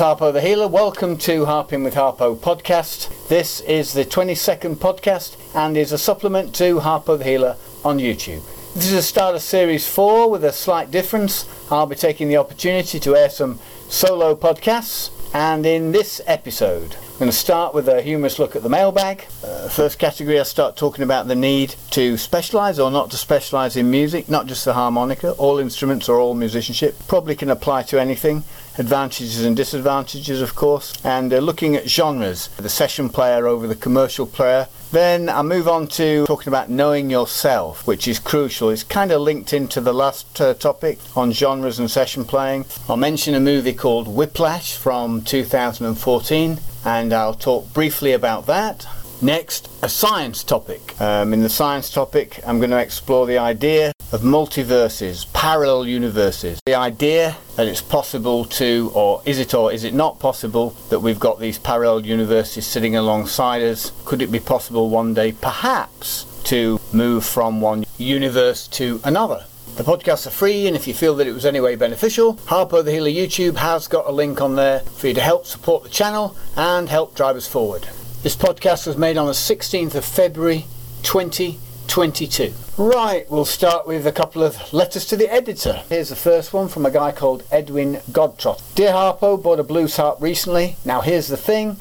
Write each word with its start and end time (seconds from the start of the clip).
Harpo 0.00 0.32
the 0.32 0.40
Healer. 0.40 0.66
Welcome 0.66 1.18
to 1.18 1.44
Harping 1.44 1.84
with 1.84 1.92
Harpo 1.94 2.34
podcast. 2.34 3.28
This 3.28 3.60
is 3.60 3.92
the 3.92 4.02
22nd 4.02 4.76
podcast 4.76 5.36
and 5.54 5.76
is 5.76 5.92
a 5.92 5.98
supplement 5.98 6.54
to 6.54 6.80
Harpo 6.80 7.18
the 7.18 7.24
Healer 7.24 7.56
on 7.84 7.98
YouTube. 7.98 8.42
This 8.72 8.86
is 8.86 8.94
a 8.94 9.02
start 9.02 9.34
of 9.34 9.42
series 9.42 9.86
4 9.86 10.30
with 10.30 10.42
a 10.42 10.52
slight 10.52 10.90
difference. 10.90 11.46
I'll 11.70 11.84
be 11.84 11.96
taking 11.96 12.30
the 12.30 12.38
opportunity 12.38 12.98
to 12.98 13.14
air 13.14 13.28
some 13.28 13.58
solo 13.90 14.34
podcasts 14.34 15.10
and 15.34 15.66
in 15.66 15.92
this 15.92 16.22
episode 16.26 16.94
I'm 16.94 17.18
going 17.18 17.30
to 17.30 17.36
start 17.36 17.74
with 17.74 17.86
a 17.86 18.00
humorous 18.00 18.38
look 18.38 18.56
at 18.56 18.62
the 18.62 18.70
mailbag. 18.70 19.26
First 19.70 20.00
category, 20.00 20.40
I 20.40 20.42
start 20.42 20.76
talking 20.76 21.04
about 21.04 21.28
the 21.28 21.36
need 21.36 21.76
to 21.92 22.18
specialise 22.18 22.80
or 22.80 22.90
not 22.90 23.12
to 23.12 23.16
specialise 23.16 23.76
in 23.76 23.88
music, 23.88 24.28
not 24.28 24.46
just 24.46 24.64
the 24.64 24.72
harmonica. 24.72 25.30
All 25.34 25.60
instruments 25.60 26.08
or 26.08 26.18
all 26.18 26.34
musicianship 26.34 26.96
probably 27.06 27.36
can 27.36 27.50
apply 27.50 27.84
to 27.84 28.00
anything. 28.00 28.42
Advantages 28.78 29.44
and 29.44 29.56
disadvantages, 29.56 30.42
of 30.42 30.56
course, 30.56 30.92
and 31.04 31.32
uh, 31.32 31.38
looking 31.38 31.76
at 31.76 31.88
genres, 31.88 32.48
the 32.56 32.68
session 32.68 33.08
player 33.08 33.46
over 33.46 33.68
the 33.68 33.76
commercial 33.76 34.26
player. 34.26 34.66
Then 34.90 35.28
I 35.28 35.42
move 35.42 35.68
on 35.68 35.86
to 35.88 36.26
talking 36.26 36.48
about 36.48 36.68
knowing 36.68 37.08
yourself, 37.08 37.86
which 37.86 38.08
is 38.08 38.18
crucial. 38.18 38.70
It's 38.70 38.82
kind 38.82 39.12
of 39.12 39.20
linked 39.20 39.52
into 39.52 39.80
the 39.80 39.94
last 39.94 40.40
uh, 40.40 40.54
topic 40.54 40.98
on 41.14 41.30
genres 41.30 41.78
and 41.78 41.88
session 41.88 42.24
playing. 42.24 42.66
I'll 42.88 42.96
mention 42.96 43.36
a 43.36 43.40
movie 43.40 43.74
called 43.74 44.08
Whiplash 44.08 44.74
from 44.74 45.22
2014 45.22 46.58
and 46.84 47.12
I'll 47.12 47.34
talk 47.34 47.72
briefly 47.72 48.12
about 48.12 48.46
that. 48.46 48.86
Next, 49.22 49.68
a 49.82 49.88
science 49.88 50.42
topic. 50.42 50.98
Um, 50.98 51.34
in 51.34 51.42
the 51.42 51.50
science 51.50 51.90
topic, 51.90 52.40
I'm 52.46 52.58
going 52.58 52.70
to 52.70 52.78
explore 52.78 53.26
the 53.26 53.36
idea 53.36 53.92
of 54.12 54.22
multiverses, 54.22 55.30
parallel 55.34 55.86
universes. 55.86 56.58
The 56.64 56.74
idea 56.74 57.36
that 57.56 57.68
it's 57.68 57.82
possible 57.82 58.46
to, 58.46 58.90
or 58.94 59.20
is 59.26 59.38
it 59.38 59.52
or 59.52 59.72
is 59.72 59.84
it 59.84 59.92
not 59.92 60.20
possible, 60.20 60.70
that 60.88 61.00
we've 61.00 61.20
got 61.20 61.38
these 61.38 61.58
parallel 61.58 62.06
universes 62.06 62.66
sitting 62.66 62.96
alongside 62.96 63.60
us? 63.60 63.92
Could 64.06 64.22
it 64.22 64.32
be 64.32 64.40
possible 64.40 64.88
one 64.88 65.12
day, 65.12 65.32
perhaps, 65.32 66.24
to 66.44 66.80
move 66.90 67.22
from 67.22 67.60
one 67.60 67.84
universe 67.98 68.66
to 68.68 69.02
another? 69.04 69.44
The 69.76 69.84
podcasts 69.84 70.26
are 70.26 70.30
free, 70.30 70.66
and 70.66 70.74
if 70.74 70.88
you 70.88 70.94
feel 70.94 71.14
that 71.16 71.26
it 71.26 71.32
was 71.32 71.44
anyway 71.44 71.76
beneficial, 71.76 72.36
Harpo 72.46 72.82
the 72.82 72.90
Healer 72.90 73.10
YouTube 73.10 73.56
has 73.56 73.86
got 73.86 74.08
a 74.08 74.12
link 74.12 74.40
on 74.40 74.56
there 74.56 74.80
for 74.80 75.08
you 75.08 75.14
to 75.14 75.20
help 75.20 75.44
support 75.44 75.82
the 75.82 75.90
channel 75.90 76.34
and 76.56 76.88
help 76.88 77.14
drive 77.14 77.36
us 77.36 77.46
forward. 77.46 77.86
This 78.22 78.36
podcast 78.36 78.86
was 78.86 78.98
made 78.98 79.16
on 79.16 79.28
the 79.28 79.32
16th 79.32 79.94
of 79.94 80.04
February 80.04 80.66
2022. 81.04 82.52
Right, 82.76 83.24
we'll 83.30 83.46
start 83.46 83.86
with 83.86 84.06
a 84.06 84.12
couple 84.12 84.42
of 84.42 84.74
letters 84.74 85.06
to 85.06 85.16
the 85.16 85.32
editor. 85.32 85.82
Here's 85.88 86.10
the 86.10 86.16
first 86.16 86.52
one 86.52 86.68
from 86.68 86.84
a 86.84 86.90
guy 86.90 87.12
called 87.12 87.44
Edwin 87.50 88.02
Godtrot. 88.12 88.60
Dear 88.74 88.92
Harpo, 88.92 89.42
bought 89.42 89.58
a 89.58 89.62
blues 89.62 89.96
harp 89.96 90.20
recently. 90.20 90.76
Now 90.84 91.00
here's 91.00 91.28
the 91.28 91.38
thing. 91.38 91.78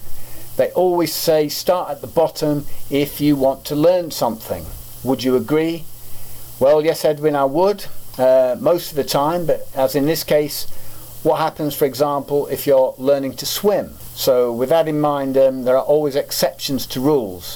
They 0.56 0.72
always 0.72 1.14
say 1.14 1.50
start 1.50 1.90
at 1.90 2.00
the 2.00 2.08
bottom 2.08 2.66
if 2.90 3.20
you 3.20 3.36
want 3.36 3.66
to 3.66 3.76
learn 3.76 4.10
something. 4.10 4.66
Would 5.04 5.26
you 5.26 5.36
agree? 5.36 5.84
Well, 6.58 6.86
yes, 6.86 7.04
Edwin, 7.04 7.36
I 7.36 7.44
would 7.44 7.86
uh, 8.18 8.56
most 8.58 8.92
of 8.92 8.96
the 8.96 9.04
time, 9.04 9.46
but 9.46 9.68
as 9.76 9.94
in 9.94 10.06
this 10.06 10.24
case, 10.24 10.70
what 11.22 11.40
happens, 11.40 11.76
for 11.76 11.84
example, 11.84 12.48
if 12.48 12.66
you're 12.66 12.96
learning 12.98 13.36
to 13.36 13.46
swim? 13.46 13.96
So, 14.20 14.52
with 14.52 14.68
that 14.68 14.90
in 14.90 15.00
mind, 15.00 15.38
um, 15.38 15.64
there 15.64 15.78
are 15.78 15.84
always 15.84 16.18
exceptions 16.18 16.86
to 16.88 17.00
rules, 17.00 17.56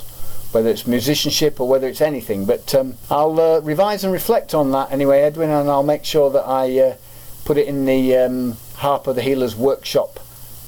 whether 0.53 0.69
it's 0.69 0.87
musicianship 0.87 1.59
or 1.59 1.67
whether 1.67 1.89
it's 1.89 1.99
anything. 1.99 2.45
But 2.45 2.73
um, 2.73 2.95
I'll 3.11 3.37
uh, 3.37 3.59
revise 3.59 4.05
and 4.05 4.13
reflect 4.13 4.55
on 4.55 4.71
that 4.71 4.89
anyway, 4.89 5.23
Edwin, 5.23 5.49
and 5.49 5.69
I'll 5.69 5.83
make 5.83 6.05
sure 6.05 6.29
that 6.31 6.47
I 6.47 6.79
uh, 6.79 6.95
put 7.43 7.57
it 7.57 7.67
in 7.67 7.83
the 7.83 8.15
um, 8.15 8.53
Harpo 8.75 9.13
the 9.13 9.21
Healer's 9.21 9.57
workshop 9.57 10.21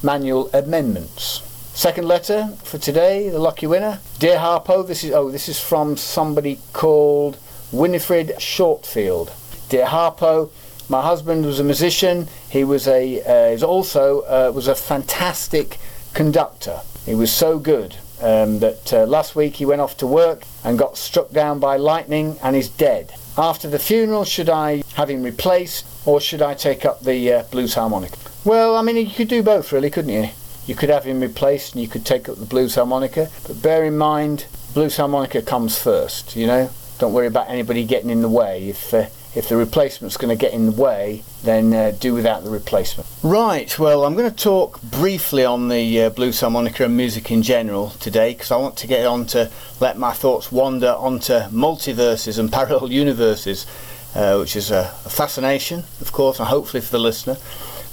manual 0.03 0.49
amendments. 0.53 1.41
Second 1.73 2.09
letter 2.09 2.49
for 2.61 2.77
today, 2.77 3.29
the 3.29 3.39
lucky 3.39 3.65
winner. 3.65 3.99
Dear 4.19 4.39
Harpo, 4.39 4.85
this 4.85 5.01
is 5.01 5.13
oh, 5.13 5.31
this 5.31 5.47
is 5.47 5.61
from 5.61 5.95
somebody 5.95 6.59
called 6.73 7.37
Winifred 7.71 8.41
Shortfield. 8.41 9.31
Dear 9.69 9.85
Harpo, 9.85 10.51
my 10.89 11.01
husband 11.01 11.45
was 11.45 11.59
a 11.59 11.63
musician. 11.63 12.27
He 12.49 12.63
was 12.63 12.87
a 12.87 13.21
uh, 13.21 13.53
is 13.53 13.63
also 13.63 14.21
uh, 14.21 14.51
was 14.53 14.67
a 14.67 14.75
fantastic 14.75 15.77
conductor. 16.13 16.81
He 17.05 17.15
was 17.15 17.31
so 17.31 17.59
good 17.59 17.97
um, 18.21 18.59
that 18.59 18.93
uh, 18.93 19.05
last 19.05 19.35
week 19.35 19.55
he 19.55 19.65
went 19.65 19.81
off 19.81 19.97
to 19.97 20.07
work 20.07 20.43
and 20.63 20.77
got 20.77 20.97
struck 20.97 21.31
down 21.31 21.59
by 21.59 21.77
lightning 21.77 22.37
and 22.41 22.55
is 22.55 22.69
dead. 22.69 23.13
After 23.37 23.69
the 23.69 23.79
funeral, 23.79 24.23
should 24.23 24.49
I 24.49 24.83
have 24.93 25.09
him 25.09 25.23
replaced 25.23 25.85
or 26.05 26.21
should 26.21 26.41
I 26.41 26.53
take 26.53 26.85
up 26.85 27.01
the 27.01 27.33
uh, 27.33 27.43
blues 27.43 27.73
harmonica? 27.73 28.17
Well, 28.45 28.75
I 28.75 28.81
mean, 28.81 28.95
you 28.95 29.07
could 29.07 29.27
do 29.27 29.43
both, 29.43 29.71
really, 29.71 29.89
couldn't 29.89 30.11
you? 30.11 30.29
You 30.65 30.75
could 30.75 30.89
have 30.89 31.03
him 31.03 31.19
replaced 31.19 31.73
and 31.73 31.81
you 31.81 31.87
could 31.87 32.05
take 32.05 32.29
up 32.29 32.37
the 32.37 32.45
blues 32.45 32.75
harmonica, 32.75 33.29
but 33.45 33.61
bear 33.61 33.83
in 33.83 33.97
mind, 33.97 34.45
blues 34.73 34.97
harmonica 34.97 35.41
comes 35.41 35.77
first, 35.77 36.35
you 36.35 36.47
know? 36.47 36.69
Don't 36.97 37.13
worry 37.13 37.27
about 37.27 37.49
anybody 37.49 37.83
getting 37.83 38.09
in 38.09 38.21
the 38.21 38.29
way. 38.29 38.69
If 38.69 38.93
uh, 38.93 39.07
if 39.35 39.49
the 39.49 39.57
replacement's 39.57 40.15
going 40.15 40.35
to 40.35 40.41
get 40.41 40.53
in 40.53 40.65
the 40.65 40.71
way, 40.71 41.23
then 41.43 41.73
uh, 41.73 41.91
do 41.99 42.13
without 42.13 42.43
the 42.43 42.49
replacement. 42.49 43.07
Right, 43.21 43.77
well, 43.77 44.05
I'm 44.05 44.15
going 44.15 44.31
to 44.31 44.35
talk 44.35 44.81
briefly 44.81 45.43
on 45.43 45.67
the 45.67 46.03
uh, 46.03 46.09
blues 46.09 46.39
harmonica 46.39 46.85
and 46.85 46.95
music 46.95 47.29
in 47.31 47.43
general 47.43 47.89
today 47.99 48.33
because 48.33 48.51
I 48.51 48.55
want 48.55 48.77
to 48.77 48.87
get 48.87 49.05
on 49.05 49.25
to 49.27 49.51
let 49.81 49.97
my 49.97 50.13
thoughts 50.13 50.51
wander 50.51 50.95
onto 50.97 51.33
multiverses 51.49 52.39
and 52.39 52.51
parallel 52.51 52.91
universes, 52.91 53.67
uh, 54.15 54.37
which 54.37 54.55
is 54.55 54.71
a, 54.71 54.93
a, 55.05 55.09
fascination, 55.09 55.83
of 55.99 56.13
course, 56.13 56.39
and 56.39 56.47
hopefully 56.47 56.79
for 56.79 56.91
the 56.91 56.99
listener. 56.99 57.35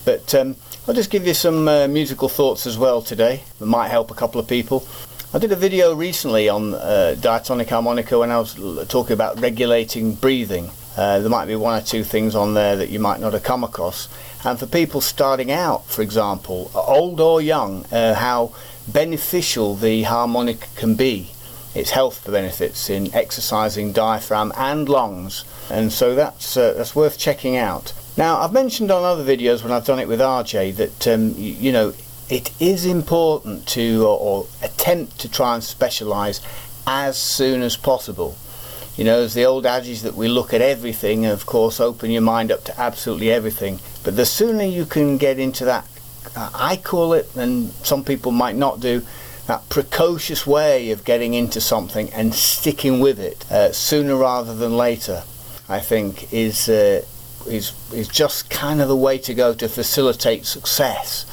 But 0.04 0.32
um, 0.36 0.56
I'll 0.86 0.94
just 0.94 1.10
give 1.10 1.26
you 1.26 1.34
some 1.34 1.66
uh, 1.66 1.88
musical 1.88 2.28
thoughts 2.28 2.66
as 2.66 2.78
well 2.78 3.03
today 3.03 3.42
that 3.59 3.66
might 3.66 3.88
help 3.88 4.12
a 4.12 4.14
couple 4.14 4.41
of 4.41 4.47
people. 4.47 4.86
I 5.34 5.38
did 5.38 5.50
a 5.50 5.56
video 5.56 5.94
recently 5.94 6.48
on 6.48 6.74
uh, 6.74 7.16
diatonic 7.20 7.70
harmonica 7.70 8.19
when 8.19 8.30
I 8.30 8.38
was 8.38 8.54
talking 8.88 9.14
about 9.14 9.41
regulating 9.41 10.14
breathing. 10.14 10.70
Uh, 10.97 11.20
there 11.20 11.30
might 11.30 11.47
be 11.47 11.56
one 11.56 11.80
or 11.80 11.84
two 11.84 12.04
things 12.04 12.34
on 12.34 12.54
there 12.54 12.76
that 12.76 12.91
you 12.91 12.98
might 12.98 13.20
not 13.20 13.32
have 13.32 13.42
come 13.42 13.64
across. 13.64 14.08
And 14.44 14.58
for 14.58 14.66
people 14.66 15.00
starting 15.00 15.50
out, 15.50 15.86
for 15.86 16.03
example, 16.03 16.70
old 16.75 17.20
or 17.20 17.41
young, 17.41 17.86
uh, 17.92 18.14
how 18.14 18.53
beneficial 18.88 19.75
the 19.75 20.03
harmonic 20.03 20.69
can 20.75 20.94
be. 20.94 21.30
Its 21.75 21.91
health 21.91 22.28
benefits 22.30 22.91
in 22.91 23.14
exercising 23.14 23.92
diaphragm 23.92 24.53
and 24.56 24.88
lungs, 24.91 25.44
and 25.70 25.91
so 25.91 26.14
that's 26.14 26.54
uh, 26.54 26.75
that's 26.75 26.94
worth 26.94 27.16
checking 27.19 27.56
out. 27.56 27.94
Now, 28.14 28.41
I've 28.41 28.53
mentioned 28.53 28.91
on 28.91 29.04
other 29.04 29.24
videos 29.24 29.62
when 29.62 29.72
I've 29.72 29.86
done 29.86 29.98
it 29.98 30.06
with 30.06 30.21
RJ 30.21 30.77
that 30.77 31.09
um, 31.09 31.30
you, 31.38 31.53
you 31.54 31.72
know 31.72 31.95
it 32.28 32.50
is 32.60 32.84
important 32.84 33.66
to 33.68 34.04
or, 34.04 34.18
or 34.18 34.47
attempt 34.62 35.18
to 35.21 35.30
try 35.30 35.54
and 35.54 35.65
specialize 35.65 36.41
as 36.86 37.16
soon 37.16 37.62
as 37.62 37.77
possible. 37.77 38.36
You 38.97 39.04
know, 39.04 39.21
there's 39.21 39.34
the 39.34 39.44
old 39.44 39.65
adage 39.65 40.03
that 40.03 40.15
we 40.15 40.28
look 40.28 40.53
at 40.53 40.60
everything, 40.60 41.24
and 41.24 41.33
of 41.33 41.47
course, 41.47 41.80
open 41.80 42.10
your 42.10 42.22
mind 42.22 42.53
up 42.53 42.65
to 42.65 42.78
absolutely 42.78 43.30
everything. 43.30 43.80
But 44.04 44.16
the 44.16 44.27
sooner 44.27 44.65
you 44.65 44.84
can 44.84 45.16
get 45.16 45.39
into 45.39 45.65
that, 45.65 45.86
uh, 46.36 46.50
I 46.54 46.77
call 46.77 47.15
it, 47.15 47.34
and 47.34 47.71
some 47.84 48.04
people 48.04 48.33
might 48.33 48.56
not 48.56 48.80
do, 48.80 49.03
that 49.47 49.68
precocious 49.71 50.47
way 50.47 50.91
of 50.91 51.04
getting 51.04 51.34
into 51.34 51.60
something 51.60 52.10
and 52.10 52.34
sticking 52.34 53.00
with 53.00 53.18
it 53.18 53.50
uh, 53.50 53.72
sooner 53.72 54.15
rather 54.15 54.54
than 54.54 54.77
later, 54.77 55.24
I 55.68 55.80
think 55.80 56.33
is 56.33 56.68
uh, 56.68 57.03
is 57.47 57.72
is 57.92 58.09
just 58.09 58.50
kind 58.50 58.80
of 58.80 58.88
the 58.88 58.97
way 58.97 59.18
to 59.18 59.34
go 59.34 59.54
to 59.54 59.68
facilitate 59.68 60.47
success 60.47 61.27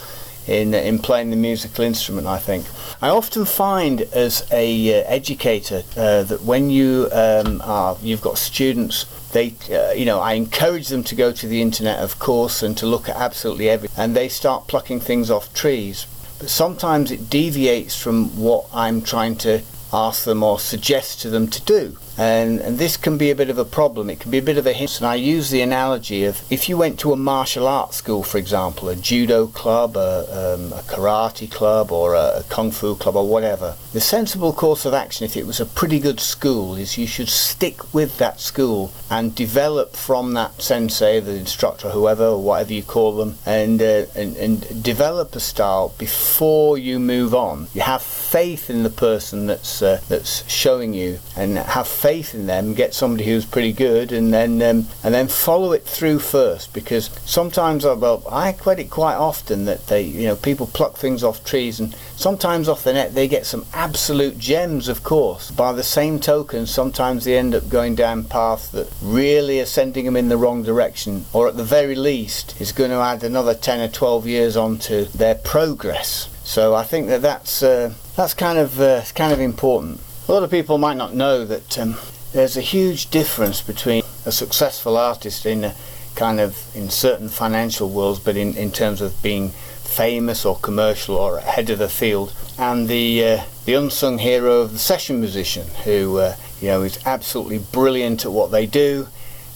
in 0.47 0.73
in 0.73 0.99
playing 0.99 1.29
the 1.29 1.35
musical 1.35 1.83
instrument. 1.83 2.27
I 2.27 2.39
think 2.39 2.65
I 3.01 3.09
often 3.09 3.45
find 3.45 4.01
as 4.01 4.45
a 4.51 5.01
uh, 5.01 5.05
educator 5.07 5.83
uh, 5.95 6.23
that 6.23 6.41
when 6.43 6.69
you 6.69 7.09
um, 7.11 7.61
are 7.63 7.97
you've 8.01 8.21
got 8.21 8.37
students 8.37 9.05
they 9.31 9.53
uh, 9.71 9.91
you 9.91 10.05
know 10.05 10.19
I 10.19 10.33
encourage 10.33 10.87
them 10.87 11.03
to 11.05 11.15
go 11.15 11.31
to 11.31 11.47
the 11.47 11.61
internet 11.61 11.99
of 11.99 12.19
course 12.19 12.63
and 12.63 12.77
to 12.77 12.85
look 12.85 13.07
at 13.09 13.15
absolutely 13.15 13.69
everything 13.69 14.01
and 14.01 14.15
they 14.15 14.29
start 14.29 14.67
plucking 14.67 15.01
things 15.01 15.29
off 15.29 15.53
trees 15.53 16.07
but 16.39 16.49
sometimes 16.49 17.11
it 17.11 17.29
deviates 17.29 17.95
from 18.01 18.35
what 18.37 18.65
I'm 18.73 19.01
trying 19.01 19.35
to 19.37 19.61
ask 19.91 20.23
them 20.23 20.43
or 20.43 20.59
suggest 20.59 21.21
to 21.21 21.29
them 21.29 21.47
to 21.47 21.61
do 21.61 21.97
and, 22.19 22.59
and 22.59 22.77
this 22.77 22.97
can 22.97 23.17
be 23.17 23.31
a 23.31 23.35
bit 23.35 23.49
of 23.49 23.57
a 23.57 23.63
problem. 23.63 24.09
It 24.09 24.19
can 24.19 24.29
be 24.29 24.39
a 24.39 24.41
bit 24.41 24.57
of 24.57 24.67
a 24.67 24.73
hint. 24.73 24.97
And 24.97 25.07
I 25.07 25.15
use 25.15 25.51
the 25.51 25.61
analogy 25.61 26.25
of 26.25 26.41
if 26.51 26.67
you 26.67 26.75
went 26.75 26.99
to 26.99 27.13
a 27.13 27.15
martial 27.15 27.65
arts 27.65 27.95
school, 27.95 28.23
for 28.23 28.37
example, 28.37 28.89
a 28.89 28.95
judo 28.95 29.47
club, 29.47 29.95
a, 29.95 30.55
um, 30.55 30.73
a 30.73 30.81
karate 30.81 31.49
club, 31.49 31.93
or 31.93 32.15
a, 32.15 32.39
a 32.39 32.43
kung 32.49 32.71
fu 32.71 32.95
club, 32.95 33.15
or 33.15 33.25
whatever, 33.25 33.75
the 33.93 34.01
sensible 34.01 34.51
course 34.51 34.83
of 34.83 34.93
action, 34.93 35.23
if 35.23 35.37
it 35.37 35.47
was 35.47 35.61
a 35.61 35.65
pretty 35.65 35.99
good 35.99 36.19
school, 36.19 36.75
is 36.75 36.97
you 36.97 37.07
should 37.07 37.29
stick 37.29 37.93
with 37.93 38.17
that 38.17 38.41
school 38.41 38.91
and 39.09 39.33
develop 39.33 39.95
from 39.95 40.33
that 40.33 40.61
sensei, 40.61 41.21
the 41.21 41.35
instructor, 41.35 41.91
whoever, 41.91 42.25
or 42.25 42.43
whatever 42.43 42.73
you 42.73 42.83
call 42.83 43.15
them, 43.15 43.37
and, 43.45 43.81
uh, 43.81 44.05
and, 44.13 44.35
and 44.35 44.83
develop 44.83 45.35
a 45.37 45.39
style 45.39 45.93
before 45.97 46.77
you 46.77 46.99
move 46.99 47.33
on. 47.33 47.67
You 47.73 47.81
have 47.81 48.01
faith 48.01 48.69
in 48.69 48.83
the 48.83 48.89
person 48.89 49.47
that's, 49.47 49.81
uh, 49.81 50.01
that's 50.09 50.49
showing 50.51 50.93
you, 50.93 51.19
and 51.37 51.57
have 51.57 51.87
faith 51.87 52.08
faith 52.09 52.33
in 52.33 52.47
them, 52.47 52.73
get 52.73 52.91
somebody 52.95 53.23
who's 53.23 53.45
pretty 53.45 53.71
good, 53.71 54.11
and 54.11 54.33
then 54.33 54.59
um, 54.63 54.87
and 55.03 55.13
then 55.13 55.27
follow 55.27 55.73
it 55.73 55.85
through 55.85 56.17
first. 56.17 56.73
Because 56.73 57.11
sometimes, 57.23 57.85
I, 57.85 57.93
well, 57.93 58.23
I 58.31 58.51
credit 58.51 58.89
quite 58.89 59.13
often 59.13 59.65
that 59.65 59.85
they, 59.85 60.01
you 60.01 60.25
know, 60.25 60.35
people 60.35 60.65
pluck 60.65 60.97
things 60.97 61.23
off 61.23 61.45
trees, 61.45 61.79
and 61.79 61.93
sometimes 62.15 62.67
off 62.67 62.83
the 62.83 62.93
net 62.93 63.13
they 63.13 63.27
get 63.27 63.45
some 63.45 63.63
absolute 63.75 64.39
gems, 64.39 64.87
of 64.87 65.03
course. 65.03 65.51
By 65.51 65.71
the 65.71 65.83
same 65.83 66.19
token, 66.19 66.65
sometimes 66.65 67.25
they 67.25 67.37
end 67.37 67.53
up 67.53 67.69
going 67.69 67.93
down 67.93 68.23
paths 68.23 68.69
that 68.69 68.91
really 69.03 69.59
are 69.59 69.65
sending 69.67 70.05
them 70.05 70.17
in 70.17 70.29
the 70.29 70.37
wrong 70.37 70.63
direction, 70.63 71.25
or 71.31 71.47
at 71.47 71.57
the 71.57 71.63
very 71.63 71.95
least 71.95 72.59
is 72.59 72.71
going 72.71 72.89
to 72.89 73.05
add 73.11 73.23
another 73.23 73.53
10 73.53 73.81
or 73.81 73.87
12 73.87 74.25
years 74.25 74.57
onto 74.57 75.05
their 75.05 75.35
progress. 75.35 76.27
So 76.43 76.73
I 76.73 76.81
think 76.81 77.05
that 77.09 77.21
that's 77.21 77.61
uh, 77.61 77.93
that's 78.15 78.33
kind 78.33 78.57
of 78.57 78.81
uh, 78.81 79.03
kind 79.13 79.31
of 79.31 79.39
important. 79.39 80.01
A 80.29 80.31
lot 80.31 80.43
of 80.43 80.51
people 80.51 80.77
might 80.77 80.95
not 80.95 81.15
know 81.15 81.43
that 81.43 81.79
um, 81.79 81.95
there's 82.33 82.55
a 82.55 82.61
huge 82.61 83.09
difference 83.09 83.61
between 83.61 84.03
a 84.27 84.31
successful 84.31 84.95
artist 84.95 85.43
in 85.43 85.63
a 85.63 85.73
kind 86.13 86.39
of 86.39 86.69
in 86.75 86.91
certain 86.91 87.29
financial 87.29 87.89
worlds, 87.89 88.19
but 88.19 88.37
in, 88.37 88.55
in 88.55 88.71
terms 88.71 89.01
of 89.01 89.19
being 89.23 89.49
famous 89.49 90.45
or 90.45 90.55
commercial 90.57 91.15
or 91.15 91.37
ahead 91.37 91.71
of 91.71 91.79
the 91.79 91.89
field, 91.89 92.31
and 92.59 92.87
the 92.87 93.25
uh, 93.25 93.43
the 93.65 93.73
unsung 93.73 94.19
hero 94.19 94.61
of 94.61 94.71
the 94.71 94.77
session 94.77 95.19
musician 95.19 95.65
who 95.83 96.19
uh, 96.19 96.35
you 96.61 96.67
know 96.67 96.83
is 96.83 97.03
absolutely 97.07 97.57
brilliant 97.57 98.23
at 98.23 98.31
what 98.31 98.51
they 98.51 98.67
do. 98.67 99.07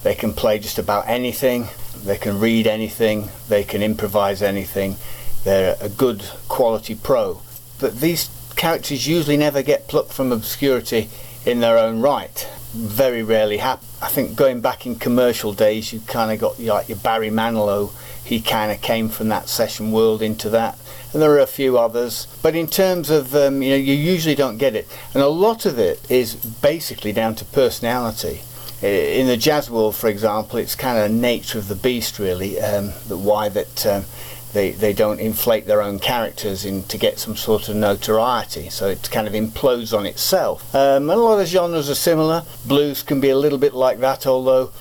They 0.02 0.16
can 0.16 0.34
play 0.34 0.58
just 0.58 0.80
about 0.80 1.08
anything. 1.08 1.68
They 2.04 2.18
can 2.18 2.40
read 2.40 2.66
anything. 2.66 3.30
They 3.48 3.64
can 3.64 3.84
improvise 3.84 4.42
anything. 4.42 4.96
They're 5.44 5.78
a 5.80 5.90
good 5.90 6.24
quality 6.48 6.96
pro. 6.96 7.44
But 7.80 8.00
these 8.00 8.28
characters 8.56 9.08
usually 9.08 9.38
never 9.38 9.62
get 9.62 9.88
plucked 9.88 10.14
from 10.14 10.32
obscurity 10.32 11.10
in 11.46 11.60
their 11.60 11.78
own 11.78 12.02
right. 12.02 12.50
Very 12.74 13.22
rarely 13.24 13.58
happen. 13.58 13.88
I 14.02 14.08
think 14.08 14.36
going 14.36 14.62
back 14.62 14.86
in 14.86 14.96
commercial 14.96 15.54
days, 15.54 15.94
you 15.94 16.00
kind 16.02 16.32
of 16.32 16.40
got 16.40 16.60
like 16.60 16.90
your 16.90 16.98
Barry 16.98 17.30
Manilow. 17.30 17.92
He 18.24 18.42
kind 18.42 18.72
of 18.72 18.82
came 18.82 19.10
from 19.10 19.28
that 19.30 19.50
session 19.50 19.92
world 19.92 20.22
into 20.22 20.50
that, 20.50 20.78
and 21.12 21.22
there 21.22 21.32
are 21.32 21.40
a 21.40 21.48
few 21.48 21.78
others. 21.78 22.28
But 22.42 22.56
in 22.56 22.68
terms 22.68 23.10
of 23.10 23.36
um, 23.36 23.62
you 23.62 23.72
know, 23.72 23.76
you 23.76 23.94
usually 23.94 24.36
don't 24.36 24.58
get 24.58 24.76
it, 24.76 24.88
and 25.14 25.22
a 25.22 25.28
lot 25.28 25.66
of 25.66 25.78
it 25.78 26.00
is 26.10 26.36
basically 26.36 27.12
down 27.12 27.36
to 27.36 27.46
personality. 27.46 28.42
In 28.82 29.28
the 29.28 29.38
jazz 29.38 29.70
world, 29.70 29.96
for 29.96 30.10
example, 30.10 30.60
it's 30.60 30.76
kind 30.76 30.98
of 30.98 31.10
nature 31.10 31.58
of 31.58 31.70
the 31.70 31.76
beast, 31.76 32.20
really. 32.20 32.60
Um, 32.60 32.92
the 33.08 33.18
why 33.18 33.48
that 33.48 33.86
um, 33.86 34.04
they, 34.54 34.72
they 34.72 34.94
don't 34.94 35.20
inflate 35.20 35.66
their 35.66 35.82
own 35.82 36.00
characters 36.00 36.64
in 36.64 36.84
to 36.84 36.98
get 36.98 37.20
some 37.20 37.36
sort 37.36 37.70
of 37.70 37.76
notoriety. 37.76 38.70
So 38.70 38.88
it 38.88 39.10
kind 39.12 39.28
of 39.28 39.34
implodes 39.34 39.98
on 39.98 40.06
itself. 40.06 40.74
Um, 40.74 41.10
a 41.10 41.16
lot 41.16 41.40
of 41.40 41.48
genres 41.48 41.90
are 41.90 41.96
similar. 41.96 42.44
Blues 42.66 43.04
can 43.04 43.20
be 43.20 43.30
a 43.30 43.38
little 43.38 43.58
bit 43.58 43.74
like 43.74 44.00
that, 44.00 44.26
although 44.28 44.72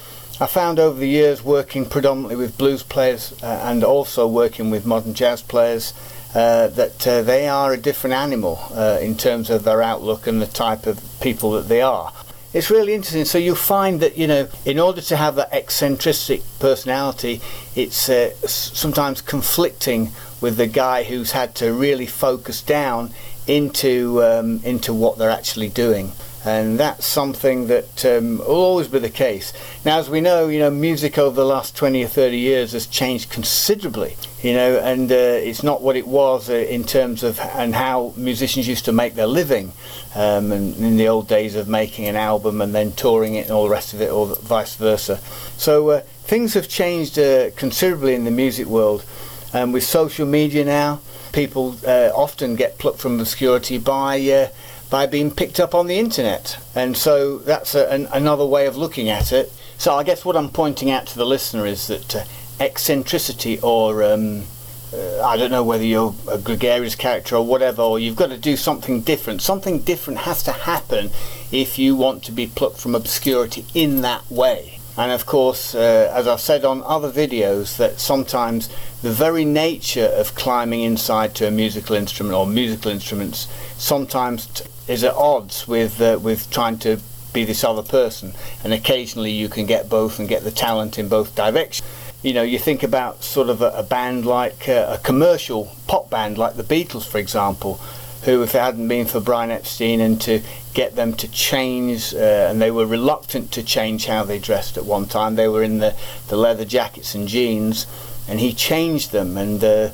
I 0.40 0.46
found 0.46 0.78
over 0.78 0.98
the 0.98 1.08
years 1.08 1.42
working 1.42 1.86
predominantly 1.86 2.36
with 2.36 2.58
blues 2.58 2.82
players 2.82 3.32
uh, 3.42 3.62
and 3.64 3.84
also 3.84 4.26
working 4.26 4.70
with 4.70 4.84
modern 4.84 5.14
jazz 5.14 5.42
players 5.42 5.94
uh, 6.34 6.68
that 6.68 7.06
uh, 7.06 7.22
they 7.22 7.46
are 7.46 7.72
a 7.72 7.76
different 7.76 8.14
animal 8.14 8.58
uh, 8.72 8.98
in 9.00 9.16
terms 9.16 9.50
of 9.50 9.64
their 9.64 9.82
outlook 9.82 10.26
and 10.26 10.40
the 10.40 10.46
type 10.46 10.86
of 10.86 10.98
people 11.20 11.52
that 11.52 11.68
they 11.68 11.82
are 11.82 12.12
it's 12.54 12.70
really 12.70 12.94
interesting. 12.94 13.24
So 13.24 13.38
you 13.38 13.54
find 13.54 14.00
that 14.00 14.16
you 14.16 14.26
know, 14.26 14.48
in 14.64 14.78
order 14.78 15.00
to 15.00 15.16
have 15.16 15.36
that 15.36 15.48
eccentric 15.52 16.42
personality, 16.58 17.40
it's 17.74 18.08
uh, 18.08 18.34
sometimes 18.46 19.20
conflicting 19.20 20.12
with 20.40 20.56
the 20.56 20.66
guy 20.66 21.04
who's 21.04 21.32
had 21.32 21.54
to 21.56 21.72
really 21.72 22.06
focus 22.06 22.62
down 22.62 23.10
into 23.46 24.22
um, 24.22 24.60
into 24.64 24.92
what 24.92 25.18
they're 25.18 25.30
actually 25.30 25.68
doing 25.68 26.12
and 26.44 26.78
that's 26.78 27.06
something 27.06 27.68
that 27.68 28.04
um, 28.04 28.38
will 28.38 28.46
always 28.46 28.88
be 28.88 28.98
the 28.98 29.10
case. 29.10 29.52
Now, 29.84 29.98
as 29.98 30.10
we 30.10 30.20
know, 30.20 30.48
you 30.48 30.58
know, 30.58 30.70
music 30.70 31.18
over 31.18 31.36
the 31.36 31.44
last 31.44 31.76
20 31.76 32.02
or 32.02 32.08
30 32.08 32.36
years 32.36 32.72
has 32.72 32.86
changed 32.86 33.30
considerably, 33.30 34.16
you 34.42 34.52
know, 34.52 34.78
and 34.78 35.10
uh, 35.10 35.14
it's 35.14 35.62
not 35.62 35.82
what 35.82 35.96
it 35.96 36.06
was 36.06 36.50
uh, 36.50 36.54
in 36.54 36.84
terms 36.84 37.22
of 37.22 37.38
and 37.40 37.74
how 37.74 38.12
musicians 38.16 38.66
used 38.66 38.84
to 38.86 38.92
make 38.92 39.14
their 39.14 39.26
living, 39.26 39.72
um, 40.14 40.50
and 40.50 40.76
in 40.76 40.96
the 40.96 41.08
old 41.08 41.28
days 41.28 41.54
of 41.54 41.68
making 41.68 42.06
an 42.06 42.16
album 42.16 42.60
and 42.60 42.74
then 42.74 42.92
touring 42.92 43.36
it 43.36 43.42
and 43.42 43.52
all 43.52 43.64
the 43.64 43.70
rest 43.70 43.94
of 43.94 44.00
it, 44.00 44.10
or 44.10 44.34
vice 44.36 44.74
versa. 44.74 45.18
So 45.56 45.90
uh, 45.90 46.00
things 46.24 46.54
have 46.54 46.68
changed 46.68 47.18
uh, 47.18 47.50
considerably 47.52 48.14
in 48.14 48.24
the 48.24 48.30
music 48.30 48.66
world, 48.66 49.04
and 49.52 49.64
um, 49.64 49.72
with 49.72 49.84
social 49.84 50.26
media 50.26 50.64
now, 50.64 51.00
people 51.32 51.76
uh, 51.86 52.10
often 52.14 52.56
get 52.56 52.78
plucked 52.78 52.98
from 52.98 53.20
obscurity 53.20 53.78
by 53.78 54.20
uh, 54.28 54.48
by 54.90 55.06
being 55.06 55.30
picked 55.30 55.58
up 55.58 55.74
on 55.74 55.86
the 55.86 55.98
internet. 55.98 56.58
And 56.74 56.96
so 56.96 57.38
that's 57.38 57.74
a, 57.74 57.88
an, 57.88 58.08
another 58.12 58.44
way 58.44 58.66
of 58.66 58.76
looking 58.76 59.08
at 59.08 59.32
it. 59.32 59.50
So 59.78 59.94
I 59.94 60.02
guess 60.04 60.24
what 60.24 60.36
I'm 60.36 60.50
pointing 60.50 60.90
out 60.90 61.06
to 61.06 61.16
the 61.16 61.24
listener 61.24 61.64
is 61.64 61.86
that 61.86 62.26
eccentricity 62.60 63.58
or 63.60 64.02
um, 64.02 64.44
uh, 64.92 65.22
I 65.22 65.36
don't 65.36 65.50
know 65.50 65.64
whether 65.64 65.84
you're 65.84 66.14
a 66.30 66.36
gregarious 66.36 66.94
character 66.94 67.36
or 67.36 67.46
whatever, 67.46 67.80
or 67.82 67.98
you've 67.98 68.16
got 68.16 68.28
to 68.28 68.36
do 68.36 68.56
something 68.56 69.00
different. 69.00 69.40
Something 69.40 69.80
different 69.80 70.20
has 70.20 70.42
to 70.42 70.52
happen 70.52 71.10
if 71.50 71.78
you 71.78 71.96
want 71.96 72.24
to 72.24 72.32
be 72.32 72.46
plucked 72.46 72.78
from 72.78 72.94
obscurity 72.94 73.64
in 73.72 74.02
that 74.02 74.30
way. 74.30 74.78
And 74.96 75.10
of 75.10 75.24
course, 75.24 75.74
uh, 75.74 76.12
as 76.14 76.28
I've 76.28 76.42
said 76.42 76.66
on 76.66 76.82
other 76.82 77.10
videos, 77.10 77.78
that 77.78 77.98
sometimes 77.98 78.68
the 79.00 79.10
very 79.10 79.46
nature 79.46 80.04
of 80.04 80.34
climbing 80.34 80.82
inside 80.82 81.34
to 81.36 81.48
a 81.48 81.50
musical 81.50 81.96
instrument 81.96 82.34
or 82.34 82.46
musical 82.46 82.90
instruments 82.90 83.48
sometimes 83.78 84.46
t- 84.48 84.64
is 84.88 85.02
at 85.02 85.14
odds 85.14 85.66
with 85.66 86.00
uh, 86.02 86.18
with 86.20 86.50
trying 86.50 86.78
to 86.80 86.98
be 87.32 87.44
this 87.44 87.64
other 87.64 87.82
person. 87.82 88.34
And 88.62 88.74
occasionally 88.74 89.30
you 89.30 89.48
can 89.48 89.64
get 89.64 89.88
both 89.88 90.18
and 90.18 90.28
get 90.28 90.44
the 90.44 90.50
talent 90.50 90.98
in 90.98 91.08
both 91.08 91.34
directions. 91.34 91.88
You 92.22 92.32
know, 92.32 92.42
you 92.42 92.58
think 92.58 92.82
about 92.82 93.24
sort 93.24 93.48
of 93.48 93.62
a, 93.62 93.70
a 93.70 93.82
band 93.82 94.24
like 94.24 94.68
uh, 94.68 94.96
a 94.96 95.02
commercial 95.02 95.74
pop 95.88 96.08
band 96.08 96.38
like 96.38 96.54
the 96.54 96.62
Beatles, 96.62 97.06
for 97.06 97.18
example, 97.18 97.80
who, 98.24 98.42
if 98.42 98.54
it 98.54 98.58
hadn't 98.58 98.86
been 98.86 99.06
for 99.06 99.20
Brian 99.20 99.50
Epstein 99.50 100.00
and 100.00 100.20
to 100.20 100.40
get 100.72 100.94
them 100.94 101.14
to 101.14 101.28
change, 101.28 102.14
uh, 102.14 102.46
and 102.48 102.62
they 102.62 102.70
were 102.70 102.86
reluctant 102.86 103.50
to 103.52 103.62
change 103.62 104.06
how 104.06 104.22
they 104.22 104.38
dressed 104.38 104.76
at 104.76 104.84
one 104.84 105.06
time, 105.06 105.34
they 105.34 105.48
were 105.48 105.64
in 105.64 105.78
the, 105.78 105.96
the 106.28 106.36
leather 106.36 106.64
jackets 106.64 107.14
and 107.14 107.26
jeans 107.26 107.86
and 108.28 108.40
he 108.40 108.52
changed 108.52 109.12
them 109.12 109.36
and 109.36 109.62
uh, 109.64 109.90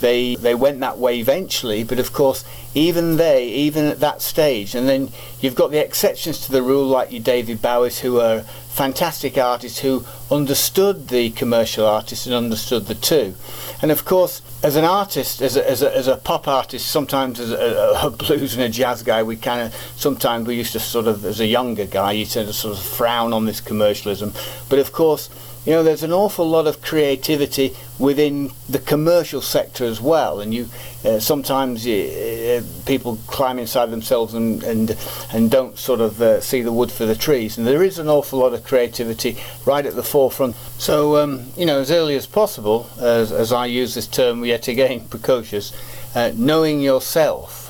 they 0.00 0.34
they 0.36 0.54
went 0.54 0.80
that 0.80 0.98
way 0.98 1.18
eventually 1.18 1.84
but 1.84 1.98
of 1.98 2.12
course 2.12 2.44
even 2.74 3.16
they 3.16 3.46
even 3.48 3.86
at 3.86 4.00
that 4.00 4.20
stage 4.20 4.74
and 4.74 4.88
then 4.88 5.10
you've 5.40 5.54
got 5.54 5.70
the 5.70 5.82
exceptions 5.82 6.44
to 6.44 6.52
the 6.52 6.62
rule 6.62 6.86
like 6.86 7.12
your 7.12 7.22
David 7.22 7.62
Bowies 7.62 8.00
who 8.00 8.20
are 8.20 8.40
fantastic 8.68 9.36
artists 9.36 9.80
who 9.80 10.04
understood 10.30 11.08
the 11.08 11.30
commercial 11.30 11.84
artist 11.84 12.26
and 12.26 12.34
understood 12.34 12.86
the 12.86 12.94
two. 12.94 13.34
And 13.82 13.90
of 13.90 14.04
course 14.04 14.42
as 14.62 14.76
an 14.76 14.84
artist 14.84 15.40
as 15.40 15.56
a, 15.56 15.68
as 15.68 15.82
a, 15.82 15.96
as 15.96 16.06
a 16.06 16.16
pop 16.16 16.46
artist 16.46 16.86
sometimes 16.86 17.40
as 17.40 17.50
a, 17.50 17.98
a 18.02 18.10
blues 18.10 18.54
and 18.54 18.62
a 18.62 18.68
jazz 18.68 19.02
guy 19.02 19.22
we 19.22 19.36
kind 19.36 19.62
of 19.62 19.74
sometimes 19.96 20.46
we 20.46 20.54
used 20.54 20.72
to 20.72 20.80
sort 20.80 21.06
of 21.06 21.24
as 21.24 21.40
a 21.40 21.46
younger 21.46 21.86
guy 21.86 22.12
you 22.12 22.26
tend 22.26 22.46
to 22.46 22.52
sort 22.52 22.76
of 22.76 22.82
frown 22.82 23.32
on 23.32 23.46
this 23.46 23.60
commercialism. 23.60 24.32
But 24.68 24.78
of 24.78 24.92
course 24.92 25.30
you 25.64 25.72
know, 25.72 25.82
there's 25.82 26.02
an 26.02 26.12
awful 26.12 26.48
lot 26.48 26.66
of 26.66 26.80
creativity 26.80 27.76
within 27.98 28.50
the 28.68 28.78
commercial 28.78 29.42
sector 29.42 29.84
as 29.84 30.00
well, 30.00 30.40
and 30.40 30.54
you 30.54 30.68
uh, 31.04 31.18
sometimes 31.18 31.86
uh, 31.86 32.62
people 32.86 33.18
climb 33.26 33.58
inside 33.58 33.90
themselves 33.90 34.34
and 34.34 34.62
and 34.62 34.96
and 35.32 35.50
don't 35.50 35.76
sort 35.76 36.00
of 36.00 36.22
uh, 36.22 36.40
see 36.40 36.62
the 36.62 36.72
wood 36.72 36.90
for 36.90 37.06
the 37.06 37.16
trees, 37.16 37.58
and 37.58 37.66
there 37.66 37.82
is 37.82 37.98
an 37.98 38.08
awful 38.08 38.38
lot 38.38 38.54
of 38.54 38.64
creativity 38.64 39.36
right 39.66 39.84
at 39.84 39.94
the 39.94 40.02
forefront. 40.02 40.56
So 40.78 41.16
um, 41.16 41.46
you 41.56 41.66
know, 41.66 41.80
as 41.80 41.90
early 41.90 42.16
as 42.16 42.26
possible, 42.26 42.88
as, 43.00 43.32
as 43.32 43.52
I 43.52 43.66
use 43.66 43.94
this 43.94 44.06
term 44.06 44.44
yet 44.44 44.68
again, 44.68 45.00
precocious, 45.10 45.72
uh, 46.14 46.32
knowing 46.34 46.80
yourself. 46.80 47.66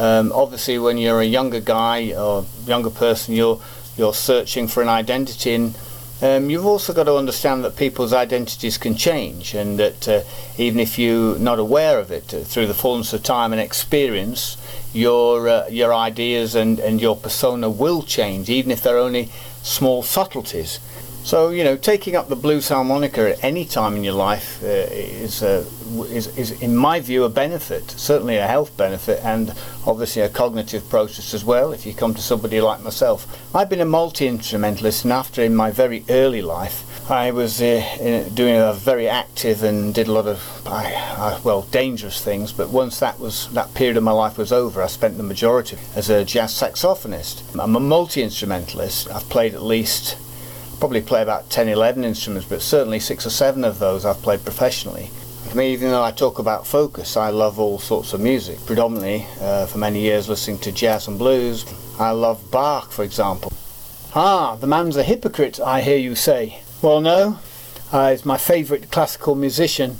Um, 0.00 0.30
obviously, 0.32 0.78
when 0.78 0.96
you're 0.96 1.20
a 1.20 1.24
younger 1.24 1.60
guy 1.60 2.12
or 2.12 2.44
younger 2.66 2.90
person, 2.90 3.34
you're 3.34 3.60
you're 3.96 4.14
searching 4.14 4.68
for 4.68 4.82
an 4.82 4.88
identity 4.88 5.54
in 5.54 5.74
um, 6.20 6.50
you've 6.50 6.66
also 6.66 6.92
got 6.92 7.04
to 7.04 7.14
understand 7.16 7.64
that 7.64 7.76
people's 7.76 8.12
identities 8.12 8.76
can 8.76 8.96
change, 8.96 9.54
and 9.54 9.78
that 9.78 10.08
uh, 10.08 10.22
even 10.56 10.80
if 10.80 10.98
you're 10.98 11.38
not 11.38 11.58
aware 11.58 12.00
of 12.00 12.10
it, 12.10 12.34
uh, 12.34 12.40
through 12.40 12.66
the 12.66 12.74
fullness 12.74 13.12
of 13.12 13.22
time 13.22 13.52
and 13.52 13.60
experience, 13.60 14.56
your 14.92 15.48
uh, 15.48 15.68
your 15.68 15.94
ideas 15.94 16.54
and, 16.54 16.80
and 16.80 17.00
your 17.00 17.16
persona 17.16 17.70
will 17.70 18.02
change, 18.02 18.50
even 18.50 18.72
if 18.72 18.82
they're 18.82 18.98
only 18.98 19.30
small 19.62 20.02
subtleties. 20.02 20.80
So 21.28 21.50
you 21.50 21.62
know, 21.62 21.76
taking 21.76 22.16
up 22.16 22.30
the 22.30 22.36
blues 22.36 22.70
harmonica 22.70 23.32
at 23.32 23.44
any 23.44 23.66
time 23.66 23.96
in 23.96 24.02
your 24.02 24.14
life 24.14 24.62
uh, 24.62 24.66
is, 24.66 25.42
uh, 25.42 25.62
is, 26.08 26.26
is, 26.38 26.52
in 26.62 26.74
my 26.74 27.00
view, 27.00 27.24
a 27.24 27.28
benefit. 27.28 27.90
Certainly 27.90 28.38
a 28.38 28.46
health 28.46 28.74
benefit, 28.78 29.22
and 29.22 29.52
obviously 29.86 30.22
a 30.22 30.30
cognitive 30.30 30.88
process 30.88 31.34
as 31.34 31.44
well. 31.44 31.70
If 31.72 31.84
you 31.84 31.92
come 31.92 32.14
to 32.14 32.22
somebody 32.22 32.62
like 32.62 32.80
myself, 32.80 33.26
I've 33.54 33.68
been 33.68 33.82
a 33.82 33.84
multi 33.84 34.26
instrumentalist, 34.26 35.04
and 35.04 35.12
after 35.12 35.42
in 35.42 35.54
my 35.54 35.70
very 35.70 36.02
early 36.08 36.40
life, 36.40 37.10
I 37.10 37.30
was 37.30 37.60
uh, 37.60 38.30
doing 38.32 38.56
a 38.56 38.72
very 38.72 39.06
active 39.06 39.62
and 39.62 39.94
did 39.94 40.08
a 40.08 40.12
lot 40.12 40.26
of 40.26 40.64
well 41.44 41.60
dangerous 41.70 42.24
things. 42.24 42.52
But 42.52 42.70
once 42.70 43.00
that 43.00 43.20
was 43.20 43.52
that 43.52 43.74
period 43.74 43.98
of 43.98 44.02
my 44.02 44.12
life 44.12 44.38
was 44.38 44.50
over, 44.50 44.82
I 44.82 44.86
spent 44.86 45.18
the 45.18 45.24
majority 45.24 45.76
as 45.94 46.08
a 46.08 46.24
jazz 46.24 46.54
saxophonist. 46.54 47.42
I'm 47.60 47.76
a 47.76 47.80
multi 47.80 48.22
instrumentalist. 48.22 49.10
I've 49.10 49.28
played 49.28 49.52
at 49.52 49.62
least 49.62 50.16
probably 50.78 51.00
play 51.00 51.22
about 51.22 51.50
10, 51.50 51.68
11 51.68 52.04
instruments, 52.04 52.48
but 52.48 52.62
certainly 52.62 53.00
six 53.00 53.26
or 53.26 53.30
seven 53.30 53.64
of 53.64 53.78
those 53.78 54.04
I've 54.04 54.22
played 54.22 54.44
professionally. 54.44 55.10
For 55.48 55.56
me, 55.56 55.72
even 55.72 55.90
though 55.90 56.04
I 56.04 56.12
talk 56.12 56.38
about 56.38 56.66
focus, 56.66 57.16
I 57.16 57.30
love 57.30 57.58
all 57.58 57.78
sorts 57.78 58.12
of 58.12 58.20
music. 58.20 58.58
Predominantly, 58.66 59.26
uh, 59.40 59.66
for 59.66 59.78
many 59.78 60.00
years, 60.00 60.28
listening 60.28 60.58
to 60.58 60.72
jazz 60.72 61.08
and 61.08 61.18
blues. 61.18 61.64
I 61.98 62.10
love 62.10 62.50
Bach, 62.50 62.92
for 62.92 63.02
example. 63.02 63.52
Ah, 64.14 64.56
the 64.56 64.66
man's 64.66 64.96
a 64.96 65.02
hypocrite, 65.02 65.58
I 65.60 65.80
hear 65.80 65.96
you 65.96 66.14
say. 66.14 66.60
Well, 66.82 67.00
no, 67.00 67.38
uh, 67.92 68.10
he's 68.10 68.24
my 68.24 68.36
favourite 68.36 68.90
classical 68.90 69.34
musician, 69.34 69.96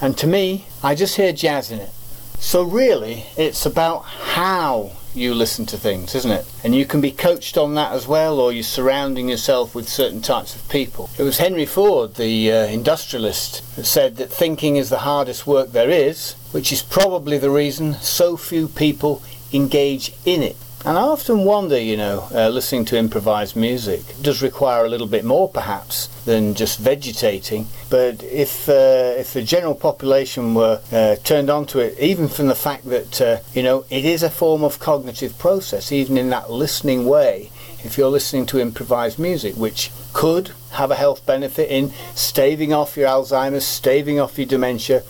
and 0.00 0.16
to 0.18 0.26
me, 0.26 0.66
I 0.82 0.94
just 0.94 1.16
hear 1.16 1.32
jazz 1.32 1.70
in 1.70 1.80
it. 1.80 1.90
So, 2.38 2.62
really, 2.62 3.26
it's 3.36 3.66
about 3.66 4.04
how 4.04 4.92
you 5.14 5.34
listen 5.34 5.66
to 5.66 5.76
things, 5.76 6.14
isn't 6.14 6.30
it? 6.30 6.46
And 6.64 6.74
you 6.74 6.86
can 6.86 7.00
be 7.00 7.10
coached 7.10 7.58
on 7.58 7.74
that 7.74 7.92
as 7.92 8.06
well, 8.06 8.40
or 8.40 8.52
you're 8.52 8.62
surrounding 8.62 9.28
yourself 9.28 9.74
with 9.74 9.88
certain 9.88 10.20
types 10.20 10.54
of 10.54 10.68
people. 10.68 11.10
It 11.18 11.22
was 11.22 11.38
Henry 11.38 11.66
Ford, 11.66 12.14
the 12.14 12.52
uh, 12.52 12.66
industrialist, 12.66 13.76
that 13.76 13.84
said 13.84 14.16
that 14.16 14.30
thinking 14.30 14.76
is 14.76 14.90
the 14.90 14.98
hardest 14.98 15.46
work 15.46 15.72
there 15.72 15.90
is, 15.90 16.34
which 16.52 16.72
is 16.72 16.82
probably 16.82 17.38
the 17.38 17.50
reason 17.50 17.94
so 17.94 18.36
few 18.36 18.68
people 18.68 19.22
engage 19.52 20.12
in 20.24 20.42
it. 20.42 20.56
And 20.84 20.98
I 20.98 21.02
often 21.02 21.44
wonder, 21.44 21.78
you 21.78 21.96
know, 21.96 22.26
uh, 22.34 22.48
listening 22.48 22.84
to 22.86 22.98
improvised 22.98 23.54
music 23.54 24.02
does 24.20 24.42
require 24.42 24.84
a 24.84 24.88
little 24.88 25.06
bit 25.06 25.24
more, 25.24 25.48
perhaps, 25.48 26.08
than 26.24 26.54
just 26.54 26.80
vegetating. 26.80 27.68
But 27.88 28.20
if 28.24 28.68
uh, 28.68 29.14
if 29.16 29.32
the 29.32 29.42
general 29.42 29.76
population 29.76 30.54
were 30.54 30.80
uh, 30.90 31.16
turned 31.22 31.50
onto 31.50 31.78
it, 31.78 31.96
even 32.00 32.26
from 32.26 32.48
the 32.48 32.56
fact 32.56 32.86
that 32.86 33.20
uh, 33.20 33.38
you 33.54 33.62
know 33.62 33.84
it 33.90 34.04
is 34.04 34.24
a 34.24 34.30
form 34.30 34.64
of 34.64 34.80
cognitive 34.80 35.38
process, 35.38 35.92
even 35.92 36.18
in 36.18 36.30
that 36.30 36.50
listening 36.50 37.06
way. 37.06 37.52
If 37.84 37.96
you're 37.96 38.10
listening 38.10 38.46
to 38.46 38.60
improvised 38.60 39.18
music, 39.18 39.54
which 39.56 39.90
could 40.12 40.50
have 40.72 40.90
a 40.90 40.96
health 40.96 41.24
benefit 41.26 41.68
in 41.70 41.92
staving 42.14 42.72
off 42.72 42.96
your 42.96 43.08
Alzheimer's, 43.08 43.64
staving 43.64 44.18
off 44.20 44.38
your 44.38 44.46
dementia, 44.46 45.02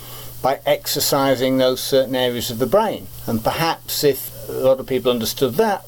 by 0.42 0.60
exercising 0.66 1.58
those 1.58 1.80
certain 1.80 2.16
areas 2.16 2.50
of 2.50 2.58
the 2.58 2.66
brain. 2.66 3.06
And 3.26 3.44
perhaps 3.44 4.04
if 4.04 4.31
a 4.48 4.52
lot 4.52 4.80
of 4.80 4.86
people 4.86 5.10
understood 5.10 5.54
that. 5.54 5.86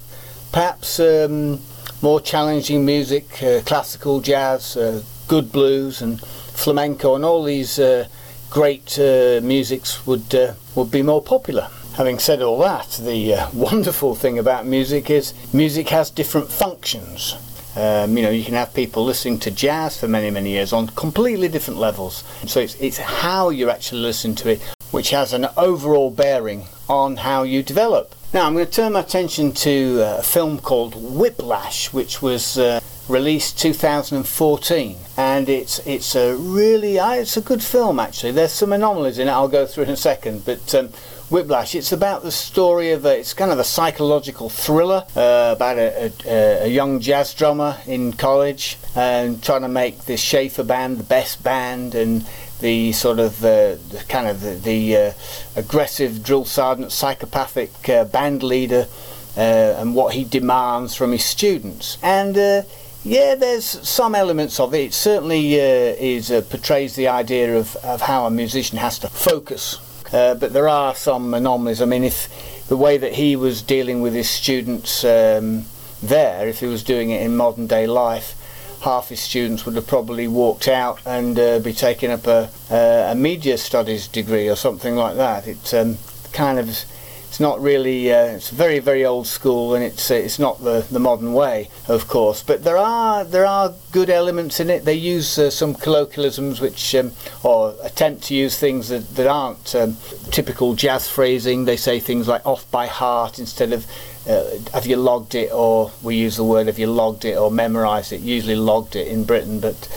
Perhaps 0.52 1.00
um, 1.00 1.60
more 2.02 2.20
challenging 2.20 2.84
music, 2.84 3.42
uh, 3.42 3.60
classical 3.62 4.20
jazz, 4.20 4.76
uh, 4.76 5.02
good 5.26 5.50
blues, 5.50 6.02
and 6.02 6.20
flamenco, 6.20 7.14
and 7.14 7.24
all 7.24 7.42
these 7.42 7.78
uh, 7.78 8.06
great 8.50 8.98
uh, 8.98 9.40
musics 9.42 10.06
would 10.06 10.34
uh, 10.34 10.54
would 10.74 10.90
be 10.90 11.02
more 11.02 11.22
popular. 11.22 11.68
Having 11.96 12.18
said 12.18 12.42
all 12.42 12.58
that, 12.58 13.00
the 13.02 13.34
uh, 13.34 13.50
wonderful 13.52 14.14
thing 14.14 14.38
about 14.38 14.66
music 14.66 15.10
is 15.10 15.32
music 15.52 15.88
has 15.88 16.10
different 16.10 16.50
functions. 16.50 17.36
Um, 17.76 18.16
you 18.16 18.22
know, 18.22 18.30
you 18.30 18.44
can 18.44 18.54
have 18.54 18.72
people 18.72 19.04
listening 19.04 19.40
to 19.40 19.50
jazz 19.50 19.98
for 19.98 20.06
many, 20.06 20.30
many 20.30 20.50
years 20.50 20.72
on 20.72 20.88
completely 20.88 21.48
different 21.48 21.80
levels. 21.80 22.22
So 22.46 22.60
it's, 22.60 22.76
it's 22.76 22.98
how 22.98 23.50
you 23.50 23.68
actually 23.68 24.02
listen 24.02 24.36
to 24.36 24.50
it, 24.50 24.62
which 24.92 25.10
has 25.10 25.32
an 25.32 25.48
overall 25.56 26.12
bearing 26.12 26.66
on 26.88 27.16
how 27.16 27.42
you 27.42 27.64
develop. 27.64 28.14
Now 28.34 28.48
I'm 28.48 28.54
going 28.54 28.66
to 28.66 28.72
turn 28.72 28.94
my 28.94 28.98
attention 28.98 29.52
to 29.52 30.18
a 30.18 30.22
film 30.24 30.58
called 30.58 30.96
Whiplash, 30.96 31.92
which 31.92 32.20
was 32.20 32.58
uh, 32.58 32.80
released 33.08 33.60
2014, 33.60 34.96
and 35.16 35.48
it's 35.48 35.78
it's 35.86 36.16
a 36.16 36.34
really 36.34 36.98
uh, 36.98 37.12
it's 37.12 37.36
a 37.36 37.40
good 37.40 37.62
film 37.62 38.00
actually. 38.00 38.32
There's 38.32 38.50
some 38.50 38.72
anomalies 38.72 39.20
in 39.20 39.28
it. 39.28 39.30
I'll 39.30 39.46
go 39.46 39.66
through 39.66 39.84
in 39.84 39.90
a 39.90 39.96
second, 39.96 40.44
but. 40.44 40.74
Um, 40.74 40.90
Whiplash. 41.30 41.74
It's 41.74 41.90
about 41.90 42.22
the 42.22 42.30
story 42.30 42.92
of 42.92 43.06
a, 43.06 43.18
it's 43.18 43.32
kind 43.32 43.50
of 43.50 43.58
a 43.58 43.64
psychological 43.64 44.50
thriller 44.50 45.06
uh, 45.16 45.54
about 45.56 45.78
a, 45.78 46.12
a, 46.26 46.64
a, 46.64 46.68
young 46.68 47.00
jazz 47.00 47.32
drummer 47.32 47.78
in 47.86 48.12
college 48.12 48.76
and 48.94 49.42
trying 49.42 49.62
to 49.62 49.68
make 49.68 50.04
this 50.04 50.20
Shaffer 50.20 50.62
band 50.62 50.98
the 50.98 51.02
best 51.02 51.42
band 51.42 51.94
and 51.94 52.28
the 52.64 52.92
sort 52.92 53.18
of 53.18 53.44
uh, 53.44 53.76
the 53.90 54.02
kind 54.08 54.26
of 54.26 54.40
the, 54.40 54.54
the 54.54 54.96
uh, 54.96 55.12
aggressive 55.54 56.22
drill 56.22 56.46
sergeant, 56.46 56.90
psychopathic 56.90 57.86
uh, 57.90 58.06
band 58.06 58.42
leader, 58.42 58.88
uh, 59.36 59.76
and 59.78 59.94
what 59.94 60.14
he 60.14 60.24
demands 60.24 60.94
from 60.94 61.12
his 61.12 61.22
students. 61.22 61.98
And 62.02 62.38
uh, 62.38 62.62
yeah, 63.04 63.34
there's 63.34 63.66
some 63.66 64.14
elements 64.14 64.58
of 64.58 64.72
it. 64.72 64.78
It 64.78 64.94
certainly 64.94 65.56
is 65.56 66.30
portrays 66.48 66.96
the 66.96 67.08
idea 67.08 67.54
of, 67.54 67.76
of 67.76 68.00
how 68.00 68.24
a 68.24 68.30
musician 68.30 68.78
has 68.78 68.98
to 69.00 69.08
focus. 69.10 69.78
but 70.10 70.54
there 70.54 70.68
are 70.68 70.94
some 70.94 71.34
anomalies. 71.34 71.82
I 71.82 71.84
mean, 71.84 72.02
if 72.02 72.66
the 72.68 72.78
way 72.78 72.96
that 72.96 73.12
he 73.12 73.36
was 73.36 73.60
dealing 73.60 74.00
with 74.00 74.14
his 74.14 74.30
students 74.30 75.04
um, 75.04 75.66
there, 76.02 76.48
if 76.48 76.60
he 76.60 76.66
was 76.66 76.82
doing 76.82 77.10
it 77.10 77.20
in 77.20 77.36
modern 77.36 77.66
day 77.66 77.86
life, 77.86 78.34
half 78.84 79.08
his 79.08 79.20
students 79.20 79.64
would 79.64 79.74
have 79.74 79.86
probably 79.86 80.28
walked 80.28 80.68
out 80.68 81.00
and 81.06 81.38
uh, 81.38 81.58
be 81.58 81.72
taking 81.72 82.10
up 82.10 82.26
a, 82.26 82.50
a, 82.70 83.14
media 83.14 83.56
studies 83.56 84.06
degree 84.06 84.48
or 84.48 84.56
something 84.56 84.94
like 84.94 85.16
that. 85.16 85.46
It's 85.46 85.72
um, 85.72 85.96
kind 86.32 86.58
of 86.58 86.68
it's 86.68 87.40
not 87.40 87.60
really 87.60 88.12
uh, 88.12 88.26
it's 88.26 88.50
very 88.50 88.78
very 88.78 89.04
old 89.04 89.26
school 89.26 89.74
and 89.74 89.82
it's 89.82 90.10
uh, 90.10 90.14
it's 90.14 90.38
not 90.38 90.62
the, 90.62 90.86
the 90.90 91.00
modern 91.00 91.32
way 91.32 91.70
of 91.88 92.06
course. 92.06 92.42
But 92.42 92.62
there 92.62 92.76
are 92.76 93.24
there 93.24 93.46
are 93.46 93.74
good 93.90 94.10
elements 94.10 94.60
in 94.60 94.68
it. 94.68 94.84
They 94.84 94.94
use 94.94 95.38
uh, 95.38 95.50
some 95.50 95.74
colloquialisms 95.74 96.60
which 96.60 96.94
um, 96.94 97.12
or 97.42 97.74
attempt 97.82 98.24
to 98.24 98.34
use 98.34 98.58
things 98.58 98.90
that, 98.90 99.16
that 99.16 99.26
aren't 99.26 99.74
um, 99.74 99.96
typical 100.30 100.74
jazz 100.74 101.08
phrasing. 101.08 101.64
They 101.64 101.78
say 101.78 102.00
things 102.00 102.28
like 102.28 102.46
off 102.46 102.70
by 102.70 102.86
heart 102.86 103.38
instead 103.38 103.72
of 103.72 103.86
uh, 104.28 104.44
have 104.72 104.86
you 104.86 104.96
logged 104.96 105.34
it 105.34 105.52
or 105.52 105.92
we 106.02 106.16
use 106.16 106.36
the 106.36 106.44
word 106.44 106.66
have 106.66 106.78
you 106.78 106.86
logged 106.86 107.24
it 107.24 107.36
or 107.36 107.50
memorized 107.50 108.12
it? 108.12 108.20
Usually 108.20 108.56
logged 108.56 108.96
it 108.96 109.06
in 109.08 109.24
britain 109.24 109.60
but 109.60 109.88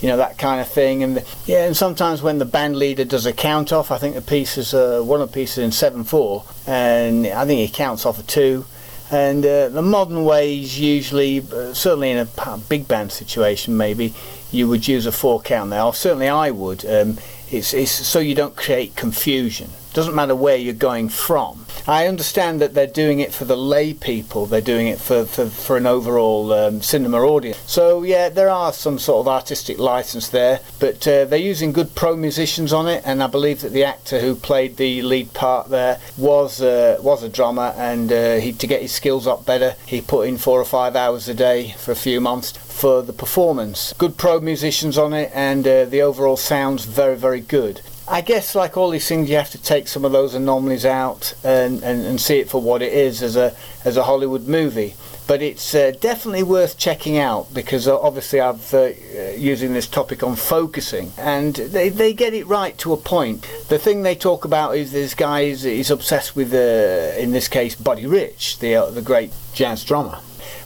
you 0.00 0.08
know 0.08 0.16
that 0.16 0.38
kind 0.38 0.60
of 0.60 0.68
thing. 0.68 1.02
And 1.02 1.22
yeah 1.46 1.66
and 1.66 1.76
sometimes 1.76 2.22
when 2.22 2.38
the 2.38 2.44
band 2.44 2.76
leader 2.76 3.04
does 3.04 3.26
a 3.26 3.32
count 3.32 3.72
off 3.72 3.90
i 3.90 3.98
think 3.98 4.14
the 4.14 4.22
piece 4.22 4.56
is 4.56 4.72
uh, 4.72 5.02
one 5.02 5.20
of 5.20 5.30
the 5.30 5.34
pieces 5.34 5.58
in 5.58 5.70
7-4 5.70 6.68
and 6.68 7.26
i 7.26 7.44
think 7.44 7.60
he 7.60 7.68
counts 7.68 8.06
off 8.06 8.18
a 8.18 8.22
2 8.22 8.64
and 9.10 9.44
uh, 9.44 9.68
the 9.68 9.82
modern 9.82 10.24
ways 10.24 10.80
usually 10.80 11.40
uh, 11.40 11.74
certainly 11.74 12.10
in 12.10 12.18
a 12.18 12.58
big 12.68 12.88
band 12.88 13.12
situation 13.12 13.76
maybe 13.76 14.14
you 14.50 14.68
would 14.68 14.86
use 14.86 15.04
a 15.04 15.12
four 15.12 15.40
count. 15.42 15.70
There 15.70 15.82
or 15.82 15.92
certainly 15.92 16.28
i 16.28 16.50
would 16.50 16.86
um, 16.86 17.18
it's, 17.50 17.74
it's 17.74 17.90
so 17.90 18.18
you 18.18 18.34
don't 18.34 18.56
create 18.56 18.96
confusion 18.96 19.70
doesn't 19.94 20.14
matter 20.14 20.34
where 20.34 20.56
you're 20.56 20.74
going 20.74 21.08
from. 21.08 21.64
I 21.86 22.06
understand 22.06 22.60
that 22.60 22.74
they're 22.74 22.86
doing 22.86 23.20
it 23.20 23.32
for 23.32 23.44
the 23.44 23.56
lay 23.56 23.94
people, 23.94 24.46
they're 24.46 24.60
doing 24.60 24.88
it 24.88 24.98
for, 24.98 25.24
for, 25.24 25.46
for 25.46 25.76
an 25.76 25.86
overall 25.86 26.52
um, 26.52 26.82
cinema 26.82 27.18
audience. 27.18 27.58
So, 27.66 28.02
yeah, 28.02 28.28
there 28.28 28.48
are 28.48 28.72
some 28.72 28.98
sort 28.98 29.20
of 29.20 29.28
artistic 29.28 29.78
license 29.78 30.28
there, 30.28 30.60
but 30.78 31.06
uh, 31.06 31.26
they're 31.26 31.38
using 31.38 31.72
good 31.72 31.94
pro 31.94 32.16
musicians 32.16 32.72
on 32.72 32.88
it, 32.88 33.02
and 33.06 33.22
I 33.22 33.28
believe 33.28 33.60
that 33.60 33.72
the 33.72 33.84
actor 33.84 34.20
who 34.20 34.34
played 34.34 34.76
the 34.76 35.02
lead 35.02 35.32
part 35.32 35.68
there 35.68 36.00
was, 36.16 36.60
uh, 36.60 36.98
was 37.00 37.22
a 37.22 37.28
drummer, 37.28 37.74
and 37.76 38.10
uh, 38.10 38.36
he, 38.36 38.52
to 38.52 38.66
get 38.66 38.82
his 38.82 38.92
skills 38.92 39.26
up 39.26 39.46
better, 39.46 39.76
he 39.86 40.00
put 40.00 40.26
in 40.26 40.38
four 40.38 40.60
or 40.60 40.64
five 40.64 40.96
hours 40.96 41.28
a 41.28 41.34
day 41.34 41.74
for 41.78 41.92
a 41.92 41.96
few 41.96 42.20
months 42.20 42.52
for 42.52 43.02
the 43.02 43.12
performance. 43.12 43.94
Good 43.98 44.16
pro 44.16 44.40
musicians 44.40 44.98
on 44.98 45.12
it, 45.12 45.30
and 45.34 45.66
uh, 45.66 45.84
the 45.84 46.02
overall 46.02 46.36
sound's 46.36 46.86
very, 46.86 47.16
very 47.16 47.40
good. 47.40 47.80
I 48.06 48.20
guess, 48.20 48.54
like 48.54 48.76
all 48.76 48.90
these 48.90 49.08
things, 49.08 49.30
you 49.30 49.36
have 49.36 49.50
to 49.52 49.62
take 49.62 49.88
some 49.88 50.04
of 50.04 50.12
those 50.12 50.34
anomalies 50.34 50.84
out 50.84 51.34
and, 51.42 51.82
and, 51.82 52.04
and 52.04 52.20
see 52.20 52.38
it 52.38 52.50
for 52.50 52.60
what 52.60 52.82
it 52.82 52.92
is 52.92 53.22
as 53.22 53.34
a 53.34 53.54
as 53.84 53.96
a 53.96 54.02
Hollywood 54.02 54.46
movie. 54.46 54.94
But 55.26 55.40
it's 55.40 55.74
uh, 55.74 55.92
definitely 56.00 56.42
worth 56.42 56.76
checking 56.76 57.16
out 57.16 57.54
because 57.54 57.88
uh, 57.88 57.98
obviously 57.98 58.40
I've 58.40 58.74
uh, 58.74 58.90
using 59.38 59.72
this 59.72 59.86
topic 59.86 60.22
on 60.22 60.36
focusing, 60.36 61.12
and 61.16 61.54
they, 61.54 61.88
they 61.88 62.12
get 62.12 62.34
it 62.34 62.46
right 62.46 62.76
to 62.78 62.92
a 62.92 62.98
point. 62.98 63.48
The 63.68 63.78
thing 63.78 64.02
they 64.02 64.14
talk 64.14 64.44
about 64.44 64.76
is 64.76 64.92
this 64.92 65.14
guy 65.14 65.40
is, 65.40 65.64
is 65.64 65.90
obsessed 65.90 66.36
with, 66.36 66.52
uh, 66.52 67.18
in 67.18 67.32
this 67.32 67.48
case, 67.48 67.74
Buddy 67.74 68.06
Rich, 68.06 68.58
the 68.58 68.74
uh, 68.74 68.90
the 68.90 69.00
great 69.00 69.32
jazz 69.54 69.82
drummer, 69.82 70.18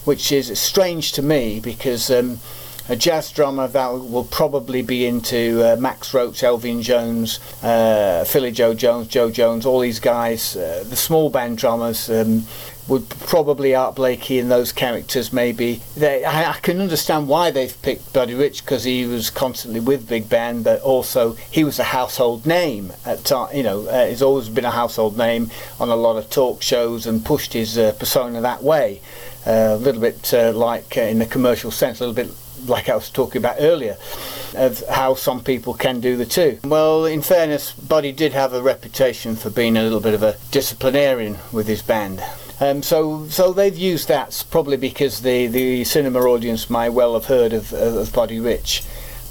which 0.03 0.29
is 0.33 0.59
strange 0.59 1.13
to 1.13 1.21
me 1.21 1.61
because. 1.61 2.11
Um, 2.11 2.39
a 2.89 2.95
jazz 2.95 3.31
drummer 3.31 3.67
that 3.67 3.87
will 3.87 4.23
probably 4.25 4.81
be 4.81 5.05
into 5.05 5.63
uh, 5.63 5.75
Max 5.75 6.11
Roach, 6.13 6.43
Elvin 6.43 6.81
Jones, 6.81 7.39
uh, 7.63 8.25
Philly 8.25 8.51
Joe 8.51 8.73
Jones, 8.73 9.07
Joe 9.07 9.29
Jones, 9.29 9.65
all 9.65 9.79
these 9.79 9.99
guys, 9.99 10.55
uh, 10.55 10.83
the 10.87 10.95
small 10.95 11.29
band 11.29 11.59
drummers. 11.59 12.09
Um, 12.09 12.45
would 12.87 13.07
probably 13.07 13.75
Art 13.75 13.95
Blakey 13.95 14.39
and 14.39 14.49
those 14.49 14.71
characters 14.71 15.31
maybe. 15.31 15.79
They, 15.95 16.25
I, 16.25 16.49
I, 16.49 16.53
can 16.53 16.81
understand 16.81 17.27
why 17.27 17.51
they've 17.51 17.79
picked 17.83 18.11
Buddy 18.13 18.33
Rich 18.33 18.65
because 18.65 18.83
he 18.83 19.05
was 19.05 19.29
constantly 19.29 19.79
with 19.79 20.09
Big 20.09 20.27
Band, 20.27 20.63
but 20.63 20.81
also 20.81 21.33
he 21.51 21.63
was 21.63 21.77
a 21.77 21.83
household 21.83 22.47
name 22.47 22.91
at 23.05 23.23
time. 23.23 23.55
You 23.55 23.61
know, 23.61 23.85
uh, 23.85 24.07
he's 24.07 24.23
always 24.23 24.49
been 24.49 24.65
a 24.65 24.71
household 24.71 25.19
name 25.19 25.51
on 25.79 25.89
a 25.89 25.95
lot 25.95 26.17
of 26.17 26.31
talk 26.31 26.63
shows 26.63 27.05
and 27.05 27.23
pushed 27.23 27.53
his 27.53 27.77
uh, 27.77 27.91
persona 27.99 28.41
that 28.41 28.63
way. 28.63 29.01
Uh, 29.45 29.75
a 29.75 29.77
little 29.77 30.01
bit 30.01 30.33
uh, 30.33 30.51
like 30.51 30.97
uh, 30.97 31.01
in 31.01 31.19
the 31.19 31.25
commercial 31.27 31.69
sense, 31.69 31.99
a 31.99 32.07
little 32.07 32.15
bit 32.15 32.33
like 32.67 32.89
I 32.89 32.95
was 32.95 33.09
talking 33.09 33.39
about 33.39 33.57
earlier, 33.59 33.97
of 34.55 34.83
how 34.87 35.15
some 35.15 35.43
people 35.43 35.73
can 35.73 35.99
do 35.99 36.17
the 36.17 36.25
two. 36.25 36.59
Well, 36.63 37.05
in 37.05 37.21
fairness, 37.21 37.73
Buddy 37.73 38.11
did 38.11 38.33
have 38.33 38.53
a 38.53 38.61
reputation 38.61 39.35
for 39.35 39.49
being 39.49 39.77
a 39.77 39.83
little 39.83 40.01
bit 40.01 40.13
of 40.13 40.23
a 40.23 40.37
disciplinarian 40.51 41.37
with 41.51 41.67
his 41.67 41.81
band. 41.81 42.21
Um, 42.61 42.83
so, 42.83 43.27
so 43.29 43.53
they've 43.53 43.77
used 43.77 44.09
that 44.09 44.43
probably 44.51 44.75
because 44.75 45.21
the, 45.21 45.47
the 45.47 45.85
cinema 45.85 46.19
audience 46.19 46.69
might 46.69 46.89
well 46.89 47.13
have 47.13 47.25
heard 47.25 47.53
of, 47.53 47.71
of 47.71 48.11
Buddy 48.11 48.39
Rich. 48.39 48.83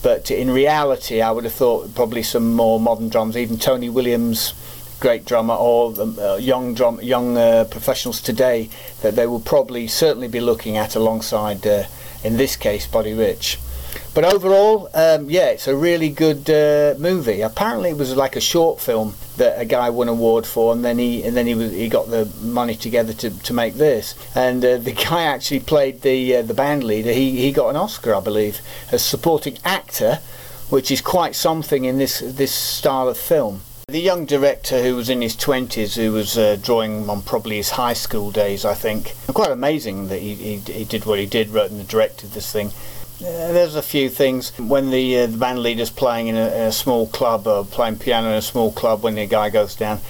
But 0.03 0.31
in 0.31 0.51
reality, 0.51 1.21
I 1.21 1.31
would 1.31 1.45
have 1.45 1.53
thought 1.53 1.95
probably 1.95 2.23
some 2.23 2.55
more 2.55 2.81
modern 2.81 3.09
drums, 3.09 3.37
even 3.37 3.59
Tony 3.59 3.91
Williams, 3.91 4.55
great 5.01 5.25
drummer, 5.25 5.55
or 5.55 5.93
uh, 6.01 6.37
young 6.37 6.75
drum, 6.75 7.01
young 7.03 7.37
uh, 7.37 7.65
professionals 7.71 8.23
today, 8.23 8.71
that 9.03 9.17
they 9.17 9.27
will 9.27 9.41
probably 9.41 9.89
certainly 9.89 10.29
be 10.29 10.41
looking 10.41 10.77
at 10.77 10.95
alongside, 10.95 11.67
uh, 11.67 11.85
in 12.23 12.37
this 12.37 12.57
case, 12.57 12.87
Buddy 12.87 13.15
Rich. 13.15 13.59
But 14.15 14.25
overall, 14.25 14.89
um, 14.95 15.31
yeah, 15.31 15.47
it's 15.51 15.69
a 15.69 15.77
really 15.77 16.11
good 16.11 16.51
uh, 16.51 16.99
movie. 16.99 17.41
Apparently, 17.41 17.91
it 17.91 17.97
was 17.97 18.17
like 18.17 18.37
a 18.37 18.41
short 18.41 18.81
film 18.81 19.15
that 19.37 19.61
a 19.61 19.65
guy 19.65 19.91
won 19.91 20.09
an 20.09 20.15
award 20.15 20.47
for, 20.47 20.73
and 20.73 20.85
then 20.85 20.99
he 20.99 21.23
and 21.23 21.37
then 21.37 21.47
he 21.47 21.55
was, 21.55 21.71
he 21.73 21.89
got 21.89 22.09
the 22.11 22.29
money 22.41 22.75
together 22.75 23.13
to, 23.13 23.31
to 23.31 23.53
make 23.53 23.75
this. 23.75 24.15
And 24.35 24.65
uh, 24.65 24.77
the 24.89 24.93
guy 24.93 25.23
actually 25.23 25.61
played 25.61 26.03
the 26.03 26.37
uh, 26.37 26.43
the 26.43 26.55
band 26.55 26.85
leader. 26.85 27.13
He 27.13 27.37
he 27.37 27.53
got 27.53 27.69
an 27.71 27.77
Oscar, 27.77 28.15
I 28.15 28.21
believe, 28.21 28.61
as 28.91 29.05
supporting 29.05 29.59
actor, 29.65 30.21
which 30.69 30.91
is 30.91 31.01
quite 31.01 31.35
something 31.35 31.85
in 31.85 31.99
this 31.99 32.19
this 32.19 32.53
style 32.53 33.09
of 33.09 33.17
film. 33.17 33.63
The 33.89 34.01
young 34.01 34.27
director 34.27 34.83
who 34.83 34.97
was 34.97 35.09
in 35.09 35.23
his 35.23 35.35
20s, 35.35 35.97
who 35.97 36.13
was 36.13 36.37
uh, 36.37 36.59
drawing 36.61 37.09
on 37.09 37.23
probably 37.23 37.57
his 37.57 37.71
high 37.71 37.95
school 37.95 38.31
days, 38.31 38.67
I 38.67 38.75
think. 38.75 39.15
Quite 39.29 39.51
amazing 39.51 40.09
that 40.09 40.21
he, 40.21 40.35
he, 40.35 40.57
he 40.57 40.85
did 40.85 41.07
what 41.07 41.19
he 41.19 41.25
did, 41.25 41.49
wrote 41.49 41.71
and 41.71 41.89
directed 41.89 42.33
this 42.33 42.53
thing. 42.53 42.67
Uh, 42.67 43.51
there's 43.51 43.77
a 43.77 43.81
few 43.81 44.11
things 44.11 44.51
when 44.59 44.91
the, 44.91 45.21
uh, 45.21 45.27
the 45.27 45.39
band 45.39 45.61
leader's 45.61 45.89
playing 45.89 46.27
in 46.27 46.37
a, 46.37 46.49
in 46.49 46.63
a, 46.65 46.73
small 46.73 47.07
club 47.07 47.47
or 47.47 47.65
playing 47.65 47.97
piano 47.97 48.29
in 48.29 48.35
a 48.35 48.43
small 48.43 48.71
club 48.73 49.03
when 49.03 49.15
the 49.15 49.25
guy 49.25 49.49
goes 49.49 49.75
down. 49.75 50.01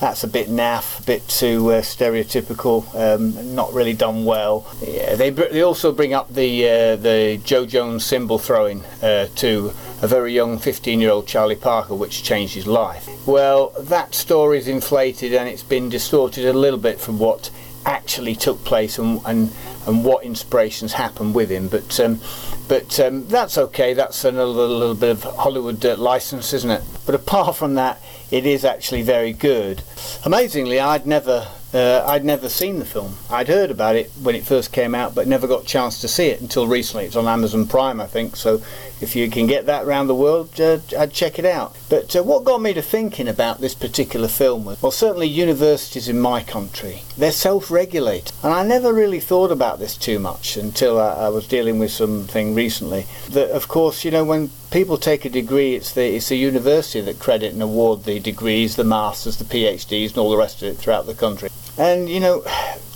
That's 0.00 0.24
a 0.24 0.28
bit 0.28 0.48
naff, 0.48 0.98
a 0.98 1.02
bit 1.04 1.28
too 1.28 1.70
uh, 1.70 1.82
stereotypical, 1.82 2.92
um, 2.96 3.54
not 3.54 3.72
really 3.72 3.94
done 3.94 4.24
well. 4.24 4.66
Yeah, 4.84 5.14
they 5.14 5.30
br- 5.30 5.52
they 5.52 5.62
also 5.62 5.92
bring 5.92 6.12
up 6.12 6.28
the 6.34 6.68
uh, 6.68 6.96
the 6.96 7.40
Joe 7.44 7.66
Jones 7.66 8.04
cymbal 8.04 8.38
throwing 8.38 8.84
uh, 9.00 9.28
to 9.36 9.72
a 10.00 10.06
very 10.06 10.32
young 10.32 10.58
15-year-old 10.58 11.26
Charlie 11.26 11.56
Parker, 11.56 11.94
which 11.94 12.22
changed 12.22 12.54
his 12.54 12.66
life. 12.66 13.08
Well, 13.26 13.70
that 13.80 14.14
story 14.14 14.58
is 14.58 14.68
inflated 14.68 15.34
and 15.34 15.48
it's 15.48 15.62
been 15.62 15.88
distorted 15.88 16.44
a 16.44 16.52
little 16.52 16.78
bit 16.78 17.00
from 17.00 17.18
what 17.18 17.50
actually 17.86 18.34
took 18.34 18.62
place 18.64 18.98
and 18.98 19.20
and, 19.24 19.50
and 19.86 20.04
what 20.04 20.24
inspirations 20.24 20.92
happened 20.92 21.34
with 21.34 21.50
him. 21.50 21.68
But 21.68 21.98
um, 21.98 22.20
but 22.68 23.00
um, 23.00 23.26
that's 23.28 23.56
okay. 23.56 23.94
That's 23.94 24.24
another 24.24 24.66
little 24.66 24.94
bit 24.94 25.10
of 25.10 25.22
Hollywood 25.22 25.84
uh, 25.84 25.96
license, 25.96 26.52
isn't 26.52 26.70
it? 26.70 26.82
But 27.06 27.14
apart 27.14 27.56
from 27.56 27.74
that, 27.74 28.00
it 28.30 28.44
is 28.44 28.64
actually 28.64 29.02
very 29.02 29.32
good. 29.32 29.82
Amazingly, 30.24 30.78
I'd 30.78 31.06
never 31.06 31.48
uh, 31.72 32.04
I'd 32.06 32.24
never 32.24 32.48
seen 32.48 32.78
the 32.78 32.84
film. 32.84 33.16
I'd 33.30 33.48
heard 33.48 33.70
about 33.70 33.96
it 33.96 34.10
when 34.22 34.34
it 34.34 34.44
first 34.44 34.72
came 34.72 34.94
out, 34.94 35.14
but 35.14 35.26
never 35.26 35.46
got 35.46 35.62
a 35.62 35.66
chance 35.66 36.00
to 36.00 36.08
see 36.08 36.26
it 36.26 36.40
until 36.40 36.66
recently. 36.66 37.06
It's 37.06 37.16
on 37.16 37.26
Amazon 37.26 37.66
Prime, 37.66 38.00
I 38.00 38.06
think. 38.06 38.36
So 38.36 38.62
if 39.00 39.14
you 39.14 39.30
can 39.30 39.46
get 39.46 39.66
that 39.66 39.84
around 39.84 40.06
the 40.06 40.14
world, 40.14 40.60
uh, 40.60 40.78
I'd 40.98 41.12
check 41.12 41.38
it 41.38 41.44
out. 41.44 41.76
But 41.88 42.14
uh, 42.16 42.22
what 42.22 42.44
got 42.44 42.60
me 42.60 42.74
to 42.74 42.82
thinking 42.82 43.28
about 43.28 43.60
this 43.60 43.74
particular 43.74 44.28
film 44.28 44.64
was, 44.64 44.82
well, 44.82 44.92
certainly 44.92 45.26
universities 45.26 46.08
in 46.08 46.20
my 46.20 46.42
country, 46.42 47.02
they're 47.16 47.32
self-regulated. 47.32 48.32
And 48.42 48.52
I 48.52 48.66
never 48.66 48.92
really 48.92 49.20
thought 49.20 49.52
about 49.52 49.78
this 49.78 49.96
too 49.96 50.18
much 50.18 50.56
until 50.56 51.00
I, 51.00 51.26
I 51.26 51.28
was 51.28 51.46
dealing 51.46 51.78
with 51.78 51.90
something 51.90 52.54
recently. 52.54 53.06
That, 53.30 53.50
of 53.50 53.68
course, 53.68 54.04
you 54.04 54.10
know, 54.10 54.24
when 54.24 54.50
people 54.70 54.98
take 54.98 55.24
a 55.24 55.30
degree, 55.30 55.74
it's 55.74 55.92
the, 55.92 56.16
it's 56.16 56.28
the 56.28 56.36
university 56.36 57.00
that 57.00 57.18
credit 57.18 57.52
and 57.52 57.62
award 57.62 58.04
the 58.04 58.20
degrees, 58.20 58.76
the 58.76 58.84
masters, 58.84 59.36
the 59.36 59.44
PhDs, 59.44 60.08
and 60.10 60.18
all 60.18 60.30
the 60.30 60.36
rest 60.36 60.62
of 60.62 60.68
it 60.68 60.76
throughout 60.76 61.06
the 61.06 61.14
country. 61.14 61.48
And 61.78 62.08
you 62.08 62.18
know, 62.18 62.44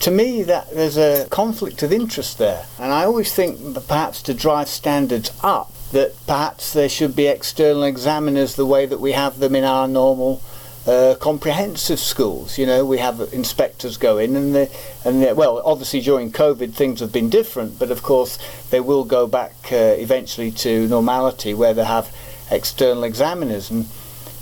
to 0.00 0.10
me, 0.10 0.42
that 0.42 0.74
there's 0.74 0.96
a 0.96 1.28
conflict 1.30 1.84
of 1.84 1.92
interest 1.92 2.38
there, 2.38 2.66
and 2.80 2.92
I 2.92 3.04
always 3.04 3.32
think 3.32 3.74
perhaps 3.86 4.20
to 4.22 4.34
drive 4.34 4.68
standards 4.68 5.30
up, 5.40 5.72
that 5.92 6.14
perhaps 6.26 6.72
there 6.72 6.88
should 6.88 7.14
be 7.14 7.26
external 7.26 7.84
examiners 7.84 8.56
the 8.56 8.66
way 8.66 8.86
that 8.86 8.98
we 8.98 9.12
have 9.12 9.38
them 9.38 9.54
in 9.54 9.64
our 9.64 9.86
normal 9.86 10.42
uh, 10.86 11.14
comprehensive 11.20 12.00
schools. 12.00 12.58
You 12.58 12.66
know, 12.66 12.84
we 12.84 12.98
have 12.98 13.20
inspectors 13.32 13.96
go 13.96 14.18
in, 14.18 14.34
and 14.34 14.54
they, 14.54 14.68
and 15.04 15.22
they, 15.22 15.32
well, 15.32 15.62
obviously 15.64 16.00
during 16.00 16.32
COVID 16.32 16.74
things 16.74 17.00
have 17.00 17.12
been 17.12 17.30
different, 17.30 17.78
but 17.78 17.90
of 17.90 18.02
course 18.02 18.38
they 18.70 18.80
will 18.80 19.04
go 19.04 19.26
back 19.26 19.54
uh, 19.70 19.76
eventually 19.76 20.50
to 20.50 20.88
normality 20.88 21.54
where 21.54 21.74
they 21.74 21.84
have 21.84 22.14
external 22.50 23.04
examiners. 23.04 23.70
And 23.70 23.86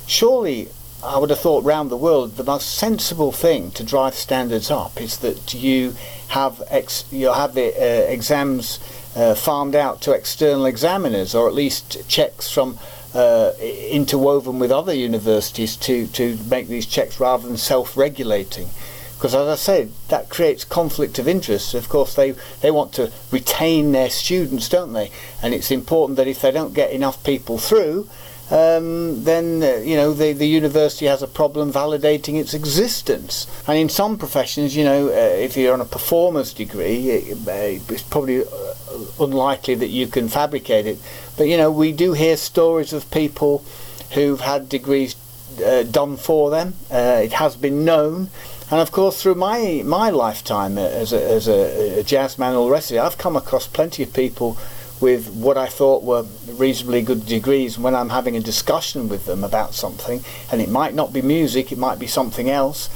surely, 0.07 0.69
I 1.03 1.17
would 1.19 1.31
have 1.31 1.41
thought 1.41 1.65
round 1.65 1.91
the 1.91 1.97
world 1.97 2.37
the 2.37 2.45
most 2.45 2.75
sensible 2.75 3.33
thing 3.33 3.71
to 3.73 3.83
drive 3.83 4.15
standards 4.15 4.71
up 4.71 5.01
is 5.01 5.19
that 5.19 5.55
you 5.55 5.95
have 6.29 6.63
ex, 6.69 7.07
you 7.11 7.33
have 7.33 7.55
the 7.55 7.73
uh, 7.75 8.11
exams 8.13 8.79
uh, 9.17 9.35
farmed 9.35 9.75
out 9.75 10.03
to 10.03 10.13
external 10.13 10.67
examiners, 10.67 11.35
or 11.35 11.49
at 11.49 11.55
least 11.55 12.07
checks 12.07 12.51
from 12.51 12.79
uh, 13.15 13.53
interwoven 13.61 14.59
with 14.59 14.71
other 14.71 14.93
universities 14.93 15.75
to, 15.77 16.07
to 16.09 16.37
make 16.51 16.69
these 16.69 16.87
checks 16.87 17.19
rather 17.19 17.49
than 17.49 17.57
self-regulating. 17.57 18.69
Because 19.17 19.35
as 19.35 19.49
I 19.49 19.57
said, 19.57 19.93
that 20.09 20.29
creates 20.29 20.65
conflict 20.65 21.19
of 21.19 21.27
interest. 21.27 21.75
Of 21.75 21.89
course, 21.89 22.15
they, 22.15 22.33
they 22.61 22.71
want 22.71 22.93
to 22.95 23.11
retain 23.31 23.93
their 23.93 24.11
students, 24.11 24.69
don't 24.69 24.93
they? 24.93 25.11
And 25.43 25.55
it's 25.55 25.71
important 25.71 26.17
that 26.17 26.29
if 26.29 26.41
they 26.43 26.51
don't 26.51 26.75
get 26.75 26.91
enough 26.91 27.23
people 27.25 27.59
through, 27.59 28.09
um, 28.51 29.23
then 29.23 29.63
uh, 29.63 29.81
you 29.83 29.95
know 29.97 30.13
the, 30.13 30.33
the 30.33 30.47
university 30.47 31.07
has 31.07 31.23
a 31.23 31.29
problem 31.29 31.73
validating 31.73 32.39
its 32.41 32.53
existence. 32.53 33.47
And 33.67 33.79
in 33.79 33.89
some 33.89 34.19
professions, 34.19 34.75
you 34.77 34.85
know, 34.85 35.09
uh, 35.09 35.13
if 35.13 35.57
you're 35.57 35.73
on 35.73 35.81
a 35.81 35.85
performance 35.85 36.53
degree, 36.53 37.11
it, 37.11 37.49
uh, 37.49 37.93
it's 37.93 38.03
probably 38.03 38.43
uh, 38.43 38.75
unlikely 39.21 39.77
that 39.77 39.89
you 39.89 40.09
can 40.09 40.29
fabricate 40.29 40.87
it. 40.87 40.99
But 41.37 41.45
you 41.45 41.57
know, 41.57 41.71
we 41.71 41.93
do 41.93 42.13
hear 42.13 42.37
stories 42.37 42.93
of 42.93 43.11
people 43.11 43.65
who've 44.15 44.41
had 44.41 44.69
degrees 44.69 45.15
uh, 45.65 45.85
done 45.85 46.17
for 46.17 46.51
them. 46.51 46.75
Uh, 46.91 47.21
it 47.23 47.35
has 47.35 47.57
been 47.57 47.85
known. 47.85 48.31
And 48.71 48.81
of 48.81 48.93
course, 48.93 49.23
through 49.23 49.35
my 49.35 49.83
my 49.85 50.11
lifetime 50.11 50.79
as 50.79 51.13
a, 51.13 51.23
as 51.23 51.49
a, 51.49 52.01
a 52.01 52.03
jazz 52.03 52.39
man, 52.39 52.55
all 52.55 52.67
the 52.67 52.73
rest 52.73 52.91
of 52.91 52.97
it, 52.97 53.01
I've 53.01 53.19
come 53.19 53.37
across 53.37 53.67
plenty 53.67 54.03
of 54.03 54.13
people 54.13 54.57
with 55.01 55.31
what 55.33 55.57
I 55.57 55.67
thought 55.67 56.03
were 56.03 56.27
reasonably 56.47 57.03
good 57.03 57.27
degrees 57.27 57.79
when 57.79 57.95
I'm 57.95 58.11
having 58.11 58.37
a 58.37 58.41
discussion 58.41 59.09
with 59.09 59.27
them 59.27 59.43
about 59.43 59.75
something, 59.75 60.23
and 60.53 60.61
it 60.61 60.69
might 60.69 60.95
not 60.95 61.13
be 61.13 61.23
music, 61.23 61.73
it 61.73 61.79
might 61.79 61.99
be 61.99 62.07
something 62.07 62.51
else, 62.51 62.91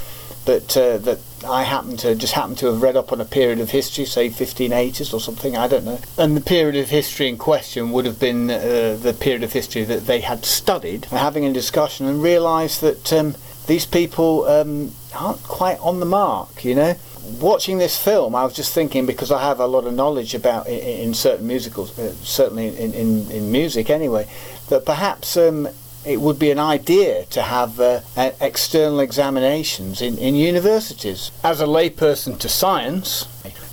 but 0.45 0.77
uh, 0.77 0.99
that 0.99 1.19
I 1.47 1.63
happen 1.63 1.97
to 1.99 2.15
just 2.15 2.35
happen 2.35 2.55
to 2.57 2.67
have 2.67 2.83
read 2.83 2.97
up 2.97 3.13
on 3.13 3.21
a 3.21 3.25
period 3.25 3.61
of 3.61 3.71
history, 3.71 4.05
say 4.05 4.29
1580s 4.29 5.15
or 5.15 5.21
something, 5.21 5.57
I 5.57 5.69
don't 5.69 5.85
know. 5.85 6.01
And 6.19 6.37
the 6.37 6.43
period 6.43 6.77
of 6.77 6.91
history 6.91 7.29
in 7.29 7.39
question 7.39 7.93
would 7.93 8.05
have 8.05 8.21
been 8.21 8.51
uh, 8.51 8.99
the 9.01 9.17
period 9.19 9.43
of 9.43 9.53
history 9.53 9.85
that 9.85 10.07
they 10.07 10.21
had 10.21 10.45
studied, 10.45 11.07
having 11.07 11.47
a 11.47 11.53
discussion 11.53 12.07
and 12.07 12.23
realised 12.23 12.83
that 12.83 13.13
um, 13.13 13.35
these 13.67 13.87
people 13.87 14.45
um, 14.45 14.93
aren't 15.15 15.43
quite 15.43 15.79
on 15.81 16.01
the 16.01 16.07
mark, 16.07 16.65
you 16.65 16.75
know 16.75 16.97
watching 17.41 17.79
this 17.79 17.97
film, 17.97 18.35
I 18.35 18.45
was 18.45 18.55
just 18.55 18.75
thinking 18.75 19.07
because 19.07 19.31
I 19.31 19.43
have 19.43 19.61
a 19.61 19.67
lot 19.67 19.85
of 19.85 19.95
knowledge 19.95 20.35
about 20.35 20.67
in, 20.67 20.79
in 20.79 21.15
certain 21.15 21.47
musicals, 21.47 21.99
uh, 21.99 22.13
certainly 22.23 22.69
in, 22.79 22.93
in, 22.95 23.31
in 23.31 23.53
music 23.53 23.91
anyway, 23.91 24.29
that 24.69 24.85
perhaps 24.85 25.37
um, 25.37 25.69
it 26.05 26.21
would 26.21 26.39
be 26.39 26.51
an 26.51 26.59
idea 26.59 27.25
to 27.27 27.43
have 27.43 27.81
uh, 27.81 28.01
external 28.41 29.01
examinations 29.01 30.03
in, 30.03 30.19
in 30.19 30.35
universities. 30.35 31.31
As 31.43 31.61
a 31.61 31.67
layperson 31.67 32.39
to 32.41 32.49
science, 32.49 33.27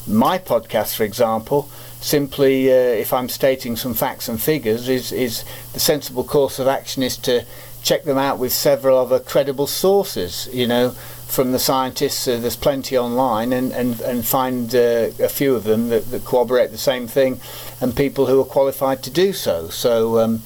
my 0.07 0.37
podcast, 0.37 0.95
for 0.95 1.03
example, 1.03 1.69
simply, 1.99 2.71
uh, 2.71 2.75
if 2.75 3.13
I'm 3.13 3.29
stating 3.29 3.75
some 3.75 3.93
facts 3.93 4.27
and 4.27 4.41
figures, 4.41 4.87
is, 4.87 5.11
is 5.11 5.43
the 5.73 5.79
sensible 5.79 6.23
course 6.23 6.57
of 6.57 6.67
action 6.67 7.03
is 7.03 7.17
to 7.17 7.45
check 7.83 8.03
them 8.03 8.17
out 8.17 8.37
with 8.37 8.53
several 8.53 8.97
other 8.97 9.19
credible 9.19 9.67
sources, 9.67 10.47
you 10.53 10.67
know, 10.67 10.95
from 11.31 11.53
the 11.53 11.59
scientists. 11.59 12.27
Uh, 12.27 12.37
there's 12.37 12.57
plenty 12.57 12.97
online, 12.97 13.53
and 13.53 13.71
and 13.71 14.01
and 14.01 14.25
find 14.25 14.75
uh, 14.75 15.09
a 15.19 15.29
few 15.29 15.55
of 15.55 15.63
them 15.63 15.89
that, 15.89 16.11
that, 16.11 16.25
corroborate 16.25 16.71
the 16.71 16.77
same 16.77 17.07
thing, 17.07 17.39
and 17.79 17.95
people 17.95 18.25
who 18.25 18.39
are 18.41 18.45
qualified 18.45 19.01
to 19.03 19.09
do 19.09 19.31
so. 19.31 19.69
So 19.69 20.19
um, 20.19 20.43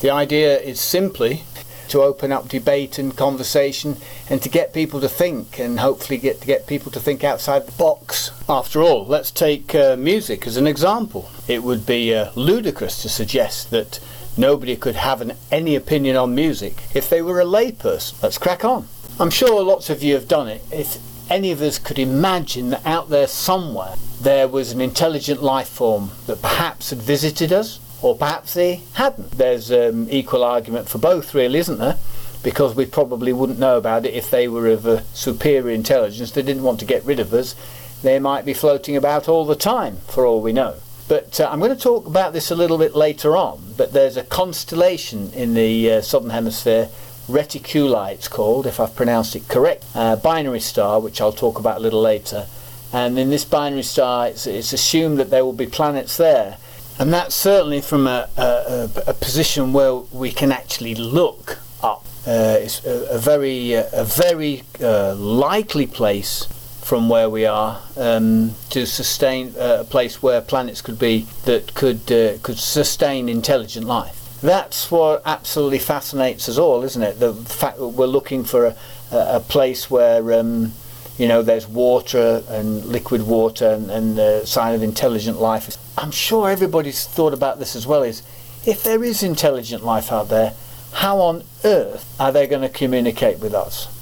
the 0.00 0.10
idea 0.10 0.58
is 0.58 0.80
simply 0.80 1.42
to 1.88 2.02
open 2.02 2.30
up 2.30 2.48
debate 2.48 2.98
and 2.98 3.16
conversation 3.16 3.96
and 4.28 4.42
to 4.42 4.48
get 4.48 4.74
people 4.74 5.00
to 5.00 5.08
think 5.08 5.58
and 5.58 5.80
hopefully 5.80 6.18
get 6.18 6.40
to 6.40 6.46
get 6.46 6.66
people 6.66 6.92
to 6.92 7.00
think 7.00 7.24
outside 7.24 7.66
the 7.66 7.72
box. 7.72 8.30
After 8.48 8.82
all, 8.82 9.06
let's 9.06 9.30
take 9.30 9.74
uh, 9.74 9.96
music 9.96 10.46
as 10.46 10.56
an 10.56 10.66
example. 10.66 11.30
It 11.48 11.62
would 11.62 11.86
be 11.86 12.14
uh, 12.14 12.30
ludicrous 12.34 13.02
to 13.02 13.08
suggest 13.08 13.70
that 13.70 14.00
nobody 14.36 14.76
could 14.76 14.96
have 14.96 15.20
an, 15.20 15.32
any 15.50 15.74
opinion 15.74 16.16
on 16.16 16.34
music 16.34 16.84
if 16.94 17.08
they 17.08 17.22
were 17.22 17.40
a 17.40 17.44
layperson. 17.44 18.22
Let's 18.22 18.38
crack 18.38 18.64
on. 18.64 18.86
I'm 19.20 19.30
sure 19.30 19.64
lots 19.64 19.90
of 19.90 20.02
you 20.02 20.14
have 20.14 20.28
done 20.28 20.46
it. 20.46 20.62
If 20.70 20.98
any 21.28 21.50
of 21.50 21.60
us 21.60 21.78
could 21.78 21.98
imagine 21.98 22.70
that 22.70 22.86
out 22.86 23.08
there 23.08 23.26
somewhere 23.26 23.96
there 24.20 24.46
was 24.48 24.72
an 24.72 24.80
intelligent 24.80 25.42
life 25.42 25.68
form 25.68 26.10
that 26.26 26.42
perhaps 26.42 26.90
had 26.90 27.00
visited 27.00 27.52
us, 27.52 27.80
or 28.02 28.16
perhaps 28.16 28.54
they 28.54 28.82
hadn't. 28.94 29.32
There's 29.32 29.72
um, 29.72 30.08
equal 30.10 30.44
argument 30.44 30.88
for 30.88 30.98
both, 30.98 31.34
really, 31.34 31.58
isn't 31.58 31.78
there? 31.78 31.96
Because 32.42 32.74
we 32.74 32.86
probably 32.86 33.32
wouldn't 33.32 33.58
know 33.58 33.76
about 33.76 34.06
it 34.06 34.14
if 34.14 34.30
they 34.30 34.46
were 34.46 34.68
of 34.68 34.86
a 34.86 35.02
superior 35.14 35.74
intelligence. 35.74 36.30
They 36.30 36.42
didn't 36.42 36.62
want 36.62 36.78
to 36.80 36.86
get 36.86 37.04
rid 37.04 37.18
of 37.18 37.32
us. 37.34 37.54
They 38.02 38.18
might 38.20 38.44
be 38.44 38.54
floating 38.54 38.96
about 38.96 39.28
all 39.28 39.44
the 39.44 39.56
time, 39.56 39.98
for 40.08 40.24
all 40.26 40.40
we 40.40 40.52
know. 40.52 40.76
But 41.08 41.40
uh, 41.40 41.48
I'm 41.50 41.58
going 41.58 41.74
to 41.74 41.82
talk 41.82 42.06
about 42.06 42.32
this 42.32 42.50
a 42.50 42.56
little 42.56 42.78
bit 42.78 42.94
later 42.94 43.36
on. 43.36 43.74
But 43.76 43.92
there's 43.92 44.16
a 44.16 44.22
constellation 44.24 45.32
in 45.32 45.54
the 45.54 45.92
uh, 45.92 46.02
southern 46.02 46.30
hemisphere, 46.30 46.88
Reticuli 47.28 48.12
it's 48.12 48.28
called, 48.28 48.66
if 48.66 48.80
I've 48.80 48.96
pronounced 48.96 49.36
it 49.36 49.48
correct, 49.48 49.84
uh, 49.94 50.16
binary 50.16 50.60
star, 50.60 50.98
which 50.98 51.20
I'll 51.20 51.32
talk 51.32 51.58
about 51.58 51.76
a 51.76 51.80
little 51.80 52.00
later. 52.00 52.46
And 52.92 53.18
in 53.18 53.28
this 53.28 53.44
binary 53.44 53.82
star, 53.82 54.28
it's, 54.28 54.46
it's 54.46 54.72
assumed 54.72 55.18
that 55.18 55.28
there 55.30 55.44
will 55.44 55.52
be 55.52 55.66
planets 55.66 56.16
there. 56.16 56.56
And 56.98 57.12
that's 57.12 57.34
certainly 57.34 57.80
from 57.80 58.06
a, 58.06 58.28
a, 58.36 58.90
a 59.06 59.14
position 59.14 59.72
where 59.72 59.94
we 59.94 60.32
can 60.32 60.50
actually 60.50 60.94
look 60.94 61.58
up. 61.82 62.04
Uh, 62.26 62.56
it's 62.60 62.84
a, 62.84 63.14
a 63.14 63.18
very, 63.18 63.74
a 63.74 64.04
very 64.04 64.62
uh, 64.80 65.14
likely 65.14 65.86
place 65.86 66.46
from 66.88 67.10
where 67.10 67.28
we 67.28 67.44
are 67.44 67.82
um, 67.98 68.54
to 68.70 68.86
sustain 68.86 69.54
uh, 69.58 69.78
a 69.80 69.84
place 69.84 70.22
where 70.22 70.40
planets 70.40 70.80
could 70.80 70.98
be 70.98 71.26
that 71.44 71.74
could 71.74 72.10
uh, 72.10 72.38
could 72.42 72.58
sustain 72.58 73.28
intelligent 73.28 73.86
life. 73.86 74.17
That's 74.42 74.90
what 74.90 75.22
absolutely 75.26 75.80
fascinates 75.80 76.48
us 76.48 76.58
all, 76.58 76.84
isn't 76.84 77.02
it? 77.02 77.18
The 77.18 77.34
fact 77.34 77.78
that 77.78 77.88
we're 77.88 78.06
looking 78.06 78.44
for 78.44 78.66
a, 78.66 78.76
a 79.10 79.40
place 79.40 79.90
where 79.90 80.38
um, 80.38 80.72
you 81.16 81.26
know 81.26 81.42
there's 81.42 81.66
water 81.66 82.44
and 82.48 82.84
liquid 82.84 83.26
water 83.26 83.70
and, 83.70 83.90
and 83.90 84.16
the 84.16 84.44
sign 84.46 84.74
of 84.74 84.82
intelligent 84.82 85.40
life. 85.40 85.76
I'm 85.98 86.12
sure 86.12 86.50
everybody's 86.50 87.04
thought 87.04 87.34
about 87.34 87.58
this 87.58 87.74
as 87.74 87.86
well. 87.86 88.04
Is 88.04 88.22
if 88.64 88.84
there 88.84 89.02
is 89.02 89.22
intelligent 89.22 89.84
life 89.84 90.12
out 90.12 90.28
there, 90.28 90.54
how 90.92 91.18
on 91.18 91.42
earth 91.64 92.14
are 92.20 92.30
they 92.30 92.46
going 92.46 92.62
to 92.62 92.68
communicate 92.68 93.40
with 93.40 93.54
us? 93.54 93.94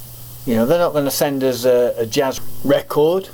You 0.47 0.55
know, 0.55 0.67
they're 0.67 0.79
not 0.79 0.93
going 0.93 1.07
to 1.07 1.11
send 1.11 1.43
us 1.43 1.65
a, 1.65 1.95
a 1.97 2.07
jazz 2.07 2.41
record, 2.63 3.29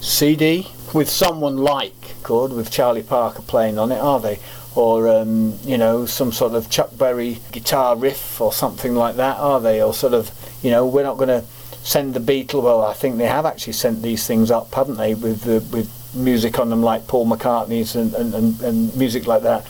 CD, 0.00 0.66
with 0.94 1.08
someone 1.08 1.58
like 1.58 2.22
chord 2.22 2.52
with 2.52 2.70
Charlie 2.70 3.02
Parker 3.02 3.42
playing 3.42 3.78
on 3.78 3.92
it, 3.92 3.98
are 3.98 4.20
they? 4.20 4.38
Or 4.74 5.08
um, 5.08 5.58
you 5.64 5.76
know, 5.76 6.06
some 6.06 6.32
sort 6.32 6.54
of 6.54 6.70
Chuck 6.70 6.96
Berry 6.96 7.38
guitar 7.52 7.96
riff 7.96 8.40
or 8.40 8.52
something 8.52 8.94
like 8.94 9.16
that, 9.16 9.38
are 9.38 9.60
they? 9.60 9.82
Or 9.82 9.92
sort 9.92 10.14
of, 10.14 10.30
you 10.62 10.70
know, 10.70 10.86
we're 10.86 11.02
not 11.02 11.16
going 11.16 11.28
to 11.28 11.44
send 11.82 12.14
the 12.14 12.20
Beatles. 12.20 12.62
Well, 12.62 12.82
I 12.82 12.94
think 12.94 13.18
they 13.18 13.26
have 13.26 13.46
actually 13.46 13.72
sent 13.72 14.02
these 14.02 14.26
things 14.26 14.50
up, 14.50 14.72
haven't 14.74 14.96
they? 14.96 15.14
With 15.14 15.46
with 15.46 15.90
music 16.14 16.58
on 16.58 16.70
them 16.70 16.82
like 16.82 17.06
Paul 17.06 17.26
McCartney's 17.26 17.94
and, 17.94 18.14
and, 18.14 18.34
and, 18.34 18.60
and 18.62 18.96
music 18.96 19.26
like 19.26 19.42
that. 19.42 19.66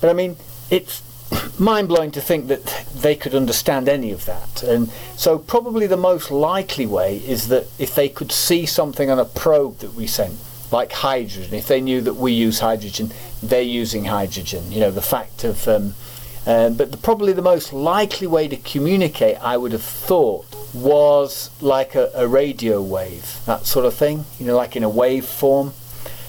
But 0.00 0.10
I 0.10 0.12
mean, 0.12 0.36
it's 0.70 1.02
mind 1.58 1.88
blowing 1.88 2.10
to 2.12 2.20
think 2.20 2.48
that 2.48 2.64
they 2.94 3.14
could 3.14 3.34
understand 3.34 3.88
any 3.88 4.12
of 4.12 4.24
that. 4.26 4.62
And 4.62 4.90
so, 5.16 5.38
probably 5.38 5.86
the 5.86 5.96
most 5.96 6.30
likely 6.30 6.86
way 6.86 7.18
is 7.18 7.48
that 7.48 7.66
if 7.78 7.94
they 7.94 8.08
could 8.08 8.32
see 8.32 8.66
something 8.66 9.10
on 9.10 9.18
a 9.18 9.24
probe 9.24 9.78
that 9.78 9.94
we 9.94 10.06
sent, 10.06 10.36
like 10.70 10.92
hydrogen, 10.92 11.54
if 11.54 11.68
they 11.68 11.80
knew 11.80 12.00
that 12.02 12.14
we 12.14 12.32
use 12.32 12.60
hydrogen, 12.60 13.10
they're 13.42 13.62
using 13.62 14.06
hydrogen. 14.06 14.70
You 14.70 14.80
know, 14.80 14.90
the 14.90 15.02
fact 15.02 15.44
of. 15.44 15.66
Um, 15.68 15.94
uh, 16.46 16.70
but 16.70 16.92
the, 16.92 16.96
probably 16.96 17.34
the 17.34 17.42
most 17.42 17.74
likely 17.74 18.26
way 18.26 18.48
to 18.48 18.56
communicate, 18.56 19.36
I 19.42 19.58
would 19.58 19.72
have 19.72 19.82
thought, 19.82 20.46
was 20.72 21.50
like 21.60 21.94
a, 21.94 22.10
a 22.14 22.26
radio 22.26 22.80
wave, 22.80 23.40
that 23.44 23.66
sort 23.66 23.84
of 23.84 23.92
thing. 23.92 24.24
You 24.38 24.46
know, 24.46 24.56
like 24.56 24.74
in 24.74 24.82
a 24.82 24.88
wave 24.88 25.26
form. 25.26 25.72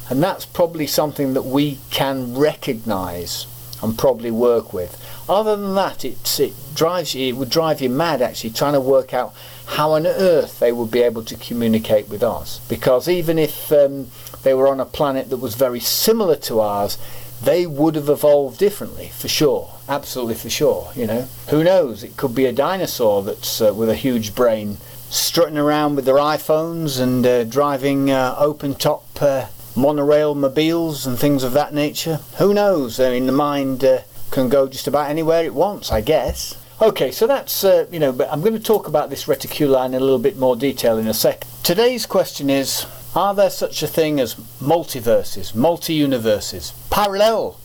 And 0.10 0.24
that's 0.24 0.46
probably 0.46 0.88
something 0.88 1.36
that 1.36 1.44
we 1.44 1.78
can 1.92 2.36
recognize 2.36 3.46
and 3.82 3.98
probably 3.98 4.32
work 4.32 4.74
with. 4.74 4.98
Other 5.30 5.56
than 5.56 5.76
that, 5.76 6.04
it, 6.04 6.40
it 6.40 6.54
drives 6.74 7.14
you, 7.14 7.28
it 7.28 7.38
would 7.38 7.50
drive 7.50 7.82
you 7.82 7.90
mad 7.90 8.22
actually 8.22 8.50
trying 8.50 8.74
to 8.74 8.82
work 8.82 9.14
out 9.14 9.34
how 9.70 9.94
on 9.94 10.08
earth 10.08 10.60
they 10.60 10.72
would 10.72 10.90
be 10.90 11.02
able 11.02 11.24
to 11.24 11.36
communicate 11.36 12.10
with 12.10 12.24
us. 12.24 12.60
Because 12.68 13.08
even 13.08 13.38
if 13.38 13.72
um, 13.72 14.08
they 14.44 14.54
were 14.54 14.68
on 14.68 14.80
a 14.80 14.86
planet 14.86 15.30
that 15.30 15.38
was 15.38 15.56
very 15.56 15.80
similar 15.80 16.36
to 16.36 16.60
ours, 16.60 16.98
they 17.42 17.66
would 17.66 17.96
have 17.96 18.10
evolved 18.10 18.58
differently 18.58 19.10
for 19.10 19.28
sure. 19.28 19.76
Absolutely 19.88 20.36
for 20.36 20.50
sure. 20.50 20.92
You 20.96 21.08
know, 21.08 21.28
who 21.50 21.64
knows? 21.64 22.04
It 22.04 22.18
could 22.18 22.34
be 22.34 22.46
a 22.46 22.52
dinosaur 22.52 23.22
that's 23.22 23.62
uh, 23.62 23.74
with 23.74 23.90
a 23.90 23.96
huge 23.96 24.34
brain 24.34 24.78
strutting 25.10 25.58
around 25.58 25.96
with 25.96 26.06
their 26.06 26.16
iPhones 26.16 27.00
and 27.00 27.26
uh, 27.26 27.44
driving 27.44 28.10
uh, 28.10 28.36
open 28.38 28.76
top 28.76 29.06
uh, 29.22 29.46
monorail 29.76 30.36
mobiles 30.36 31.06
and 31.06 31.18
things 31.18 31.44
of 31.44 31.54
that 31.54 31.74
nature. 31.74 32.20
Who 32.38 32.54
knows? 32.54 33.00
I 33.00 33.12
mean, 33.12 33.28
the 33.28 33.32
mind 33.32 33.84
uh, 33.84 34.00
can 34.32 34.50
go 34.50 34.68
just 34.68 34.88
about 34.88 35.10
anywhere 35.10 35.44
it 35.44 35.54
wants, 35.54 35.92
I 35.92 36.02
guess. 36.02 36.58
Okay, 36.82 37.12
so 37.12 37.28
that's, 37.28 37.66
uh, 37.66 37.88
you 37.92 38.00
know, 38.00 38.14
but 38.14 38.32
I'm 38.32 38.40
going 38.40 38.54
to 38.54 38.60
talk 38.60 38.88
about 38.88 39.10
this 39.10 39.26
reticuli 39.26 39.86
in 39.86 39.94
a 39.94 40.00
little 40.00 40.18
bit 40.18 40.38
more 40.38 40.56
detail 40.56 40.98
in 40.98 41.08
a 41.08 41.14
sec. 41.14 41.44
Today's 41.62 42.06
question 42.06 42.50
is 42.50 42.86
Are 43.14 43.36
there 43.36 43.50
such 43.50 43.84
a 43.84 43.88
thing 43.88 44.18
as 44.18 44.36
multiverses, 44.62 45.54
multi 45.54 45.94
universes, 45.94 46.72
parallel 46.90 47.60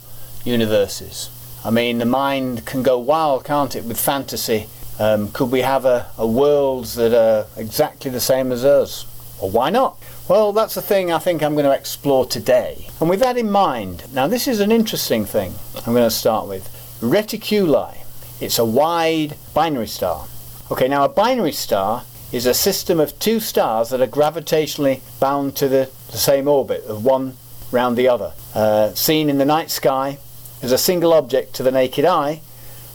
universes? 0.44 1.30
I 1.64 1.70
mean, 1.70 1.98
the 1.98 2.06
mind 2.06 2.66
can 2.66 2.82
go 2.82 2.98
wild, 2.98 3.44
can't 3.44 3.76
it, 3.76 3.84
with 3.84 4.00
fantasy? 4.00 4.66
Um, 4.98 5.30
could 5.30 5.52
we 5.52 5.60
have 5.60 5.84
a, 5.84 6.10
a 6.18 6.26
worlds 6.26 6.96
that 6.96 7.14
are 7.14 7.46
exactly 7.56 8.10
the 8.10 8.18
same 8.18 8.50
as 8.50 8.64
us? 8.64 9.06
Or 9.40 9.48
why 9.48 9.70
not? 9.70 9.96
Well, 10.28 10.52
that's 10.52 10.74
the 10.74 10.82
thing 10.82 11.12
I 11.12 11.20
think 11.20 11.40
I'm 11.40 11.52
going 11.52 11.66
to 11.66 11.72
explore 11.72 12.26
today. 12.26 12.88
And 12.98 13.08
with 13.08 13.20
that 13.20 13.36
in 13.36 13.48
mind, 13.48 14.12
now 14.12 14.26
this 14.26 14.48
is 14.48 14.58
an 14.58 14.72
interesting 14.72 15.24
thing 15.24 15.54
I'm 15.86 15.94
going 15.94 16.02
to 16.02 16.10
start 16.10 16.48
with. 16.48 16.64
Reticuli. 17.00 18.03
It's 18.40 18.58
a 18.58 18.64
wide 18.64 19.36
binary 19.54 19.86
star. 19.86 20.26
Okay, 20.70 20.88
now 20.88 21.04
a 21.04 21.08
binary 21.08 21.52
star 21.52 22.04
is 22.32 22.46
a 22.46 22.54
system 22.54 22.98
of 22.98 23.16
two 23.18 23.38
stars 23.38 23.90
that 23.90 24.00
are 24.00 24.08
gravitationally 24.08 25.00
bound 25.20 25.54
to 25.56 25.68
the, 25.68 25.88
the 26.10 26.18
same 26.18 26.48
orbit 26.48 26.84
of 26.84 27.04
one 27.04 27.36
round 27.70 27.96
the 27.96 28.08
other. 28.08 28.32
Uh, 28.54 28.92
seen 28.94 29.30
in 29.30 29.38
the 29.38 29.44
night 29.44 29.70
sky 29.70 30.18
as 30.62 30.72
a 30.72 30.78
single 30.78 31.12
object 31.12 31.54
to 31.54 31.62
the 31.62 31.70
naked 31.70 32.04
eye, 32.04 32.40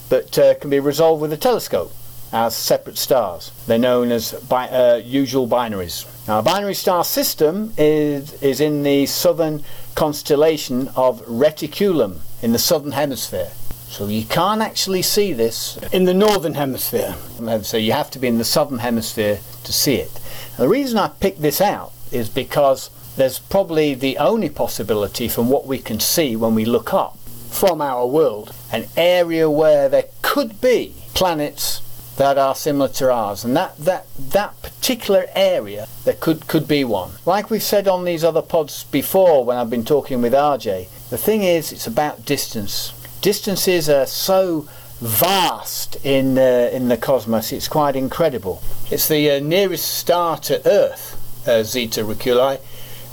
but 0.10 0.38
uh, 0.38 0.56
can 0.56 0.70
be 0.70 0.80
resolved 0.80 1.22
with 1.22 1.32
a 1.32 1.38
telescope 1.38 1.94
as 2.34 2.56
separate 2.56 2.98
stars. 2.98 3.52
They're 3.66 3.80
known 3.80 4.12
as 4.12 4.34
bi- 4.34 4.68
uh, 4.70 4.98
usual 4.98 5.48
binaries. 5.48 6.06
Now, 6.28 6.40
a 6.40 6.44
binary 6.44 6.76
star 6.76 7.04
system 7.04 7.74
is, 7.78 8.34
is 8.44 8.60
in 8.60 8.84
the 8.84 9.06
southern 9.06 9.64
constellation 9.96 10.90
of 10.96 11.22
Reticulum 11.26 12.20
in 12.42 12.52
the 12.52 12.60
southern 12.60 12.92
hemisphere. 12.92 13.52
So 13.90 14.08
you 14.08 14.24
can't 14.24 14.62
actually 14.62 15.02
see 15.02 15.34
this 15.34 15.78
in 15.92 16.06
the 16.06 16.14
northern 16.14 16.54
hemisphere. 16.54 17.16
So 17.64 17.76
you 17.76 17.92
have 17.92 18.12
to 18.12 18.20
be 18.20 18.28
in 18.28 18.38
the 18.38 18.46
southern 18.46 18.80
hemisphere 18.80 19.40
to 19.64 19.74
see 19.74 19.96
it. 19.96 20.12
The 20.58 20.70
reason 20.70 20.98
I 20.98 21.10
picked 21.10 21.42
this 21.42 21.60
out 21.60 21.92
is 22.12 22.30
because 22.30 22.92
there's 23.18 23.40
probably 23.40 23.96
the 23.96 24.18
only 24.18 24.50
possibility 24.50 25.28
from 25.28 25.50
what 25.50 25.66
we 25.66 25.80
can 25.80 26.00
see 26.00 26.36
when 26.36 26.56
we 26.56 26.66
look 26.66 26.94
up 26.94 27.18
from 27.50 27.82
our 27.82 28.06
world, 28.06 28.54
an 28.72 28.86
area 28.96 29.50
where 29.50 29.90
there 29.90 30.06
could 30.22 30.62
be 30.62 30.94
planets 31.14 31.82
that 32.18 32.38
are 32.38 32.54
similar 32.54 32.88
to 32.90 33.12
ours, 33.12 33.44
and 33.44 33.56
that 33.56 33.78
that 33.78 34.06
that 34.18 34.62
particular 34.62 35.26
area 35.34 35.88
there 36.04 36.14
could 36.14 36.48
could 36.48 36.68
be 36.68 36.84
one. 36.84 37.12
Like 37.26 37.50
we've 37.50 37.64
said 37.64 37.88
on 37.88 38.06
these 38.06 38.24
other 38.24 38.42
pods 38.42 38.84
before, 38.84 39.44
when 39.44 39.58
I've 39.58 39.70
been 39.70 39.86
talking 39.86 40.22
with 40.22 40.34
RJ, 40.34 40.88
the 41.10 41.18
thing 41.18 41.44
is, 41.44 41.72
it's 41.72 41.88
about 41.88 42.26
distance. 42.26 42.94
Distances 43.22 43.90
are 43.90 44.06
so 44.06 44.68
vast 45.02 45.98
in 46.06 46.38
uh, 46.38 46.70
in 46.72 46.88
the 46.88 46.96
cosmos; 46.96 47.52
it's 47.52 47.68
quite 47.68 47.98
incredible. 47.98 48.62
It's 48.90 49.10
the 49.10 49.32
uh, 49.32 49.40
nearest 49.40 49.86
star 49.86 50.38
to 50.38 50.66
Earth, 50.66 51.18
uh, 51.46 51.64
Zeta 51.64 52.02
Reticuli, 52.04 52.60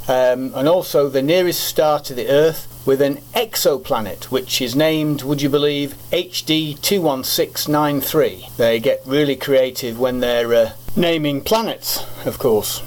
um, 0.07 0.53
and 0.55 0.69
also 0.69 1.09
the 1.09 1.23
nearest 1.23 1.65
star 1.65 1.99
to 2.01 2.15
the 2.15 2.29
Earth 2.29 2.73
with 2.87 3.03
an 3.03 3.17
exoplanet, 3.35 4.25
which 4.27 4.63
is 4.63 4.77
named, 4.77 5.23
would 5.23 5.43
you 5.43 5.49
believe, 5.49 5.97
HD 6.13 6.81
21693. 6.81 8.51
They 8.57 8.79
get 8.79 9.03
really 9.05 9.35
creative 9.35 9.99
when 9.99 10.21
they're 10.21 10.55
uh, 10.55 10.73
naming 10.95 11.41
planets, 11.41 12.05
of 12.25 12.39
course. 12.39 12.81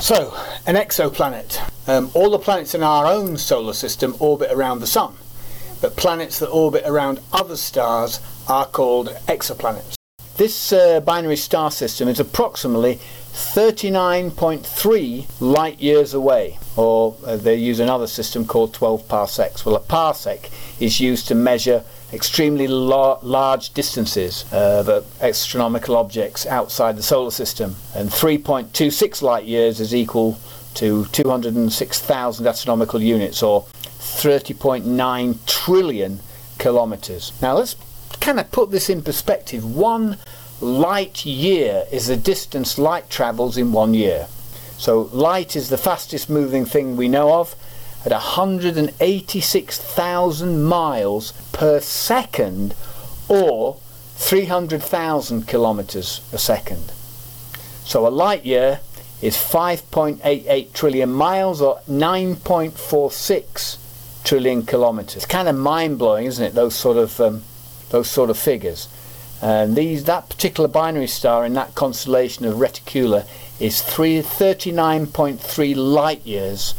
So, 0.00 0.36
an 0.66 0.74
exoplanet. 0.74 1.60
Um, 1.86 2.10
all 2.14 2.30
the 2.30 2.38
planets 2.40 2.74
in 2.74 2.82
our 2.82 3.06
own 3.06 3.36
solar 3.36 3.74
system 3.74 4.16
orbit 4.18 4.50
around 4.50 4.80
the 4.80 4.88
Sun, 4.88 5.14
but 5.84 5.96
planets 5.96 6.38
that 6.38 6.48
orbit 6.48 6.82
around 6.86 7.20
other 7.30 7.58
stars 7.58 8.18
are 8.48 8.64
called 8.64 9.08
exoplanets. 9.28 9.96
This 10.38 10.72
uh, 10.72 11.00
binary 11.00 11.36
star 11.36 11.70
system 11.70 12.08
is 12.08 12.18
approximately 12.18 13.00
39.3 13.34 15.26
light 15.40 15.78
years 15.82 16.14
away, 16.14 16.58
or 16.76 17.14
uh, 17.26 17.36
they 17.36 17.56
use 17.56 17.80
another 17.80 18.06
system 18.06 18.46
called 18.46 18.72
12 18.72 19.06
parsecs. 19.08 19.66
Well, 19.66 19.76
a 19.76 19.80
parsec 19.80 20.48
is 20.80 21.00
used 21.00 21.28
to 21.28 21.34
measure 21.34 21.84
extremely 22.14 22.66
la- 22.66 23.18
large 23.20 23.74
distances 23.74 24.46
of 24.52 24.88
uh, 24.88 25.02
astronomical 25.20 25.98
objects 25.98 26.46
outside 26.46 26.96
the 26.96 27.02
solar 27.02 27.30
system, 27.30 27.76
and 27.94 28.08
3.26 28.08 29.20
light 29.20 29.44
years 29.44 29.80
is 29.80 29.94
equal 29.94 30.38
to 30.76 31.04
206,000 31.12 32.46
astronomical 32.46 33.02
units 33.02 33.42
or 33.42 33.66
30.9 34.14 35.46
trillion 35.46 36.20
kilometers. 36.58 37.32
Now 37.42 37.54
let's 37.54 37.76
kind 38.20 38.38
of 38.40 38.50
put 38.50 38.70
this 38.70 38.88
in 38.88 39.02
perspective. 39.02 39.62
One 39.64 40.16
light 40.60 41.26
year 41.26 41.84
is 41.92 42.06
the 42.06 42.16
distance 42.16 42.78
light 42.78 43.10
travels 43.10 43.56
in 43.56 43.72
one 43.72 43.92
year. 43.92 44.28
So 44.78 45.10
light 45.12 45.56
is 45.56 45.68
the 45.68 45.76
fastest 45.76 46.30
moving 46.30 46.64
thing 46.64 46.96
we 46.96 47.08
know 47.08 47.34
of 47.34 47.56
at 48.04 48.12
186,000 48.12 50.64
miles 50.64 51.32
per 51.52 51.80
second 51.80 52.74
or 53.28 53.78
300,000 54.16 55.48
kilometers 55.48 56.20
a 56.32 56.38
second. 56.38 56.92
So 57.84 58.06
a 58.06 58.08
light 58.08 58.44
year 58.44 58.78
is 59.20 59.36
5.88 59.36 60.72
trillion 60.72 61.12
miles 61.12 61.60
or 61.60 61.80
9.46 61.88 63.78
trillion 64.24 64.64
kilometers. 64.64 65.16
It's 65.16 65.26
kind 65.26 65.48
of 65.48 65.56
mind 65.56 65.98
blowing, 65.98 66.26
isn't 66.26 66.44
it? 66.44 66.54
Those 66.54 66.74
sort 66.74 66.96
of 66.96 67.20
um, 67.20 67.42
those 67.90 68.10
sort 68.10 68.30
of 68.30 68.38
figures. 68.38 68.88
And 69.40 69.76
these 69.76 70.04
that 70.04 70.28
particular 70.28 70.68
binary 70.68 71.06
star 71.06 71.44
in 71.44 71.52
that 71.54 71.74
constellation 71.74 72.46
of 72.46 72.56
Reticula 72.56 73.26
is 73.60 73.82
39.3 73.82 75.76
light 75.76 76.26
years 76.26 76.74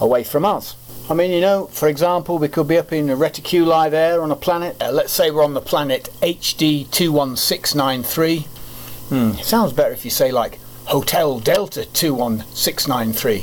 away 0.00 0.24
from 0.24 0.44
us. 0.44 0.74
I 1.10 1.14
mean, 1.14 1.30
you 1.30 1.40
know, 1.40 1.66
for 1.68 1.88
example, 1.88 2.38
we 2.38 2.48
could 2.48 2.68
be 2.68 2.76
up 2.76 2.92
in 2.92 3.06
reticuli 3.06 3.90
there 3.90 4.20
on 4.20 4.30
a 4.30 4.36
planet. 4.36 4.76
Uh, 4.82 4.90
let's 4.92 5.12
say 5.12 5.30
we're 5.30 5.44
on 5.44 5.54
the 5.54 5.60
planet 5.60 6.10
HD 6.20 6.90
21693. 6.90 8.40
Hmm, 9.08 9.32
sounds 9.42 9.72
better 9.72 9.92
if 9.92 10.04
you 10.04 10.10
say 10.10 10.30
like 10.30 10.58
Hotel 10.84 11.40
Delta 11.40 11.86
21693. 11.86 13.36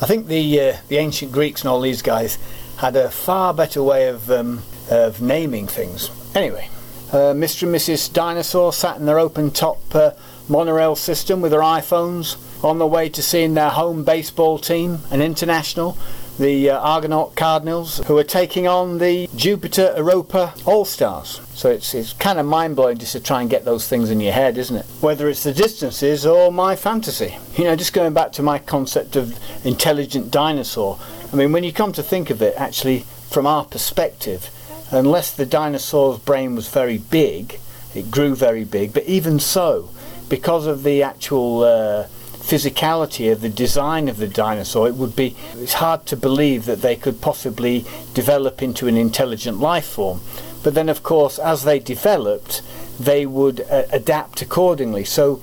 I 0.00 0.06
think 0.06 0.26
the 0.28 0.60
uh, 0.60 0.76
the 0.88 0.98
ancient 0.98 1.32
Greeks 1.32 1.62
and 1.62 1.70
all 1.70 1.80
these 1.80 2.02
guys 2.02 2.38
had 2.78 2.96
a 2.96 3.10
far 3.10 3.54
better 3.54 3.82
way 3.82 4.08
of 4.08 4.30
um, 4.30 4.62
of 4.90 5.20
naming 5.20 5.66
things. 5.66 6.10
Anyway, 6.34 6.68
uh, 7.12 7.32
Mr. 7.34 7.64
and 7.64 7.74
Mrs. 7.74 8.12
Dinosaur 8.12 8.72
sat 8.72 8.96
in 8.96 9.06
their 9.06 9.18
open 9.18 9.50
top 9.50 9.78
uh, 9.94 10.12
monorail 10.48 10.96
system 10.96 11.40
with 11.40 11.52
their 11.52 11.60
iPhones 11.60 12.36
on 12.64 12.78
the 12.78 12.86
way 12.86 13.08
to 13.08 13.22
seeing 13.22 13.54
their 13.54 13.70
home 13.70 14.04
baseball 14.04 14.58
team, 14.58 14.98
an 15.10 15.22
international, 15.22 15.96
the 16.38 16.70
uh, 16.70 16.78
Argonaut 16.78 17.34
Cardinals, 17.34 17.98
who 18.06 18.18
are 18.18 18.24
taking 18.24 18.66
on 18.66 18.98
the 18.98 19.28
Jupiter 19.34 19.94
Europa 19.96 20.52
All 20.66 20.84
Stars. 20.84 21.40
So 21.54 21.70
it's, 21.70 21.94
it's 21.94 22.12
kind 22.12 22.38
of 22.38 22.46
mind 22.46 22.76
blowing 22.76 22.98
just 22.98 23.12
to 23.12 23.20
try 23.20 23.40
and 23.40 23.48
get 23.48 23.64
those 23.64 23.88
things 23.88 24.10
in 24.10 24.20
your 24.20 24.32
head, 24.32 24.58
isn't 24.58 24.76
it? 24.76 24.84
Whether 25.00 25.28
it's 25.28 25.42
the 25.42 25.54
distances 25.54 26.26
or 26.26 26.52
my 26.52 26.76
fantasy. 26.76 27.38
You 27.56 27.64
know, 27.64 27.76
just 27.76 27.92
going 27.92 28.12
back 28.12 28.32
to 28.32 28.42
my 28.42 28.58
concept 28.58 29.16
of 29.16 29.38
intelligent 29.64 30.30
dinosaur. 30.30 30.98
I 31.32 31.36
mean, 31.36 31.52
when 31.52 31.64
you 31.64 31.72
come 31.72 31.92
to 31.92 32.02
think 32.02 32.30
of 32.30 32.40
it, 32.40 32.54
actually, 32.56 33.00
from 33.30 33.46
our 33.46 33.64
perspective, 33.64 34.50
unless 34.90 35.32
the 35.32 35.46
dinosaur's 35.46 36.18
brain 36.18 36.54
was 36.54 36.68
very 36.68 36.98
big, 36.98 37.58
it 37.94 38.10
grew 38.10 38.34
very 38.34 38.64
big, 38.64 38.92
but 38.92 39.04
even 39.04 39.40
so, 39.40 39.90
because 40.28 40.66
of 40.66 40.82
the 40.82 41.02
actual 41.02 41.64
uh, 41.64 42.06
physicality 42.46 43.32
of 43.32 43.40
the 43.40 43.48
design 43.48 44.08
of 44.08 44.18
the 44.18 44.28
dinosaur, 44.28 44.86
it 44.86 44.94
would 44.94 45.16
be 45.16 45.34
it's 45.54 45.74
hard 45.74 46.06
to 46.06 46.16
believe 46.16 46.64
that 46.66 46.82
they 46.82 46.94
could 46.94 47.20
possibly 47.20 47.84
develop 48.14 48.62
into 48.62 48.86
an 48.86 48.96
intelligent 48.96 49.58
life 49.58 49.86
form. 49.86 50.20
But 50.62 50.74
then, 50.74 50.88
of 50.88 51.02
course, 51.02 51.38
as 51.38 51.64
they 51.64 51.80
developed, 51.80 52.62
they 53.00 53.26
would 53.26 53.62
uh, 53.62 53.84
adapt 53.90 54.42
accordingly. 54.42 55.04
So 55.04 55.42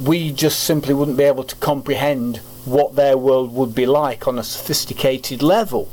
we 0.00 0.32
just 0.32 0.60
simply 0.60 0.94
wouldn't 0.94 1.16
be 1.16 1.24
able 1.24 1.44
to 1.44 1.56
comprehend 1.56 2.40
what 2.64 2.96
their 2.96 3.16
world 3.16 3.54
would 3.54 3.74
be 3.74 3.86
like 3.86 4.26
on 4.26 4.38
a 4.38 4.44
sophisticated 4.44 5.42
level. 5.42 5.88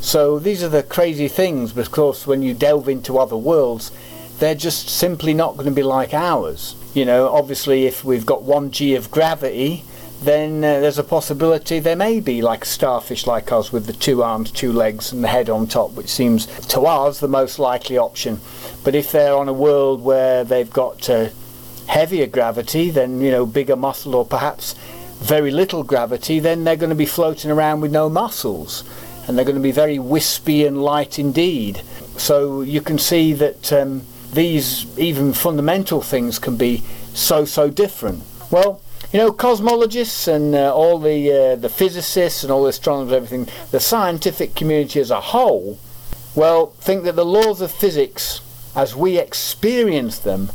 So 0.00 0.38
these 0.38 0.62
are 0.62 0.68
the 0.68 0.82
crazy 0.82 1.28
things, 1.28 1.72
but 1.72 1.86
of 1.86 1.92
course, 1.92 2.26
when 2.26 2.42
you 2.42 2.54
delve 2.54 2.88
into 2.88 3.18
other 3.18 3.36
worlds, 3.36 3.92
they're 4.38 4.54
just 4.54 4.88
simply 4.88 5.32
not 5.32 5.54
going 5.54 5.66
to 5.66 5.72
be 5.72 5.84
like 5.84 6.12
ours. 6.12 6.74
You 6.94 7.04
know, 7.04 7.28
obviously, 7.28 7.86
if 7.86 8.04
we've 8.04 8.26
got 8.26 8.40
1g 8.42 8.96
of 8.96 9.10
gravity, 9.10 9.84
then 10.22 10.58
uh, 10.58 10.80
there's 10.80 10.98
a 10.98 11.04
possibility 11.04 11.80
there 11.80 11.96
may 11.96 12.20
be 12.20 12.42
like 12.42 12.62
a 12.62 12.66
starfish 12.66 13.26
like 13.26 13.50
us 13.50 13.72
with 13.72 13.86
the 13.86 13.92
two 13.92 14.22
arms, 14.22 14.50
two 14.50 14.72
legs, 14.72 15.12
and 15.12 15.22
the 15.22 15.28
head 15.28 15.48
on 15.48 15.66
top, 15.66 15.92
which 15.92 16.08
seems 16.08 16.46
to 16.66 16.80
us 16.82 17.20
the 17.20 17.28
most 17.28 17.58
likely 17.58 17.98
option. 17.98 18.40
But 18.84 18.94
if 18.94 19.12
they're 19.12 19.36
on 19.36 19.48
a 19.48 19.52
world 19.52 20.02
where 20.02 20.44
they've 20.44 20.70
got 20.70 21.08
uh, 21.08 21.28
heavier 21.86 22.26
gravity, 22.26 22.90
then 22.90 23.20
you 23.20 23.30
know 23.30 23.46
bigger 23.46 23.76
muscle, 23.76 24.14
or 24.14 24.24
perhaps 24.24 24.74
very 25.22 25.50
little 25.50 25.82
gravity, 25.84 26.38
then 26.38 26.64
they're 26.64 26.76
going 26.76 26.90
to 26.90 26.96
be 26.96 27.06
floating 27.06 27.50
around 27.50 27.80
with 27.80 27.92
no 27.92 28.08
muscles, 28.08 28.84
and 29.26 29.36
they're 29.36 29.44
going 29.44 29.56
to 29.56 29.62
be 29.62 29.72
very 29.72 29.98
wispy 29.98 30.66
and 30.66 30.82
light 30.82 31.18
indeed. 31.18 31.82
So 32.16 32.60
you 32.60 32.80
can 32.80 32.98
see 32.98 33.32
that 33.34 33.72
um, 33.72 34.02
these 34.32 34.86
even 34.98 35.32
fundamental 35.32 36.02
things 36.02 36.38
can 36.38 36.56
be 36.56 36.82
so 37.14 37.44
so 37.44 37.70
different. 37.70 38.22
Well 38.50 38.80
you 39.12 39.18
know, 39.18 39.30
cosmologists 39.30 40.26
and 40.26 40.54
uh, 40.54 40.74
all 40.74 40.98
the 40.98 41.30
uh, 41.30 41.56
the 41.56 41.68
physicists 41.68 42.42
and 42.42 42.50
all 42.50 42.62
the 42.62 42.70
astronomers, 42.70 43.12
everything, 43.12 43.46
the 43.70 43.78
scientific 43.78 44.54
community 44.54 45.00
as 45.00 45.10
a 45.10 45.20
whole, 45.20 45.78
well, 46.34 46.68
think 46.80 47.04
that 47.04 47.14
the 47.14 47.24
laws 47.24 47.60
of 47.60 47.70
physics, 47.70 48.40
as 48.74 48.96
we 48.96 49.18
experience 49.18 50.18
them, 50.18 50.50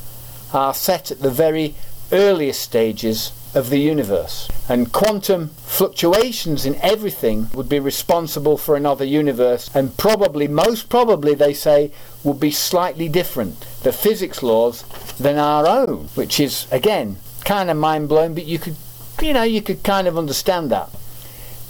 are 0.54 0.74
set 0.74 1.12
at 1.12 1.20
the 1.20 1.30
very 1.30 1.76
earliest 2.12 2.62
stages 2.62 3.32
of 3.58 3.70
the 3.70 3.80
universe. 3.80 4.48
And 4.70 4.94
quantum 4.94 5.50
fluctuations 5.66 6.66
in 6.66 6.76
everything 6.76 7.50
would 7.54 7.68
be 7.68 7.80
responsible 7.80 8.58
for 8.58 8.76
another 8.76 9.04
universe, 9.04 9.70
and 9.76 9.98
probably, 9.98 10.48
most 10.48 10.90
probably, 10.90 11.34
they 11.34 11.54
say, 11.54 11.92
would 12.24 12.40
be 12.40 12.52
slightly 12.52 13.10
different, 13.10 13.60
the 13.82 13.92
physics 13.92 14.44
laws, 14.44 14.84
than 15.18 15.38
our 15.38 15.68
own, 15.68 16.10
which 16.16 16.40
is, 16.40 16.68
again, 16.72 17.18
kind 17.44 17.70
of 17.70 17.78
mind 17.78 18.08
blowing, 18.08 18.36
but 18.36 18.46
you 18.46 18.60
could, 18.60 18.76
you 19.22 19.34
know, 19.34 19.44
you 19.44 19.62
could 19.62 19.84
kind 19.84 20.08
of 20.08 20.18
understand 20.18 20.70
that. 20.70 20.90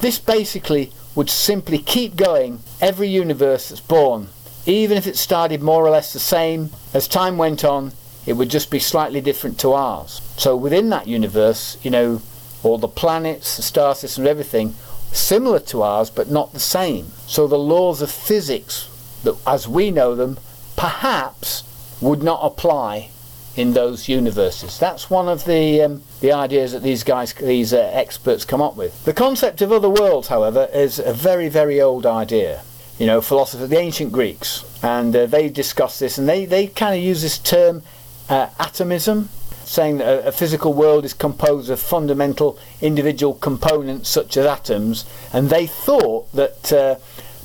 This 0.02 0.19
basically 0.19 0.91
would 1.15 1.30
simply 1.30 1.80
keep 1.80 2.15
going 2.15 2.60
every 2.82 3.08
universe 3.08 3.69
that's 3.69 3.82
born, 3.82 4.28
even 4.65 4.97
if 4.97 5.08
it 5.08 5.15
started 5.15 5.62
more 5.62 5.86
or 5.86 5.89
less 5.89 6.12
the 6.13 6.19
same. 6.19 6.69
As 6.93 7.08
time 7.08 7.38
went 7.38 7.63
on, 7.63 7.93
it 8.28 8.34
would 8.34 8.50
just 8.50 8.70
be 8.70 8.78
slightly 8.78 9.22
different 9.22 9.58
to 9.62 9.74
ours. 9.74 10.22
So 10.36 10.56
within 10.56 10.90
that 10.90 11.08
universe, 11.08 11.78
you 11.82 11.90
know, 11.90 12.22
all 12.62 12.78
the 12.78 12.88
planets, 12.88 13.56
the 13.56 13.63
star 13.63 13.96
systems, 13.96 14.28
everything, 14.28 14.76
similar 15.13 15.60
to 15.60 15.82
ours, 15.82 16.10
but 16.10 16.30
not 16.30 16.52
the 16.52 16.60
same. 16.60 17.08
So 17.26 17.48
the 17.48 17.58
laws 17.58 18.02
of 18.02 18.12
physics, 18.12 18.90
that, 19.24 19.38
as 19.48 19.68
we 19.68 19.92
know 19.92 20.13
them, 20.13 20.38
perhaps 20.76 21.63
would 22.02 22.22
not 22.22 22.42
apply 22.44 23.10
in 23.56 23.74
those 23.74 24.10
universes. 24.10 24.78
That's 24.78 25.10
one 25.10 25.28
of 25.28 25.46
the 25.46 25.82
um, 25.82 26.04
the 26.20 26.32
ideas 26.32 26.74
that 26.74 26.84
these 26.84 27.04
guys, 27.04 27.34
these 27.34 27.74
uh, 27.74 27.90
experts, 27.94 28.46
come 28.46 28.62
up 28.62 28.76
with. 28.76 29.04
The 29.06 29.13
concept 29.13 29.62
of 29.62 29.72
other 29.72 29.90
worlds, 29.90 30.28
however, 30.28 30.70
is 30.74 31.00
a 31.00 31.13
very 31.13 31.50
very 31.50 31.82
old 31.82 32.06
idea. 32.06 32.62
You 33.00 33.08
know, 33.08 33.22
philosophers, 33.22 33.70
the 33.70 33.80
ancient 33.80 34.12
Greeks, 34.12 34.63
and 34.84 35.16
uh, 35.16 35.26
they 35.26 35.50
discussed 35.50 36.00
this, 36.00 36.18
and 36.20 36.30
they 36.30 36.46
they 36.46 36.68
kind 36.68 36.96
of 36.96 37.02
use 37.02 37.24
this 37.24 37.40
term 37.40 37.82
uh, 38.30 38.50
atomism, 38.60 39.30
saying 39.66 39.98
that 39.98 40.08
a, 40.08 40.28
a, 40.28 40.32
physical 40.32 40.74
world 40.74 41.04
is 41.06 41.13
composed 41.13 41.70
of 41.70 41.80
fundamental 41.80 42.58
individual 42.82 43.34
components 43.34 44.10
such 44.10 44.38
as 44.38 44.46
atoms, 44.46 45.06
and 45.34 45.50
they 45.50 45.68
thought 45.68 46.32
that. 46.34 46.74
Uh, 46.74 46.96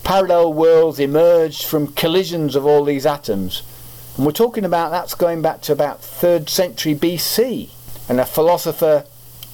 parallel 0.05 0.53
worlds 0.53 0.99
emerged 0.99 1.65
from 1.65 1.87
collisions 1.87 2.57
of 2.57 2.67
all 2.67 2.83
these 2.83 3.07
atoms 3.07 3.63
and 4.17 4.27
we're 4.27 4.33
talking 4.33 4.65
about 4.65 4.91
that's 4.91 5.15
going 5.15 5.41
back 5.41 5.63
to 5.63 5.73
about 5.73 6.03
3rd 6.03 6.51
century 6.51 6.95
BC. 6.95 7.71
And 8.09 8.21
a 8.21 8.27
philosopher, 8.27 9.07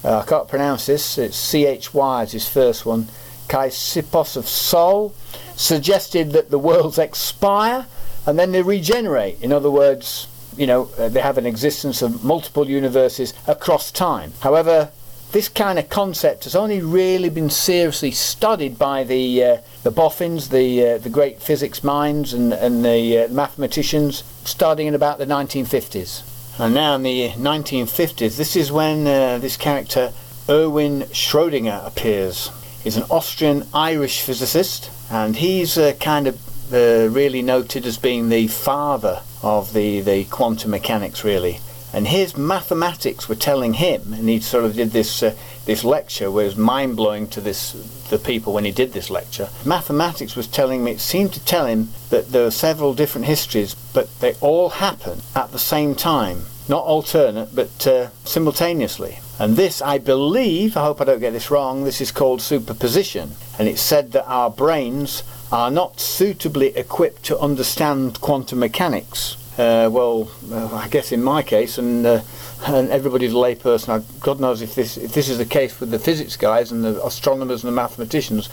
uh, 0.02 0.18
I 0.18 0.24
can't 0.24 0.48
pronounce 0.48 0.86
this, 0.86 1.16
it's 1.16 1.36
C-H-Y 1.36 2.22
is 2.24 2.32
his 2.32 2.48
first 2.48 2.84
one, 2.84 3.06
Chrysippus 3.48 4.36
of 4.36 4.48
Sol, 4.48 5.14
suggested 5.54 6.32
that 6.32 6.50
the 6.50 6.58
worlds 6.58 6.98
expire 6.98 7.86
and 8.26 8.36
then 8.36 8.50
they 8.50 8.62
regenerate. 8.62 9.40
In 9.40 9.52
other 9.52 9.70
words, 9.70 10.26
you 10.58 10.66
know, 10.66 10.90
uh, 10.98 11.08
they 11.08 11.20
have 11.20 11.38
an 11.38 11.46
existence 11.46 12.02
of 12.02 12.24
multiple 12.24 12.68
universes 12.68 13.32
across 13.46 13.90
time. 13.92 14.32
However, 14.40 14.90
this 15.32 15.48
kind 15.48 15.78
of 15.78 15.88
concept 15.90 16.44
has 16.44 16.56
only 16.56 16.80
really 16.80 17.28
been 17.28 17.50
seriously 17.50 18.10
studied 18.10 18.78
by 18.78 19.04
the 19.04 19.44
uh, 19.44 19.56
the 19.82 19.90
boffins, 19.90 20.48
the 20.48 20.86
uh, 20.86 20.98
the 20.98 21.10
great 21.10 21.40
physics 21.40 21.84
minds, 21.84 22.32
and 22.32 22.52
and 22.52 22.84
the 22.84 23.18
uh, 23.18 23.28
mathematicians, 23.28 24.24
starting 24.44 24.86
in 24.86 24.94
about 24.94 25.18
the 25.18 25.26
1950s. 25.26 26.22
And 26.58 26.74
now 26.74 26.96
in 26.96 27.02
the 27.02 27.28
1950s, 27.28 28.36
this 28.36 28.56
is 28.56 28.72
when 28.72 29.06
uh, 29.06 29.38
this 29.38 29.56
character 29.56 30.12
Erwin 30.48 31.02
Schrödinger 31.12 31.86
appears. 31.86 32.50
He's 32.82 32.96
an 32.96 33.04
Austrian-Irish 33.10 34.22
physicist, 34.22 34.90
and 35.10 35.36
he's 35.36 35.76
uh, 35.76 35.92
kind 36.00 36.26
of 36.26 36.40
uh, 36.72 37.08
really 37.10 37.42
noted 37.42 37.86
as 37.86 37.98
being 37.98 38.28
the 38.28 38.46
father 38.48 39.22
of 39.42 39.72
the 39.72 40.00
the 40.00 40.24
quantum 40.24 40.70
mechanics, 40.70 41.24
really 41.24 41.60
and 41.92 42.08
his 42.08 42.36
mathematics 42.36 43.28
were 43.28 43.34
telling 43.34 43.74
him, 43.74 44.12
and 44.12 44.28
he 44.28 44.40
sort 44.40 44.64
of 44.64 44.74
did 44.74 44.90
this 44.90 45.22
uh, 45.22 45.34
this 45.64 45.84
lecture, 45.84 46.30
was 46.30 46.56
mind 46.56 46.96
blowing 46.96 47.26
to 47.28 47.40
this 47.40 47.72
the 48.10 48.18
people 48.18 48.52
when 48.52 48.64
he 48.64 48.70
did 48.70 48.92
this 48.92 49.10
lecture. 49.10 49.48
Mathematics 49.64 50.36
was 50.36 50.46
telling 50.46 50.84
me, 50.84 50.92
it 50.92 51.00
seemed 51.00 51.32
to 51.32 51.44
tell 51.44 51.66
him 51.66 51.88
that 52.10 52.28
there 52.28 52.46
are 52.46 52.50
several 52.50 52.94
different 52.94 53.26
histories, 53.26 53.74
but 53.92 54.08
they 54.20 54.34
all 54.40 54.68
happen 54.70 55.20
at 55.34 55.52
the 55.52 55.58
same 55.58 55.94
time, 55.94 56.42
not 56.68 56.84
alternate, 56.84 57.54
but 57.54 57.86
uh, 57.86 58.08
simultaneously. 58.24 59.18
And 59.38 59.56
this, 59.56 59.80
I 59.80 59.98
believe, 59.98 60.76
I 60.76 60.84
hope 60.84 61.00
I 61.00 61.04
don't 61.04 61.20
get 61.20 61.32
this 61.32 61.50
wrong, 61.50 61.84
this 61.84 62.00
is 62.00 62.10
called 62.10 62.42
superposition. 62.42 63.32
And 63.58 63.68
it's 63.68 63.80
said 63.80 64.12
that 64.12 64.26
our 64.26 64.50
brains 64.50 65.22
are 65.50 65.70
not 65.70 65.98
suitably 65.98 66.76
equipped 66.76 67.22
to 67.24 67.38
understand 67.38 68.20
quantum 68.20 68.58
mechanics. 68.58 69.36
Uh, 69.58 69.88
well, 69.90 70.30
uh, 70.52 70.74
I 70.76 70.88
guess 70.88 71.10
in 71.10 71.22
my 71.22 71.42
case, 71.42 71.78
and, 71.78 72.06
uh, 72.06 72.20
and 72.66 72.90
everybody's 72.90 73.32
a 73.32 73.36
layperson, 73.36 74.04
God 74.20 74.38
knows 74.40 74.62
if 74.62 74.74
this 74.74 74.96
if 74.96 75.12
this 75.12 75.28
is 75.28 75.38
the 75.38 75.44
case 75.44 75.80
with 75.80 75.90
the 75.90 75.98
physics 75.98 76.36
guys 76.36 76.70
and 76.70 76.84
the 76.84 77.04
astronomers 77.04 77.64
and 77.64 77.72
the 77.72 77.74
mathematicians, 77.74 78.48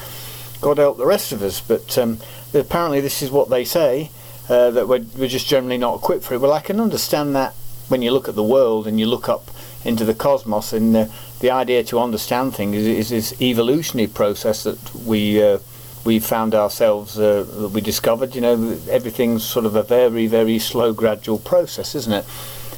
God 0.62 0.78
help 0.80 0.98
the 0.98 1.06
rest 1.06 1.32
of 1.32 1.44
us. 1.44 1.62
But 1.62 1.96
um, 1.98 2.18
apparently, 2.54 3.02
this 3.02 3.22
is 3.22 3.30
what 3.30 3.50
they 3.50 3.66
say 3.66 4.10
uh, 4.50 4.72
that 4.72 4.88
we're, 4.88 5.06
we're 5.16 5.28
just 5.28 5.48
generally 5.48 5.78
not 5.78 5.96
equipped 5.96 6.24
for 6.24 6.34
it. 6.34 6.42
Well, 6.42 6.54
I 6.54 6.62
can 6.62 6.80
understand 6.80 7.36
that 7.36 7.54
when 7.88 8.02
you 8.02 8.12
look 8.12 8.28
at 8.28 8.36
the 8.36 8.44
world 8.44 8.88
and 8.88 9.00
you 9.00 9.06
look 9.06 9.30
up 9.30 9.52
into 9.84 10.06
the 10.06 10.16
cosmos, 10.16 10.74
and 10.74 10.96
uh, 10.96 11.06
the 11.40 11.52
idea 11.52 11.84
to 11.84 12.00
understand 12.00 12.56
things 12.56 12.78
is, 12.78 12.88
is 12.88 13.10
this 13.10 13.42
evolutionary 13.42 14.08
process 14.08 14.64
that 14.64 14.96
we 14.96 15.44
uh, 15.44 15.60
we 16.06 16.20
found 16.20 16.54
ourselves, 16.54 17.20
uh, 17.20 17.70
we 17.74 17.82
discovered, 17.82 18.36
you 18.36 18.42
know, 18.42 18.78
everything's 18.90 19.44
sort 19.44 19.66
of 19.66 19.76
a 19.76 19.84
very, 19.84 20.28
very 20.28 20.60
slow, 20.60 20.94
gradual 20.94 21.40
process, 21.40 21.96
isn't 21.96 22.14
it? 22.14 22.26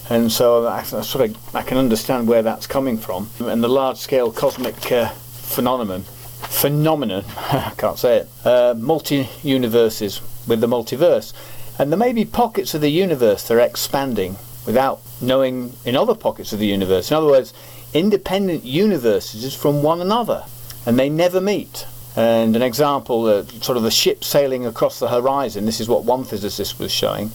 And 0.10 0.32
so 0.32 0.66
I, 0.66 0.80
I 0.80 0.84
sort 0.84 1.30
of 1.30 1.56
I 1.56 1.62
can 1.62 1.78
understand 1.78 2.30
where 2.30 2.42
that's 2.42 2.66
coming 2.66 2.98
from. 2.98 3.30
And 3.42 3.62
the 3.62 3.68
large-scale 3.68 4.32
cosmic 4.32 4.92
uh, 4.92 5.10
phenomenon, 5.10 6.04
phenomenon, 6.04 7.26
I 7.38 7.74
can't 7.78 8.00
say 8.00 8.20
it, 8.20 8.30
uh, 8.46 8.74
multi-universes 8.78 10.22
with 10.48 10.62
the 10.62 10.68
multiverse. 10.68 11.34
And 11.78 11.92
there 11.92 12.00
may 12.00 12.14
be 12.14 12.24
pockets 12.24 12.74
of 12.74 12.82
the 12.82 12.90
universe 12.90 13.46
that 13.48 13.56
are 13.56 13.60
expanding 13.60 14.38
without 14.66 15.02
knowing 15.22 15.74
in 15.84 15.98
other 15.98 16.16
pockets 16.16 16.54
of 16.54 16.60
the 16.60 16.68
universe. 16.68 17.12
In 17.12 17.18
other 17.18 17.28
words, 17.28 17.54
independent 17.94 18.64
universes 18.64 19.54
from 19.54 19.84
one 19.84 20.00
another, 20.00 20.46
and 20.86 20.98
they 20.98 21.10
never 21.10 21.42
meet. 21.42 21.86
And 22.18 22.56
an 22.56 22.64
example, 22.64 23.26
uh, 23.28 23.44
sort 23.62 23.78
of 23.78 23.84
the 23.84 23.92
ship 23.92 24.24
sailing 24.24 24.66
across 24.66 24.98
the 25.00 25.08
horizon, 25.08 25.66
this 25.66 25.80
is 25.80 25.88
what 25.88 26.04
one 26.04 26.24
physicist 26.24 26.80
was 26.80 26.92
showing, 26.92 27.30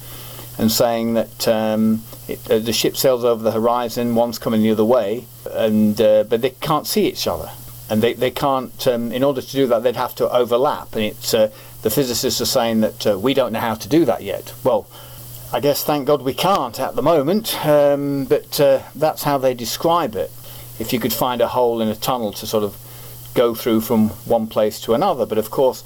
and 0.59 0.73
saying 0.73 1.15
that 1.15 1.47
um, 1.47 2.03
it, 2.27 2.51
uh, 2.51 2.59
the 2.59 2.73
ship 2.73 2.97
sails 2.97 3.25
over 3.25 3.45
the 3.45 3.53
horizon, 3.53 4.17
one's 4.17 4.41
coming 4.41 4.61
the 4.61 4.73
other 4.73 4.85
way, 4.85 5.25
and 5.53 6.01
uh, 6.01 6.25
but 6.25 6.43
they 6.43 6.51
can't 6.51 6.89
see 6.89 7.07
each 7.07 7.29
other. 7.29 7.49
And 7.89 8.03
they, 8.03 8.15
they 8.15 8.31
can't, 8.31 8.87
um, 8.89 9.13
in 9.13 9.23
order 9.23 9.41
to 9.41 9.53
do 9.53 9.67
that, 9.69 9.83
they'd 9.83 9.97
have 9.97 10.15
to 10.17 10.29
overlap. 10.31 10.95
And 10.97 11.05
it's, 11.05 11.33
uh, 11.33 11.53
the 11.83 11.91
physicists 11.91 12.41
are 12.41 12.47
saying 12.47 12.81
that 12.81 13.07
uh, 13.07 13.19
we 13.19 13.35
don't 13.35 13.53
know 13.53 13.61
how 13.61 13.75
to 13.75 13.89
do 13.89 14.05
that 14.07 14.23
yet. 14.23 14.53
Well, 14.65 14.89
I 15.53 15.61
guess 15.61 15.85
thank 15.85 16.07
God 16.07 16.23
we 16.23 16.35
can't 16.35 16.81
at 16.81 16.97
the 16.97 17.03
moment, 17.03 17.55
um, 17.67 18.25
but 18.25 18.59
uh, 18.59 18.83
that's 18.95 19.23
how 19.25 19.39
they 19.39 19.55
describe 19.55 20.17
it. 20.17 20.31
If 20.81 20.93
you 20.93 20.99
could 20.99 21.13
find 21.13 21.41
a 21.41 21.49
hole 21.49 21.83
in 21.83 21.89
a 21.89 21.95
tunnel 21.95 22.33
to 22.33 22.47
sort 22.47 22.65
of 22.65 22.77
go 23.35 23.55
through 23.55 23.81
from 23.81 24.11
one 24.27 24.47
place 24.47 24.81
to 24.81 24.95
another. 24.95 25.27
But 25.27 25.39
of 25.39 25.51
course, 25.51 25.85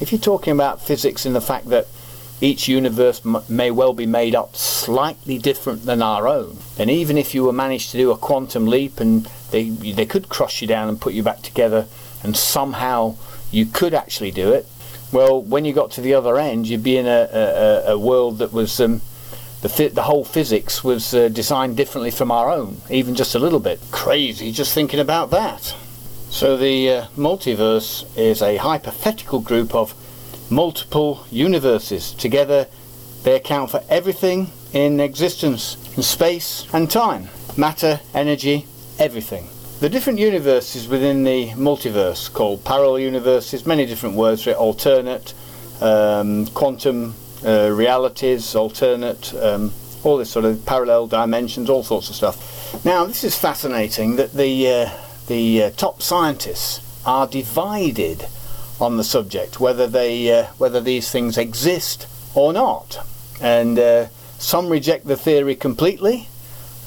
if 0.00 0.12
you're 0.12 0.20
talking 0.20 0.52
about 0.52 0.82
physics 0.82 1.26
and 1.26 1.34
the 1.34 1.40
fact 1.40 1.68
that 1.68 1.86
each 2.40 2.68
universe 2.68 3.20
m- 3.24 3.42
may 3.48 3.70
well 3.70 3.92
be 3.92 4.06
made 4.06 4.34
up 4.34 4.56
slightly 4.56 5.38
different 5.38 5.84
than 5.84 6.02
our 6.02 6.26
own, 6.26 6.58
then 6.76 6.88
even 6.88 7.18
if 7.18 7.34
you 7.34 7.44
were 7.44 7.52
managed 7.52 7.90
to 7.90 7.98
do 7.98 8.10
a 8.10 8.16
quantum 8.16 8.66
leap 8.66 8.98
and 8.98 9.28
they 9.50 9.68
they 9.68 10.06
could 10.06 10.28
crush 10.28 10.62
you 10.62 10.68
down 10.68 10.88
and 10.88 11.00
put 11.00 11.12
you 11.12 11.22
back 11.22 11.42
together, 11.42 11.86
and 12.22 12.36
somehow 12.36 13.16
you 13.50 13.66
could 13.66 13.94
actually 13.94 14.30
do 14.30 14.52
it. 14.52 14.66
Well, 15.12 15.42
when 15.42 15.64
you 15.64 15.72
got 15.72 15.90
to 15.92 16.00
the 16.00 16.14
other 16.14 16.38
end, 16.38 16.68
you'd 16.68 16.84
be 16.84 16.96
in 16.96 17.06
a, 17.06 17.28
a, 17.32 17.92
a 17.92 17.98
world 17.98 18.38
that 18.38 18.52
was 18.52 18.80
um, 18.80 19.00
the 19.60 19.90
the 19.92 20.04
whole 20.04 20.24
physics 20.24 20.82
was 20.82 21.12
uh, 21.12 21.28
designed 21.28 21.76
differently 21.76 22.10
from 22.10 22.30
our 22.30 22.50
own, 22.50 22.80
even 22.88 23.14
just 23.14 23.34
a 23.34 23.38
little 23.38 23.60
bit. 23.60 23.80
Crazy 23.90 24.52
just 24.52 24.72
thinking 24.72 25.00
about 25.00 25.30
that. 25.30 25.74
So 26.30 26.56
the 26.56 26.90
uh, 26.90 27.06
multiverse 27.16 28.06
is 28.16 28.40
a 28.40 28.56
hypothetical 28.56 29.40
group 29.40 29.74
of 29.74 29.94
multiple 30.50 31.26
universes. 31.30 32.12
Together 32.12 32.66
they 33.24 33.34
account 33.34 33.70
for 33.70 33.82
everything 33.90 34.50
in 34.72 35.00
existence, 35.00 35.76
in 35.96 36.02
space 36.02 36.66
and 36.72 36.88
time. 36.90 37.28
Matter, 37.56 38.00
energy, 38.14 38.66
everything. 38.98 39.48
The 39.80 39.88
different 39.88 40.18
universes 40.18 40.86
within 40.86 41.24
the 41.24 41.48
multiverse, 41.50 42.32
called 42.32 42.64
parallel 42.64 43.00
universes, 43.00 43.66
many 43.66 43.84
different 43.84 44.14
words 44.14 44.44
for 44.44 44.50
it, 44.50 44.56
alternate, 44.56 45.34
um, 45.80 46.46
quantum 46.48 47.14
uh, 47.44 47.70
realities, 47.70 48.54
alternate, 48.54 49.34
um, 49.34 49.72
all 50.04 50.16
this 50.16 50.30
sort 50.30 50.44
of 50.44 50.64
parallel 50.64 51.08
dimensions, 51.08 51.68
all 51.68 51.82
sorts 51.82 52.08
of 52.08 52.14
stuff. 52.14 52.84
Now, 52.84 53.04
this 53.04 53.24
is 53.24 53.36
fascinating 53.36 54.16
that 54.16 54.32
the 54.32 54.70
uh, 54.70 54.90
the 55.30 55.62
uh, 55.62 55.70
top 55.70 56.02
scientists 56.02 56.80
are 57.06 57.24
divided 57.24 58.26
on 58.80 58.96
the 58.96 59.04
subject, 59.04 59.60
whether 59.60 59.86
they 59.86 60.12
uh, 60.36 60.46
whether 60.58 60.80
these 60.80 61.08
things 61.08 61.38
exist 61.38 62.08
or 62.34 62.52
not, 62.52 63.06
and 63.40 63.78
uh, 63.78 64.08
some 64.38 64.68
reject 64.68 65.06
the 65.06 65.16
theory 65.16 65.54
completely, 65.54 66.26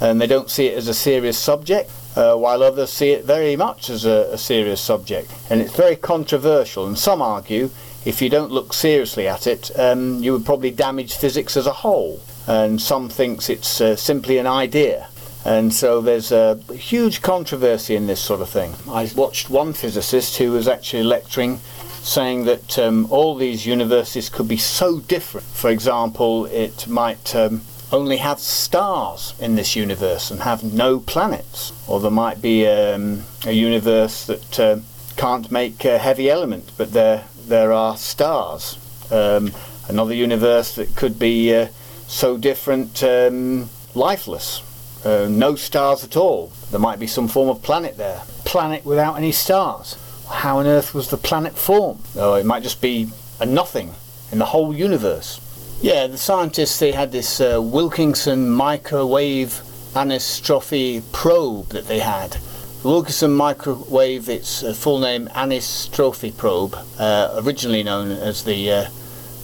and 0.02 0.20
they 0.20 0.28
don't 0.28 0.50
see 0.50 0.68
it 0.68 0.78
as 0.78 0.90
a 0.90 0.94
serious 0.94 1.38
subject, 1.38 1.90
uh, 2.18 2.36
while 2.36 2.62
others 2.62 2.92
see 2.92 3.12
it 3.12 3.24
very 3.24 3.56
much 3.56 3.90
as 3.90 4.04
a, 4.04 4.28
a 4.34 4.38
serious 4.38 4.82
subject, 4.82 5.32
and 5.50 5.62
it's 5.62 5.76
very 5.76 5.96
controversial. 5.96 6.86
And 6.86 7.00
some 7.00 7.22
argue 7.22 7.70
if 8.04 8.22
you 8.22 8.30
don't 8.30 8.52
look 8.52 8.74
seriously 8.74 9.26
at 9.26 9.48
it, 9.48 9.72
um, 9.80 10.22
you 10.22 10.34
would 10.34 10.46
probably 10.46 10.72
damage 10.72 11.16
physics 11.16 11.56
as 11.56 11.66
a 11.66 11.72
whole. 11.72 12.20
And 12.46 12.82
some 12.82 13.08
thinks 13.08 13.50
it's 13.50 13.80
uh, 13.80 13.96
simply 13.96 14.38
an 14.38 14.48
idea. 14.48 15.08
And 15.46 15.74
so 15.74 16.00
there's 16.00 16.32
a 16.32 16.56
huge 16.74 17.22
controversy 17.22 17.96
in 17.96 18.08
this 18.08 18.22
sort 18.22 18.42
of 18.42 18.50
thing. 18.50 18.74
I 18.90 19.10
watched 19.16 19.50
one 19.50 19.74
physicist 19.74 20.38
who 20.38 20.52
was 20.52 20.68
actually 20.68 21.04
lecturing 21.04 21.60
saying 22.02 22.46
that 22.46 22.78
um, 22.80 23.08
all 23.10 23.36
these 23.36 23.66
universes 23.66 24.30
could 24.30 24.48
be 24.48 24.58
so 24.58 25.00
different. 25.00 25.48
For 25.48 25.70
example, 25.70 26.46
it 26.46 26.88
might 26.88 27.34
um, 27.36 27.62
only 27.92 28.18
have 28.18 28.40
stars 28.40 29.34
in 29.40 29.56
this 29.56 29.76
universe 29.76 30.30
and 30.30 30.42
have 30.42 30.64
no 30.64 31.00
planets. 31.00 31.72
Or 31.88 32.00
there 32.00 32.12
might 32.12 32.42
be 32.42 32.68
um, 32.68 33.24
a 33.46 33.52
universe 33.52 34.26
that 34.26 34.60
uh, 34.60 34.78
can't 35.16 35.52
make 35.52 35.86
a 35.86 35.98
heavy 35.98 36.30
element, 36.30 36.72
but 36.78 36.92
there, 36.92 37.26
there 37.48 37.72
are 37.72 37.96
stars. 37.98 38.78
Um, 39.12 39.52
another 39.88 40.14
universe 40.14 40.76
that 40.76 40.96
could 40.96 41.20
be 41.20 41.54
uh, 41.56 41.68
so 42.08 42.38
different, 42.38 43.04
um, 43.04 43.70
lifeless 43.94 44.62
uh, 45.06 45.28
no 45.30 45.56
stars 45.56 46.04
at 46.04 46.16
all. 46.16 46.52
There 46.72 46.80
might 46.80 47.00
be 47.00 47.08
some 47.08 47.28
form 47.28 47.50
of 47.50 47.62
planet 47.62 47.98
there. 47.98 48.22
Planet 48.46 48.86
without 48.86 49.16
any 49.16 49.32
stars. 49.32 49.98
How 50.30 50.60
on 50.60 50.68
earth 50.68 50.94
was 50.94 51.10
the 51.10 51.18
planet 51.18 51.58
formed? 51.58 52.02
Oh, 52.16 52.36
it 52.36 52.46
might 52.46 52.64
just 52.64 52.82
be 52.82 53.10
a 53.40 53.46
nothing 53.46 53.94
in 54.32 54.40
the 54.40 54.46
whole 54.46 54.74
universe. 54.74 55.40
Yeah, 55.82 56.08
the 56.08 56.18
scientists 56.18 56.80
they 56.80 56.94
had 56.94 57.12
this 57.12 57.42
uh, 57.42 57.60
Wilkinson 57.62 58.50
microwave 58.50 59.62
anisotropy 59.94 61.04
probe 61.12 61.70
that 61.70 61.88
they 61.88 62.00
had. 62.00 62.38
The 62.82 62.88
Wilkinson 62.90 63.34
microwave, 63.34 64.30
its 64.30 64.64
uh, 64.64 64.74
full 64.74 65.00
name 65.00 65.28
anisotropy 65.30 66.36
probe, 66.36 66.76
uh, 66.98 67.42
originally 67.44 67.84
known 67.84 68.12
as 68.12 68.44
the 68.44 68.72
uh, 68.72 68.86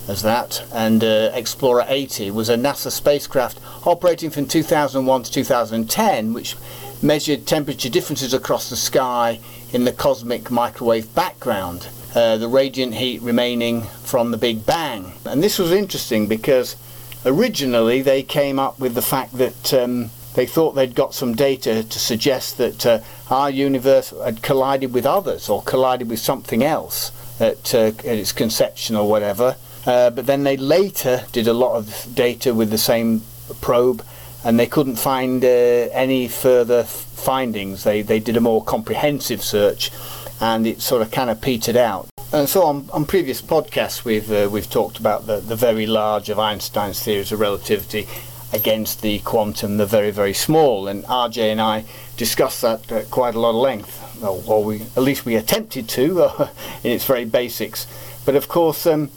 as 0.09 0.23
that, 0.23 0.65
and 0.73 1.03
uh, 1.03 1.29
Explorer 1.33 1.85
80 1.87 2.31
was 2.31 2.49
a 2.49 2.55
NASA 2.55 2.91
spacecraft 2.91 3.59
operating 3.85 4.31
from 4.31 4.47
2001 4.47 5.23
to 5.23 5.31
2010, 5.31 6.33
which 6.33 6.55
measured 7.01 7.45
temperature 7.45 7.89
differences 7.89 8.33
across 8.33 8.69
the 8.71 8.75
sky 8.75 9.39
in 9.71 9.85
the 9.85 9.91
cosmic 9.91 10.49
microwave 10.49 11.13
background, 11.13 11.87
uh, 12.15 12.37
the 12.37 12.47
radiant 12.47 12.95
heat 12.95 13.21
remaining 13.21 13.83
from 14.03 14.31
the 14.31 14.37
Big 14.37 14.65
Bang. 14.65 15.13
And 15.25 15.43
this 15.43 15.59
was 15.59 15.71
interesting 15.71 16.27
because 16.27 16.75
originally 17.23 18.01
they 18.01 18.23
came 18.23 18.57
up 18.57 18.79
with 18.79 18.95
the 18.95 19.03
fact 19.03 19.37
that 19.37 19.73
um, 19.75 20.09
they 20.33 20.47
thought 20.47 20.71
they'd 20.71 20.95
got 20.95 21.13
some 21.13 21.35
data 21.35 21.83
to 21.83 21.99
suggest 21.99 22.57
that 22.57 22.85
uh, 22.85 22.99
our 23.29 23.51
universe 23.51 24.11
had 24.23 24.41
collided 24.41 24.91
with 24.91 25.05
others 25.05 25.49
or 25.49 25.61
collided 25.61 26.09
with 26.09 26.19
something 26.19 26.63
else 26.63 27.11
at, 27.39 27.75
uh, 27.75 27.87
at 27.87 28.05
its 28.05 28.31
conception 28.31 28.95
or 28.95 29.07
whatever. 29.07 29.55
Uh, 29.85 30.09
but 30.09 30.25
then 30.25 30.43
they 30.43 30.57
later 30.57 31.25
did 31.31 31.47
a 31.47 31.53
lot 31.53 31.75
of 31.75 32.07
data 32.13 32.53
with 32.53 32.69
the 32.69 32.77
same 32.77 33.21
probe 33.61 34.03
and 34.43 34.59
they 34.59 34.67
couldn't 34.67 34.95
find 34.95 35.43
uh, 35.43 35.47
any 35.47 36.27
further 36.27 36.83
findings. 36.83 37.83
They, 37.83 38.01
they 38.01 38.19
did 38.19 38.37
a 38.37 38.41
more 38.41 38.63
comprehensive 38.63 39.43
search 39.43 39.91
and 40.39 40.65
it 40.65 40.81
sort 40.81 41.01
of 41.01 41.11
kind 41.11 41.29
of 41.29 41.41
petered 41.41 41.75
out. 41.75 42.07
And 42.31 42.47
so 42.47 42.63
on, 42.63 42.89
on 42.93 43.05
previous 43.05 43.41
podcasts 43.41 44.05
we've, 44.05 44.31
uh, 44.31 44.47
we've 44.51 44.69
talked 44.69 44.99
about 44.99 45.25
the, 45.25 45.39
the 45.39 45.55
very 45.55 45.87
large 45.87 46.29
of 46.29 46.39
Einstein's 46.39 47.01
theories 47.01 47.31
of 47.31 47.39
relativity 47.39 48.07
against 48.53 49.01
the 49.01 49.19
quantum, 49.19 49.77
the 49.77 49.85
very, 49.85 50.11
very 50.11 50.33
small. 50.33 50.87
And 50.87 51.03
RJ 51.05 51.51
and 51.51 51.61
I 51.61 51.85
discussed 52.17 52.61
that 52.61 52.91
at 52.91 53.11
quite 53.11 53.35
a 53.35 53.39
lot 53.39 53.51
of 53.51 53.55
length, 53.55 54.23
or, 54.23 54.43
or 54.47 54.63
we, 54.63 54.81
at 54.81 55.03
least 55.03 55.25
we 55.25 55.35
attempted 55.35 55.89
to, 55.89 56.49
in 56.83 56.91
its 56.91 57.05
very 57.05 57.25
basics. 57.25 57.87
But 58.25 58.35
of 58.35 58.47
course, 58.47 58.85
um, 58.85 59.09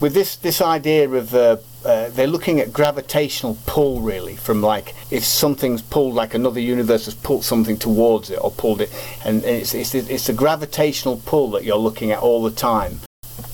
with 0.00 0.14
this, 0.14 0.36
this 0.36 0.60
idea 0.60 1.08
of 1.08 1.34
uh, 1.34 1.56
uh, 1.84 2.08
they're 2.10 2.26
looking 2.26 2.60
at 2.60 2.72
gravitational 2.72 3.56
pull 3.66 4.00
really 4.00 4.36
from 4.36 4.62
like 4.62 4.94
if 5.10 5.24
something's 5.24 5.82
pulled 5.82 6.14
like 6.14 6.34
another 6.34 6.60
universe 6.60 7.06
has 7.06 7.14
pulled 7.14 7.44
something 7.44 7.76
towards 7.76 8.30
it 8.30 8.38
or 8.42 8.50
pulled 8.50 8.80
it 8.80 8.92
and 9.24 9.44
it's 9.44 9.74
it's, 9.74 9.94
it's 9.94 10.28
a 10.28 10.32
gravitational 10.32 11.22
pull 11.24 11.50
that 11.50 11.64
you're 11.64 11.76
looking 11.76 12.10
at 12.10 12.18
all 12.18 12.42
the 12.42 12.50
time. 12.50 13.00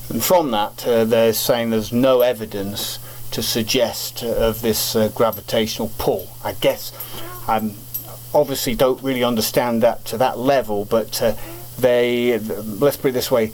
And 0.09 0.23
from 0.23 0.51
that 0.51 0.85
uh, 0.87 1.05
they're 1.05 1.33
saying 1.33 1.69
there's 1.69 1.91
no 1.91 2.21
evidence 2.21 2.99
to 3.31 3.41
suggest 3.41 4.23
uh, 4.23 4.27
of 4.27 4.61
this 4.61 4.95
uh, 4.95 5.09
gravitational 5.09 5.91
pull. 5.97 6.29
I 6.43 6.53
guess 6.53 6.91
i'm 7.47 7.73
obviously 8.33 8.75
don't 8.75 9.01
really 9.01 9.23
understand 9.23 9.81
that 9.83 10.03
to 10.05 10.17
that 10.17 10.37
level 10.37 10.85
but 10.85 11.21
uh, 11.21 11.33
they 11.79 12.37
let's 12.39 12.97
put 12.97 13.09
it 13.09 13.11
this 13.11 13.31
way 13.31 13.53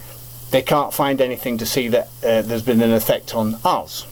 they 0.52 0.62
can't 0.62 0.94
find 0.94 1.22
anything 1.22 1.58
to 1.58 1.66
see 1.66 1.88
that 1.88 2.08
uh, 2.24 2.42
there's 2.42 2.62
been 2.62 2.82
an 2.82 2.92
effect 2.92 3.34
on 3.34 3.58
us 3.66 4.06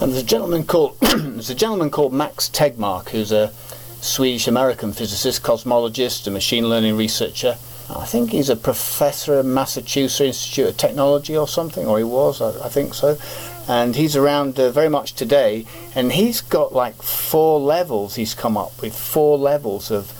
and 0.00 0.12
there's 0.12 0.22
a 0.22 0.26
gentleman 0.26 0.64
called 0.64 0.96
there's 1.00 1.50
a 1.50 1.54
gentleman 1.56 1.90
called 1.90 2.12
Max 2.12 2.48
Tegmark, 2.48 3.08
who's 3.08 3.32
a 3.32 3.52
Swedish 4.00 4.46
American 4.46 4.92
physicist, 4.92 5.42
cosmologist, 5.42 6.24
a 6.28 6.30
machine 6.30 6.68
learning 6.68 6.96
researcher. 6.96 7.56
I 7.90 8.04
think 8.04 8.30
he's 8.30 8.48
a 8.48 8.54
professor 8.54 9.40
at 9.40 9.44
Massachusetts 9.44 10.20
Institute 10.20 10.68
of 10.68 10.76
Technology 10.76 11.36
or 11.36 11.48
something, 11.48 11.86
or 11.86 11.98
he 11.98 12.04
was, 12.04 12.40
I, 12.40 12.66
I 12.66 12.68
think 12.68 12.94
so. 12.94 13.18
And 13.66 13.96
he's 13.96 14.14
around 14.14 14.60
uh, 14.60 14.70
very 14.70 14.88
much 14.88 15.14
today, 15.14 15.66
and 15.96 16.12
he's 16.12 16.42
got 16.42 16.72
like 16.72 17.02
four 17.02 17.58
levels. 17.58 18.14
He's 18.14 18.34
come 18.34 18.56
up 18.56 18.80
with 18.80 18.96
four 18.96 19.36
levels 19.36 19.90
of 19.90 20.12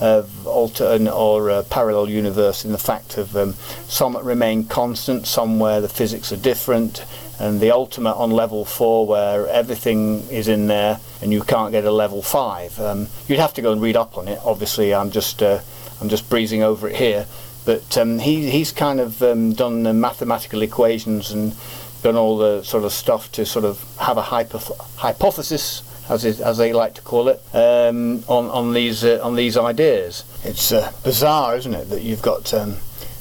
of 0.00 0.46
alter 0.46 0.98
or 1.10 1.50
uh, 1.50 1.62
parallel 1.64 2.08
universe 2.08 2.64
in 2.64 2.72
the 2.72 2.78
fact 2.78 3.16
of 3.16 3.36
um, 3.36 3.54
some 3.88 4.16
remain 4.18 4.64
constant, 4.64 5.26
some 5.26 5.58
where 5.58 5.80
the 5.80 5.88
physics 5.88 6.32
are 6.32 6.36
different, 6.36 7.04
and 7.38 7.60
the 7.60 7.70
ultimate 7.70 8.14
on 8.14 8.30
level 8.30 8.64
four 8.64 9.06
where 9.06 9.46
everything 9.48 10.20
is 10.28 10.48
in 10.48 10.66
there 10.66 10.98
and 11.20 11.32
you 11.32 11.42
can't 11.42 11.72
get 11.72 11.84
a 11.84 11.90
level 11.90 12.22
five. 12.22 12.78
Um, 12.80 13.08
you'd 13.26 13.38
have 13.38 13.54
to 13.54 13.62
go 13.62 13.72
and 13.72 13.80
read 13.80 13.96
up 13.96 14.16
on 14.18 14.28
it. 14.28 14.38
Obviously, 14.44 14.94
I'm 14.94 15.10
just 15.10 15.42
uh, 15.42 15.60
I'm 16.00 16.08
just 16.08 16.28
breezing 16.28 16.62
over 16.62 16.88
it 16.88 16.96
here, 16.96 17.26
but 17.64 17.96
um, 17.96 18.18
he 18.18 18.50
he's 18.50 18.72
kind 18.72 19.00
of 19.00 19.22
um, 19.22 19.52
done 19.52 19.82
the 19.82 19.94
mathematical 19.94 20.62
equations 20.62 21.30
and 21.30 21.54
done 22.02 22.16
all 22.16 22.38
the 22.38 22.62
sort 22.62 22.84
of 22.84 22.92
stuff 22.92 23.32
to 23.32 23.46
sort 23.46 23.64
of 23.64 23.82
have 23.98 24.18
a 24.18 24.22
hypothesis. 24.22 25.82
As, 26.08 26.24
it, 26.24 26.38
as 26.38 26.56
they 26.56 26.72
like 26.72 26.94
to 26.94 27.02
call 27.02 27.28
it, 27.28 27.42
um, 27.52 28.22
on 28.28 28.48
on 28.50 28.72
these 28.74 29.02
uh, 29.02 29.18
on 29.22 29.34
these 29.34 29.56
ideas, 29.56 30.24
it's 30.44 30.70
uh, 30.70 30.92
bizarre, 31.02 31.56
isn't 31.56 31.74
it, 31.74 31.90
that 31.90 32.02
you've 32.02 32.22
got 32.22 32.54
um, 32.54 32.76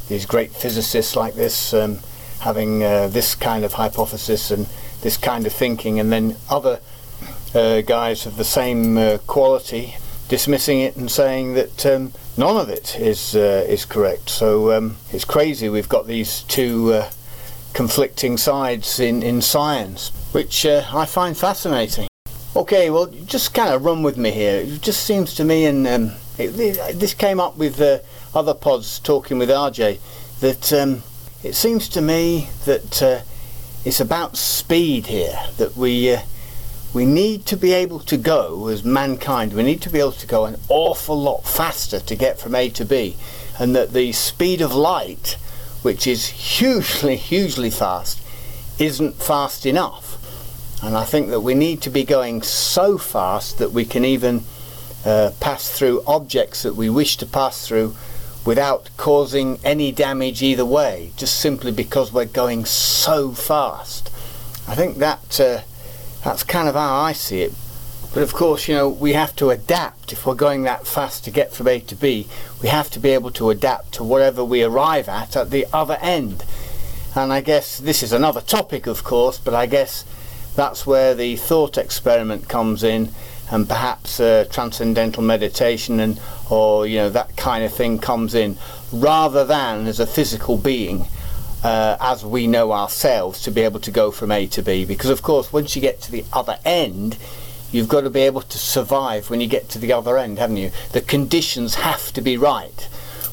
these 0.08 0.28
great 0.28 0.52
physicists 0.52 1.16
like 1.16 1.34
this 1.34 1.74
um, 1.74 2.00
having 2.42 2.84
uh, 2.84 3.08
this 3.08 3.34
kind 3.34 3.66
of 3.66 3.74
hypothesis 3.74 4.52
and 4.52 4.68
this 5.02 5.18
kind 5.18 5.48
of 5.48 5.54
thinking, 5.54 6.00
and 6.00 6.12
then 6.12 6.36
other 6.48 6.80
uh, 7.56 7.82
guys 7.82 8.26
of 8.26 8.38
the 8.38 8.44
same 8.44 8.98
uh, 8.98 9.18
quality 9.26 9.96
dismissing 10.28 10.82
it 10.82 10.96
and 10.96 11.10
saying 11.10 11.54
that 11.54 11.86
um, 11.86 12.12
none 12.38 12.58
of 12.58 12.70
it 12.70 13.00
is 13.00 13.36
uh, 13.36 13.66
is 13.68 13.86
correct. 13.86 14.30
So 14.30 14.72
um, 14.72 14.98
it's 15.12 15.26
crazy. 15.26 15.70
We've 15.70 15.90
got 15.90 16.08
these 16.08 16.44
two 16.44 16.94
uh, 16.94 17.10
conflicting 17.74 18.38
sides 18.38 19.00
in 19.00 19.24
in 19.24 19.42
science, 19.42 20.12
which 20.32 20.66
uh, 20.66 20.84
I 20.94 21.06
find 21.06 21.38
fascinating. 21.38 22.08
Okay, 22.58 22.90
well, 22.90 23.08
just 23.08 23.54
kind 23.54 23.74
of 23.74 23.84
run 23.84 24.02
with 24.02 24.16
me 24.16 24.32
here. 24.32 24.62
It 24.62 24.82
just 24.82 25.04
seems 25.04 25.34
to 25.34 25.44
me, 25.44 25.66
and 25.66 25.86
um, 25.86 26.12
it, 26.38 26.58
it, 26.58 26.98
this 26.98 27.14
came 27.14 27.38
up 27.38 27.58
with 27.58 27.82
other 28.34 28.54
pods 28.54 28.98
talking 29.00 29.38
with 29.38 29.50
RJ, 29.50 30.00
that 30.40 30.72
um, 30.72 31.04
it 31.44 31.54
seems 31.54 31.90
to 31.90 32.02
me 32.02 32.48
that 32.64 33.04
uh, 33.04 33.20
it's 33.84 34.00
about 34.00 34.38
speed 34.38 35.08
here, 35.08 35.38
that 35.58 35.76
we, 35.76 36.14
uh, 36.14 36.22
we 36.94 37.06
need 37.06 37.46
to 37.48 37.58
be 37.58 37.74
able 37.74 38.00
to 38.00 38.16
go 38.16 38.70
as 38.70 38.86
mankind, 38.86 39.52
we 39.52 39.62
need 39.62 39.82
to 39.82 39.90
be 39.90 40.00
able 40.00 40.14
to 40.14 40.28
go 40.28 40.46
an 40.46 40.56
awful 40.70 41.22
lot 41.22 41.46
faster 41.46 42.00
to 42.00 42.16
get 42.16 42.40
from 42.40 42.56
A 42.56 42.70
to 42.70 42.86
B, 42.86 43.18
and 43.60 43.76
that 43.76 43.92
the 43.92 44.14
speed 44.14 44.62
of 44.62 44.74
light, 44.74 45.38
which 45.82 46.08
is 46.08 46.28
hugely, 46.28 47.18
hugely 47.18 47.70
fast, 47.70 48.22
isn't 48.80 49.16
fast 49.16 49.66
enough. 49.66 50.05
And 50.84 50.96
I 50.96 51.04
think 51.04 51.30
that 51.30 51.42
we 51.42 51.54
need 51.54 51.82
to 51.84 51.90
be 51.90 52.04
going 52.04 52.42
so 52.42 52.98
fast 52.98 53.58
that 53.58 53.72
we 53.72 53.86
can 53.86 54.06
even 54.06 54.44
uh, 55.06 55.32
pass 55.40 55.70
through 55.70 56.04
objects 56.06 56.64
that 56.64 56.76
we 56.76 56.90
wish 56.90 57.18
to 57.18 57.26
pass 57.26 57.68
through 57.68 57.96
without 58.46 58.90
causing 58.98 59.60
any 59.64 59.92
damage 59.92 60.44
either 60.44 60.66
way, 60.66 61.12
just 61.18 61.40
simply 61.40 61.72
because 61.72 62.14
we're 62.14 62.26
going 62.26 62.66
so 62.66 63.32
fast. 63.32 64.12
I 64.68 64.76
think 64.76 64.98
that 64.98 65.40
uh, 65.40 65.62
that's 66.24 66.44
kind 66.44 66.68
of 66.68 66.76
how 66.76 67.02
I 67.02 67.14
see 67.14 67.42
it. 67.42 67.54
But 68.14 68.24
of 68.24 68.34
course, 68.34 68.68
you 68.68 68.76
know, 68.76 68.88
we 68.88 69.14
have 69.14 69.36
to 69.38 69.50
adapt. 69.50 70.14
If 70.14 70.26
we're 70.26 70.36
going 70.36 70.64
that 70.64 70.88
fast 70.88 71.26
to 71.26 71.32
get 71.32 71.52
from 71.52 71.68
A 71.68 71.80
to 71.82 71.96
B, 71.96 72.28
we 72.62 72.70
have 72.70 72.90
to 72.92 73.00
be 73.00 73.10
able 73.10 73.32
to 73.32 73.50
adapt 73.50 73.92
to 73.94 74.04
whatever 74.04 74.44
we 74.44 74.64
arrive 74.64 75.10
at 75.10 75.36
at 75.36 75.50
the 75.50 75.66
other 75.74 75.98
end. 76.02 76.46
And 77.14 77.34
I 77.34 77.42
guess 77.42 77.78
this 77.78 78.02
is 78.02 78.14
another 78.14 78.42
topic, 78.42 78.88
of 78.88 79.04
course, 79.04 79.38
but 79.38 79.54
I 79.54 79.66
guess 79.66 80.06
that's 80.56 80.86
where 80.86 81.14
the 81.14 81.36
thought 81.36 81.78
experiment 81.78 82.48
comes 82.48 82.84
in 82.84 83.10
and 83.52 83.68
perhaps 83.68 84.20
uh, 84.20 84.46
transcendental 84.50 85.22
meditation 85.22 86.00
and 86.00 86.20
or 86.50 86.88
you 86.88 86.98
know 86.98 87.10
that 87.10 87.36
kind 87.36 87.64
of 87.64 87.74
thing 87.74 88.00
comes 88.00 88.34
in 88.34 88.58
rather 88.92 89.46
than 89.46 89.86
as 89.86 90.00
a 90.00 90.08
physical 90.08 90.58
being 90.58 91.06
uh, 91.64 91.98
as 92.00 92.24
we 92.26 92.48
know 92.48 92.72
ourselves 92.72 93.42
to 93.42 93.52
be 93.52 93.62
able 93.62 93.80
to 93.80 93.90
go 93.90 94.12
from 94.12 94.32
A 94.32 94.46
to 94.46 94.62
B. 94.62 94.86
Because 94.86 95.10
of 95.10 95.22
course 95.22 95.52
once 95.52 95.76
you 95.76 95.82
get 95.82 96.02
to 96.02 96.12
the 96.12 96.24
other 96.34 96.58
end 96.66 97.18
you've 97.72 97.90
got 97.90 98.02
to 98.02 98.10
be 98.10 98.22
able 98.22 98.42
to 98.42 98.58
survive 98.58 99.30
when 99.30 99.42
you 99.42 99.48
get 99.48 99.68
to 99.70 99.80
the 99.80 99.92
other 99.92 100.18
end 100.18 100.40
haven't 100.40 100.58
you? 100.58 100.72
The 100.94 101.02
conditions 101.02 101.76
have 101.76 102.12
to 102.14 102.22
be 102.22 102.38
right 102.38 102.88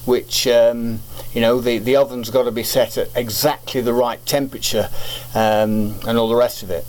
which 0.04 0.46
um, 0.48 1.00
you 1.32 1.40
know 1.40 1.60
the, 1.60 1.78
the 1.78 1.96
oven's 1.96 2.28
got 2.28 2.42
to 2.44 2.50
be 2.50 2.64
set 2.64 2.98
at 2.98 3.08
exactly 3.14 3.80
the 3.80 3.94
right 3.94 4.24
temperature 4.26 4.88
um, 5.34 5.94
and 6.06 6.18
all 6.18 6.28
the 6.28 6.36
rest 6.36 6.62
of 6.62 6.70
it 6.70 6.84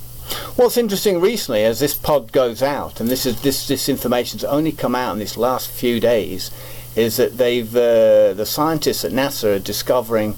What's 0.55 0.77
interesting 0.77 1.19
recently, 1.19 1.63
as 1.63 1.79
this 1.79 1.93
pod 1.93 2.31
goes 2.31 2.61
out, 2.61 2.99
and 2.99 3.09
this 3.09 3.25
is 3.25 3.41
this 3.41 3.67
this 3.67 3.89
information's 3.89 4.43
only 4.43 4.71
come 4.71 4.95
out 4.95 5.13
in 5.13 5.19
these 5.19 5.35
last 5.35 5.69
few 5.69 5.99
days, 5.99 6.51
is 6.95 7.17
that 7.17 7.37
they've 7.37 7.75
uh, 7.75 8.33
the 8.33 8.45
scientists 8.45 9.03
at 9.03 9.11
NASA 9.11 9.55
are 9.55 9.59
discovering 9.59 10.35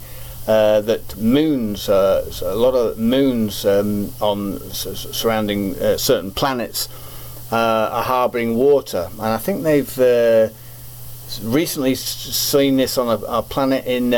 uh, 0.48 0.82
that 0.82 1.18
moons, 1.18 1.90
uh, 1.90 2.24
a 2.44 2.56
lot 2.56 2.76
of 2.76 2.98
moons 2.98 3.66
um, 3.66 4.12
on 4.22 4.60
surrounding 4.72 5.76
uh, 5.80 5.98
certain 5.98 6.32
planets, 6.32 6.88
uh, 7.52 7.90
are 7.92 8.04
harbouring 8.04 8.56
water, 8.56 9.10
and 9.12 9.22
I 9.22 9.38
think 9.38 9.64
they've 9.64 10.00
uh, 10.00 10.50
recently 11.42 11.96
seen 11.96 12.78
this 12.78 12.98
on 12.98 13.08
a, 13.08 13.24
a 13.26 13.42
planet 13.42 13.86
in 13.86 14.14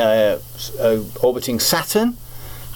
orbiting 1.22 1.58
Saturn, 1.60 2.16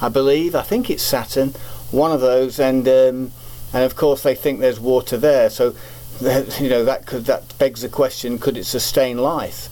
I 0.01 0.09
believe. 0.09 0.55
I 0.55 0.63
think 0.63 0.91
it's 0.91 1.03
Saturn 1.03 1.55
one 1.93 2.13
of 2.13 2.21
those, 2.21 2.59
and 2.59 2.87
um, 2.89 3.33
and 3.73 3.85
of 3.85 3.97
course 3.97 4.23
they 4.23 4.35
think 4.35 4.61
there's 4.61 4.81
water 4.81 5.17
there. 5.17 5.51
So 5.51 5.75
you 6.21 6.69
know 6.69 6.85
that 6.85 7.07
could 7.07 7.27
that 7.27 7.57
begs 7.59 7.83
the 7.83 7.89
question: 7.89 8.39
Could 8.39 8.57
it 8.57 8.65
sustain 8.65 9.19
life? 9.19 9.69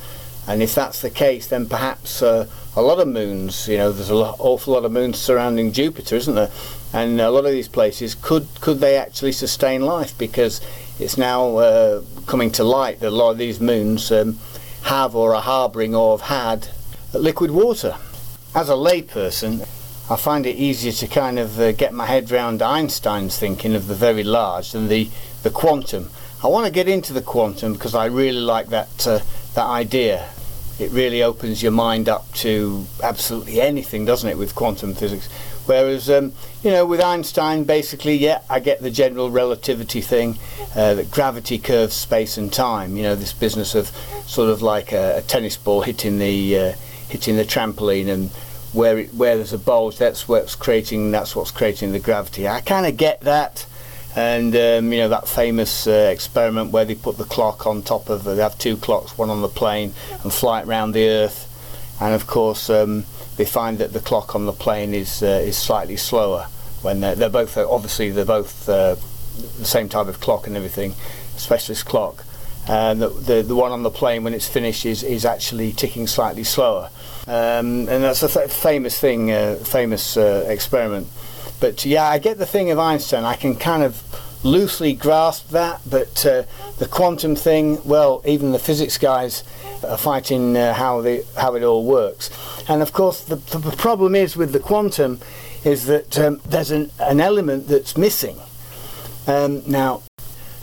And 0.47 0.63
if 0.63 0.75
that's 0.75 1.01
the 1.01 1.11
case, 1.11 1.47
then 1.47 1.69
perhaps 1.69 2.23
uh, 2.23 2.47
a 2.75 2.83
lot 2.83 2.99
of 2.99 3.09
moons. 3.09 3.69
You 3.69 3.77
know, 3.77 3.93
there's 3.93 4.11
an 4.11 4.17
awful 4.17 4.75
lot 4.75 4.85
of 4.85 4.93
moons 4.93 5.19
surrounding 5.19 5.73
Jupiter, 5.73 6.17
isn't 6.17 6.35
there? 6.35 6.51
And 6.93 7.21
a 7.21 7.31
lot 7.31 7.45
of 7.45 7.53
these 7.53 7.69
places 7.69 8.15
could 8.15 8.49
could 8.61 8.81
they 8.81 8.97
actually 8.97 9.33
sustain 9.33 9.83
life? 9.83 10.17
Because 10.19 10.61
it's 10.99 11.17
now 11.17 11.57
uh, 11.59 12.03
coming 12.27 12.51
to 12.53 12.65
light 12.65 13.01
that 13.01 13.09
a 13.09 13.11
lot 13.11 13.31
of 13.31 13.39
these 13.39 13.61
moons 13.61 14.11
um, 14.11 14.39
have 14.83 15.15
or 15.15 15.35
are 15.35 15.43
harbouring 15.43 15.95
or 15.95 16.19
have 16.19 16.29
had 16.29 16.69
liquid 17.13 17.51
water. 17.51 17.97
As 18.55 18.69
a 18.69 18.75
layperson, 18.75 19.67
I 20.11 20.17
find 20.17 20.45
it 20.45 20.57
easier 20.57 20.91
to 20.91 21.07
kind 21.07 21.39
of 21.39 21.61
uh, 21.61 21.71
get 21.71 21.95
my 21.95 22.05
head 22.05 22.33
around 22.33 22.63
Einstein's 22.63 23.39
thinking 23.39 23.77
of 23.77 23.87
the 23.87 23.95
very 23.95 24.25
large 24.25 24.73
than 24.73 24.89
the, 24.89 25.09
the 25.45 25.51
quantum. 25.51 26.11
I 26.43 26.49
want 26.49 26.67
to 26.67 26.73
get 26.73 26.89
into 26.89 27.13
the 27.13 27.23
quantum 27.23 27.75
because 27.75 27.95
I 27.95 28.07
really 28.07 28.41
like 28.41 28.71
that 28.71 29.07
uh, 29.07 29.21
that 29.55 29.67
idea. 29.67 30.29
It 30.81 30.91
really 30.91 31.23
opens 31.23 31.63
your 31.63 31.71
mind 31.71 32.09
up 32.09 32.33
to 32.37 32.87
absolutely 33.05 33.61
anything, 33.61 34.05
doesn't 34.05 34.29
it, 34.29 34.37
with 34.37 34.55
quantum 34.57 34.95
physics? 34.95 35.29
Whereas, 35.67 36.11
um, 36.11 36.33
you 36.65 36.71
know, 36.71 36.87
with 36.87 37.01
Einstein, 37.01 37.63
basically, 37.63 38.17
yeah, 38.17 38.41
I 38.49 38.59
get 38.59 38.81
the 38.81 38.91
general 38.91 39.31
relativity 39.31 40.01
thing, 40.01 40.39
uh, 40.75 40.95
that 40.95 41.11
gravity 41.11 41.59
curves 41.59 41.95
space 41.95 42.37
and 42.37 42.53
time. 42.53 42.97
You 42.97 43.05
know, 43.05 43.15
this 43.15 43.35
business 43.35 43.77
of 43.77 43.89
sort 44.27 44.51
of 44.51 44.61
like 44.61 44.91
a, 44.91 45.19
a 45.19 45.23
tennis 45.23 45.57
ball 45.57 45.83
hitting 45.83 46.19
the 46.19 46.59
uh, 46.59 46.73
hitting 47.09 47.37
the 47.37 47.45
trampoline 47.45 48.09
and 48.09 48.31
where 48.73 48.99
it, 48.99 49.15
where 49.15 49.37
there's 49.37 49.53
a 49.53 49.59
bulge, 49.59 49.99
that's 49.99 50.29
what's 50.29 50.55
creating 50.55 51.11
that's 51.11 51.35
what's 51.35 51.51
creating 51.51 51.93
the 51.93 51.99
gravity. 51.99 52.49
I 52.49 52.61
kind 52.61 52.87
of 52.87 52.97
get 52.97 53.21
that, 53.23 53.67
and 54.17 54.55
um, 54.55 54.93
you 54.93 54.99
know 54.99 55.09
that 55.09 55.29
famous 55.29 55.87
uh, 55.87 56.11
experiment 56.13 56.71
where 56.71 56.85
they 56.85 56.95
put 56.95 57.19
the 57.19 57.25
clock 57.25 57.67
on 57.67 57.83
top 57.83 58.09
of 58.09 58.25
they 58.25 58.37
have 58.37 58.59
two 58.59 58.77
clocks, 58.77 59.19
one 59.19 59.31
on 59.31 59.43
the 59.43 59.49
plane, 59.49 59.93
and 60.23 60.33
fly 60.33 60.61
it 60.61 60.67
around 60.67 60.93
the 60.93 61.09
Earth, 61.09 61.97
and 62.01 62.15
of 62.15 62.27
course 62.27 62.71
um, 62.71 63.05
they 63.37 63.45
find 63.45 63.79
that 63.79 63.93
the 63.93 64.01
clock 64.01 64.35
on 64.35 64.47
the 64.47 64.53
plane 64.53 64.95
is 64.95 65.23
uh, 65.23 65.43
is 65.45 65.57
slightly 65.57 65.97
slower 65.97 66.47
when 66.83 67.01
they're, 67.01 67.15
they're 67.15 67.29
both 67.29 67.57
uh, 67.57 67.69
obviously 67.71 68.11
they're 68.11 68.25
both 68.25 68.69
uh, 68.69 68.95
the 69.59 69.65
same 69.65 69.89
type 69.89 70.07
of 70.07 70.21
clock 70.21 70.47
and 70.47 70.57
everything, 70.57 70.95
specialist 71.37 71.87
clock. 71.87 72.25
And 72.69 73.01
the, 73.01 73.09
the, 73.09 73.43
the 73.43 73.55
one 73.57 73.73
on 73.73 73.83
the 73.83 73.91
plane 73.91 74.23
when 74.23 74.35
it's 74.35 74.49
finished 74.49 74.87
is, 74.87 75.03
is 75.03 75.25
actually 75.25 75.73
ticking 75.73 76.07
slightly 76.07 76.45
slower, 76.45 76.91
um, 77.27 77.89
and 77.89 78.05
that's 78.05 78.23
a 78.23 78.29
th- 78.29 78.51
famous 78.51 79.01
thing, 79.01 79.33
uh, 79.33 79.57
famous 79.57 80.17
uh, 80.17 80.45
experiment. 80.49 81.09
But 81.59 81.85
yeah, 81.85 82.05
I 82.05 82.19
get 82.19 82.39
the 82.39 82.47
thing 82.47 82.71
of 82.71 82.79
Einstein. 82.79 83.25
I 83.25 83.35
can 83.35 83.57
kind 83.57 83.83
of 83.83 84.03
loosely 84.43 84.93
grasp 84.93 85.51
that, 85.51 85.81
but 85.89 86.25
uh, 86.25 86.45
the 86.79 86.87
quantum 86.87 87.35
thing, 87.35 87.79
well, 87.85 88.23
even 88.25 88.53
the 88.53 88.59
physics 88.59 88.99
guys 88.99 89.43
are 89.83 89.99
fighting 89.99 90.57
uh, 90.57 90.75
how 90.75 91.01
the 91.01 91.25
how 91.37 91.55
it 91.55 91.63
all 91.63 91.85
works. 91.85 92.31
And 92.69 92.83
of 92.83 92.93
course, 92.93 93.23
the, 93.25 93.37
the 93.37 93.77
problem 93.77 94.15
is 94.15 94.37
with 94.37 94.53
the 94.53 94.61
quantum 94.61 95.21
is 95.65 95.87
that 95.87 96.19
um, 96.19 96.41
there's 96.47 96.71
an, 96.71 96.91
an 96.99 97.21
element 97.21 97.69
that's 97.69 97.97
missing. 97.97 98.39
Um, 99.27 99.63
now, 99.67 100.03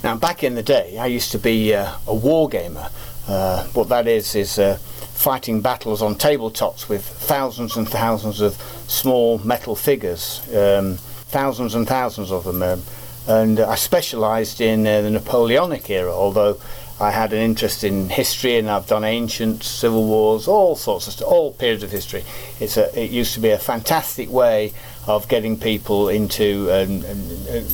now 0.03 0.15
back 0.15 0.43
in 0.43 0.55
the 0.55 0.63
day, 0.63 0.97
I 0.97 1.07
used 1.07 1.31
to 1.31 1.39
be 1.39 1.73
uh, 1.73 1.93
a 2.07 2.15
war 2.15 2.49
gamer. 2.49 2.89
Uh, 3.27 3.65
what 3.67 3.89
that 3.89 4.07
is 4.07 4.35
is 4.35 4.57
uh, 4.57 4.77
fighting 4.77 5.61
battles 5.61 6.01
on 6.01 6.15
tabletops 6.15 6.87
with 6.87 7.03
thousands 7.03 7.75
and 7.75 7.89
thousands 7.89 8.39
of 8.39 8.53
small 8.87 9.39
metal 9.39 9.75
figures, 9.75 10.41
um, 10.55 10.97
thousands 11.29 11.75
and 11.75 11.87
thousands 11.87 12.31
of 12.31 12.43
them. 12.43 12.61
Um, 12.61 12.83
and 13.27 13.59
I 13.59 13.75
specialised 13.75 14.61
in 14.61 14.87
uh, 14.87 15.01
the 15.01 15.09
Napoleonic 15.09 15.89
era, 15.89 16.13
although 16.13 16.61
I 16.99 17.11
had 17.11 17.33
an 17.33 17.39
interest 17.39 17.83
in 17.83 18.09
history 18.09 18.57
and 18.57 18.69
I've 18.69 18.87
done 18.87 19.03
ancient 19.03 19.63
civil 19.63 20.05
wars, 20.05 20.47
all 20.47 20.75
sorts 20.75 21.07
of 21.07 21.13
stuff, 21.13 21.27
all 21.27 21.51
periods 21.51 21.83
of 21.83 21.91
history. 21.91 22.23
It's 22.59 22.77
a, 22.77 22.97
it 22.99 23.11
used 23.11 23.33
to 23.33 23.39
be 23.39 23.49
a 23.49 23.59
fantastic 23.59 24.29
way 24.29 24.73
of 25.07 25.27
getting 25.27 25.57
people 25.57 26.09
into 26.09 26.69
um, 26.71 27.03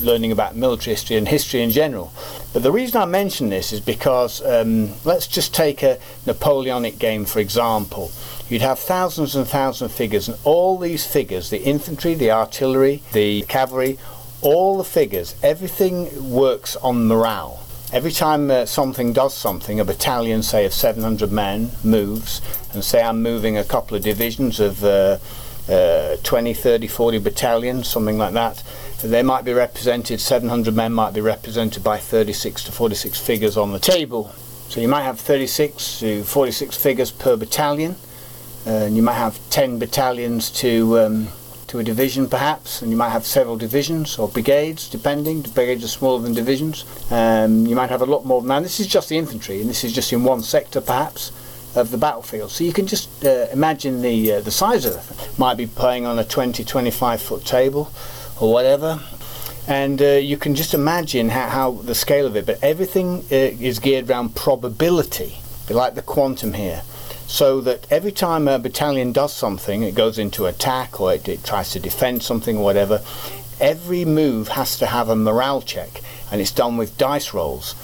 learning 0.03 0.31
about 0.31 0.55
military 0.55 0.93
history 0.93 1.17
and 1.17 1.27
history 1.27 1.61
in 1.61 1.69
general. 1.69 2.13
But 2.53 2.63
the 2.63 2.71
reason 2.71 3.01
I 3.01 3.05
mention 3.05 3.49
this 3.49 3.73
is 3.73 3.79
because 3.79 4.41
um, 4.45 4.93
let's 5.03 5.27
just 5.27 5.53
take 5.53 5.83
a 5.83 5.99
Napoleonic 6.25 6.99
game 6.99 7.25
for 7.25 7.39
example. 7.39 8.11
You'd 8.49 8.61
have 8.61 8.79
thousands 8.79 9.35
and 9.35 9.47
thousands 9.47 9.91
of 9.91 9.97
figures, 9.97 10.27
and 10.27 10.37
all 10.43 10.77
these 10.77 11.05
figures 11.07 11.49
the 11.49 11.63
infantry, 11.63 12.13
the 12.13 12.31
artillery, 12.31 13.01
the 13.13 13.41
cavalry 13.43 13.97
all 14.41 14.77
the 14.77 14.83
figures, 14.83 15.35
everything 15.41 16.29
works 16.29 16.75
on 16.75 17.07
morale 17.07 17.63
Every 17.93 18.11
time 18.11 18.49
uh, 18.49 18.65
something 18.65 19.13
does 19.13 19.35
something, 19.35 19.79
a 19.79 19.85
battalion, 19.85 20.41
say, 20.41 20.65
of 20.65 20.73
700 20.73 21.31
men 21.31 21.69
moves, 21.83 22.41
and 22.73 22.83
say 22.83 23.03
I'm 23.03 23.21
moving 23.21 23.55
a 23.55 23.63
couple 23.63 23.95
of 23.95 24.01
divisions 24.01 24.59
of 24.59 24.83
uh, 24.83 25.19
uh, 25.69 26.17
20, 26.23 26.53
30, 26.53 26.87
40 26.87 27.17
battalions, 27.19 27.87
something 27.87 28.17
like 28.17 28.33
that, 28.33 28.63
they 29.03 29.21
might 29.21 29.43
be 29.43 29.53
represented, 29.53 30.19
700 30.21 30.73
men 30.73 30.93
might 30.93 31.13
be 31.13 31.21
represented 31.21 31.83
by 31.83 31.97
36 31.97 32.63
to 32.65 32.71
46 32.71 33.19
figures 33.19 33.57
on 33.57 33.71
the 33.71 33.79
table. 33.79 34.33
So 34.69 34.81
you 34.81 34.87
might 34.87 35.03
have 35.03 35.19
36 35.19 35.99
to 35.99 36.23
46 36.23 36.75
figures 36.77 37.11
per 37.11 37.35
battalion, 37.35 37.95
and 38.65 38.95
you 38.95 39.03
might 39.03 39.15
have 39.15 39.39
10 39.49 39.77
battalions 39.77 40.49
to 40.51 40.99
um, 40.99 41.27
to 41.67 41.79
a 41.79 41.83
division 41.83 42.29
perhaps, 42.29 42.81
and 42.81 42.91
you 42.91 42.97
might 42.97 43.09
have 43.09 43.25
several 43.25 43.57
divisions 43.57 44.17
or 44.17 44.27
brigades, 44.27 44.87
depending. 44.89 45.41
Brigades 45.41 45.83
are 45.83 45.87
smaller 45.87 46.21
than 46.21 46.33
divisions. 46.33 46.85
Um, 47.11 47.65
you 47.67 47.75
might 47.75 47.89
have 47.89 48.01
a 48.01 48.05
lot 48.05 48.25
more 48.25 48.41
than 48.41 48.49
that. 48.49 48.63
This 48.63 48.79
is 48.79 48.87
just 48.87 49.09
the 49.09 49.17
infantry, 49.17 49.59
and 49.59 49.69
this 49.69 49.83
is 49.83 49.91
just 49.91 50.13
in 50.13 50.23
one 50.23 50.41
sector 50.43 50.81
perhaps 50.81 51.31
of 51.75 51.91
the 51.91 51.97
battlefield. 51.97 52.51
So 52.51 52.63
you 52.63 52.73
can 52.73 52.87
just 52.87 53.25
uh, 53.25 53.47
imagine 53.51 54.01
the 54.01 54.33
uh, 54.33 54.41
the 54.41 54.51
size 54.51 54.85
of 54.85 54.95
it. 54.95 55.39
Might 55.39 55.57
be 55.57 55.67
playing 55.67 56.05
on 56.05 56.19
a 56.19 56.23
20, 56.23 56.63
25 56.63 57.21
foot 57.21 57.45
table 57.45 57.91
or 58.39 58.51
whatever. 58.53 58.99
And 59.67 60.01
uh, 60.01 60.05
you 60.05 60.35
can 60.35 60.55
just 60.55 60.73
imagine 60.73 61.29
how, 61.29 61.47
how, 61.47 61.71
the 61.71 61.95
scale 61.95 62.27
of 62.27 62.35
it, 62.35 62.45
but 62.45 62.61
everything 62.61 63.19
uh, 63.31 63.35
is 63.69 63.79
geared 63.79 64.09
around 64.09 64.35
probability, 64.35 65.37
like 65.69 65.95
the 65.95 66.01
quantum 66.01 66.53
here 66.53 66.81
so 67.33 67.61
that 67.61 67.91
every 67.91 68.11
time 68.11 68.47
a 68.47 68.59
battalion 68.59 69.11
does 69.11 69.33
something, 69.33 69.81
it 69.81 69.95
goes 69.95 70.19
into 70.19 70.45
attack 70.45 70.99
or 70.99 71.13
it, 71.13 71.27
it 71.27 71.43
tries 71.43 71.71
to 71.71 71.79
defend 71.79 72.21
something 72.21 72.57
or 72.57 72.63
whatever, 72.63 73.01
every 73.59 74.05
move 74.05 74.49
has 74.49 74.77
to 74.77 74.85
have 74.85 75.09
a 75.09 75.15
morale 75.15 75.61
check 75.61 76.01
and 76.31 76.41
it's 76.41 76.51
done 76.51 76.77
with 76.77 76.97
dice 76.97 77.33
rolls 77.33 77.75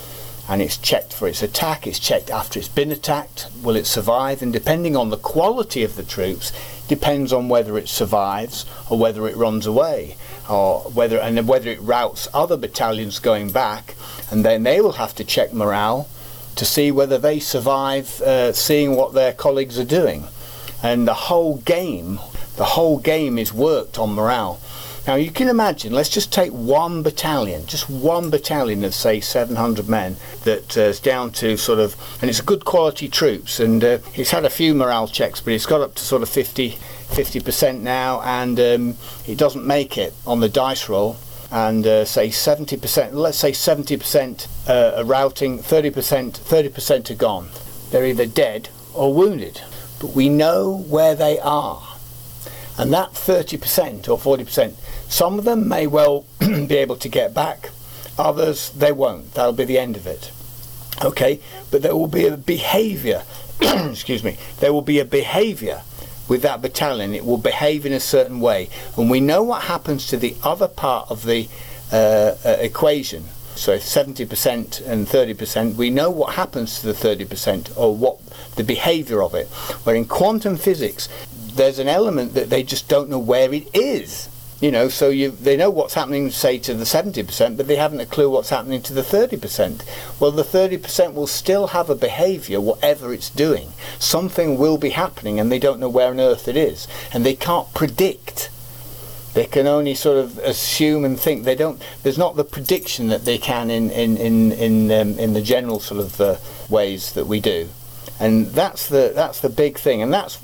and 0.49 0.63
it's 0.63 0.77
checked 0.77 1.13
for 1.13 1.27
its 1.27 1.43
attack, 1.43 1.85
it's 1.85 1.99
checked 1.99 2.31
after 2.31 2.57
it's 2.57 2.67
been 2.67 2.91
attacked, 2.91 3.47
will 3.61 3.75
it 3.75 3.85
survive? 3.85 4.41
And 4.41 4.51
depending 4.51 4.95
on 4.95 5.11
the 5.11 5.17
quality 5.17 5.83
of 5.83 5.95
the 5.95 6.03
troops, 6.03 6.51
depends 6.87 7.31
on 7.31 7.49
whether 7.49 7.77
it 7.77 7.87
survives 7.87 8.65
or 8.89 8.97
whether 8.97 9.27
it 9.27 9.37
runs 9.37 9.67
away, 9.67 10.17
or 10.49 10.79
whether 10.91 11.19
and 11.19 11.47
whether 11.47 11.69
it 11.69 11.79
routes 11.81 12.27
other 12.33 12.57
battalions 12.57 13.19
going 13.19 13.51
back, 13.51 13.93
and 14.31 14.43
then 14.43 14.63
they 14.63 14.81
will 14.81 14.93
have 14.93 15.13
to 15.15 15.23
check 15.23 15.53
morale 15.53 16.09
to 16.55 16.65
see 16.65 16.91
whether 16.91 17.19
they 17.19 17.39
survive 17.39 18.19
uh, 18.21 18.51
seeing 18.51 18.95
what 18.95 19.13
their 19.13 19.33
colleagues 19.33 19.77
are 19.77 19.85
doing. 19.85 20.25
And 20.81 21.07
the 21.07 21.13
whole 21.13 21.57
game, 21.57 22.19
the 22.55 22.65
whole 22.65 22.97
game 22.97 23.37
is 23.37 23.53
worked 23.53 23.99
on 23.99 24.15
morale. 24.15 24.59
Now 25.09 25.15
you 25.15 25.31
can 25.31 25.49
imagine, 25.49 25.91
let's 25.91 26.09
just 26.09 26.31
take 26.31 26.51
one 26.51 27.01
battalion, 27.01 27.65
just 27.65 27.89
one 27.89 28.29
battalion 28.29 28.83
of 28.83 28.93
say 28.93 29.19
700 29.19 29.89
men 29.89 30.17
that 30.43 30.77
uh, 30.77 30.81
is 30.81 30.99
down 30.99 31.31
to 31.31 31.57
sort 31.57 31.79
of, 31.79 31.95
and 32.21 32.29
it's 32.29 32.41
good 32.41 32.63
quality 32.63 33.09
troops 33.09 33.59
and 33.59 33.83
uh, 33.83 33.97
it's 34.13 34.29
had 34.29 34.45
a 34.45 34.51
few 34.51 34.75
morale 34.75 35.07
checks 35.07 35.41
but 35.41 35.53
it's 35.53 35.65
got 35.65 35.81
up 35.81 35.95
to 35.95 36.03
sort 36.03 36.21
of 36.21 36.29
50, 36.29 36.73
50% 36.73 37.79
now 37.79 38.21
and 38.21 38.59
um, 38.59 38.97
it 39.25 39.39
doesn't 39.39 39.65
make 39.65 39.97
it 39.97 40.13
on 40.27 40.41
the 40.41 40.47
dice 40.47 40.87
roll 40.87 41.17
and 41.49 41.87
uh, 41.87 42.05
say 42.05 42.27
70%, 42.27 43.13
let's 43.13 43.39
say 43.39 43.51
70% 43.51 44.47
uh, 44.69 44.99
are 44.99 45.03
routing, 45.03 45.57
30%, 45.57 46.37
30% 46.37 47.09
are 47.09 47.15
gone. 47.15 47.49
They're 47.89 48.05
either 48.05 48.27
dead 48.27 48.69
or 48.93 49.11
wounded, 49.11 49.63
but 49.99 50.11
we 50.11 50.29
know 50.29 50.71
where 50.87 51.15
they 51.15 51.39
are. 51.39 51.95
And 52.77 52.93
that 52.93 53.11
30% 53.11 54.07
or 54.07 54.37
40%, 54.37 54.73
some 55.09 55.37
of 55.37 55.45
them 55.45 55.67
may 55.67 55.87
well 55.87 56.25
be 56.39 56.77
able 56.77 56.95
to 56.97 57.09
get 57.09 57.33
back, 57.33 57.71
others 58.17 58.69
they 58.69 58.91
won't. 58.91 59.33
That'll 59.33 59.51
be 59.51 59.65
the 59.65 59.79
end 59.79 59.97
of 59.97 60.07
it. 60.07 60.31
Okay, 61.03 61.39
but 61.71 61.81
there 61.81 61.95
will 61.95 62.07
be 62.07 62.27
a 62.27 62.37
behaviour, 62.37 63.23
excuse 63.61 64.23
me, 64.23 64.37
there 64.59 64.71
will 64.71 64.81
be 64.81 64.99
a 64.99 65.05
behaviour 65.05 65.81
with 66.29 66.43
that 66.43 66.61
battalion, 66.61 67.13
it 67.13 67.25
will 67.25 67.37
behave 67.37 67.85
in 67.85 67.91
a 67.91 67.99
certain 67.99 68.39
way. 68.39 68.69
And 68.95 69.09
we 69.09 69.19
know 69.19 69.41
what 69.41 69.63
happens 69.63 70.07
to 70.07 70.17
the 70.17 70.35
other 70.43 70.67
part 70.67 71.09
of 71.09 71.25
the 71.25 71.49
uh, 71.91 72.35
uh, 72.45 72.57
equation. 72.59 73.25
So 73.55 73.77
70% 73.77 74.87
and 74.87 75.07
30%, 75.07 75.75
we 75.75 75.89
know 75.89 76.09
what 76.11 76.35
happens 76.35 76.79
to 76.79 76.87
the 76.87 76.93
30% 76.93 77.75
or 77.75 77.95
what 77.95 78.19
the 78.55 78.63
behavior 78.63 79.21
of 79.21 79.33
it. 79.33 79.47
Where 79.83 79.95
in 79.95 80.05
quantum 80.05 80.55
physics, 80.55 81.09
there's 81.33 81.79
an 81.79 81.89
element 81.89 82.35
that 82.35 82.49
they 82.49 82.63
just 82.63 82.87
don't 82.87 83.09
know 83.09 83.19
where 83.19 83.53
it 83.53 83.67
is. 83.75 84.29
You 84.61 84.71
know, 84.71 84.89
so 84.89 85.09
you 85.09 85.31
they 85.31 85.55
know 85.55 85.69
what's 85.69 85.93
happening, 85.93 86.31
say, 86.31 86.57
to 86.59 86.73
the 86.73 86.83
70%, 86.83 87.55
but 87.55 87.67
they 87.67 87.77
haven't 87.77 88.01
a 88.01 88.05
clue 88.05 88.29
what's 88.29 88.49
happening 88.49 88.81
to 88.81 88.93
the 88.93 89.01
30%. 89.01 89.85
Well, 90.19 90.31
the 90.31 90.43
30% 90.43 91.13
will 91.13 91.27
still 91.27 91.67
have 91.67 91.89
a 91.89 91.95
behaviour, 91.95 92.59
whatever 92.59 93.13
it's 93.13 93.29
doing. 93.29 93.71
Something 93.99 94.57
will 94.57 94.77
be 94.77 94.89
happening, 94.89 95.39
and 95.39 95.49
they 95.49 95.59
don't 95.59 95.79
know 95.79 95.87
where 95.87 96.09
on 96.09 96.19
earth 96.19 96.49
it 96.49 96.57
is, 96.57 96.89
and 97.13 97.25
they 97.25 97.35
can't 97.35 97.73
predict. 97.73 98.49
They 99.33 99.45
can 99.45 99.65
only 99.65 99.95
sort 99.95 100.17
of 100.17 100.37
assume 100.39 101.05
and 101.05 101.17
think. 101.17 101.45
They 101.45 101.55
don't. 101.55 101.81
There's 102.03 102.17
not 102.17 102.35
the 102.35 102.43
prediction 102.43 103.07
that 103.07 103.23
they 103.23 103.37
can 103.37 103.69
in 103.69 103.89
in 103.91 104.17
in 104.17 104.51
in, 104.51 104.91
um, 104.91 105.17
in 105.17 105.33
the 105.33 105.41
general 105.41 105.79
sort 105.79 106.01
of 106.01 106.19
uh, 106.19 106.35
ways 106.67 107.13
that 107.13 107.27
we 107.27 107.39
do 107.39 107.69
and 108.19 108.47
that's 108.47 108.89
the 108.89 109.11
that's 109.15 109.39
the 109.39 109.49
big 109.49 109.77
thing, 109.77 110.01
and 110.01 110.13
that's 110.13 110.37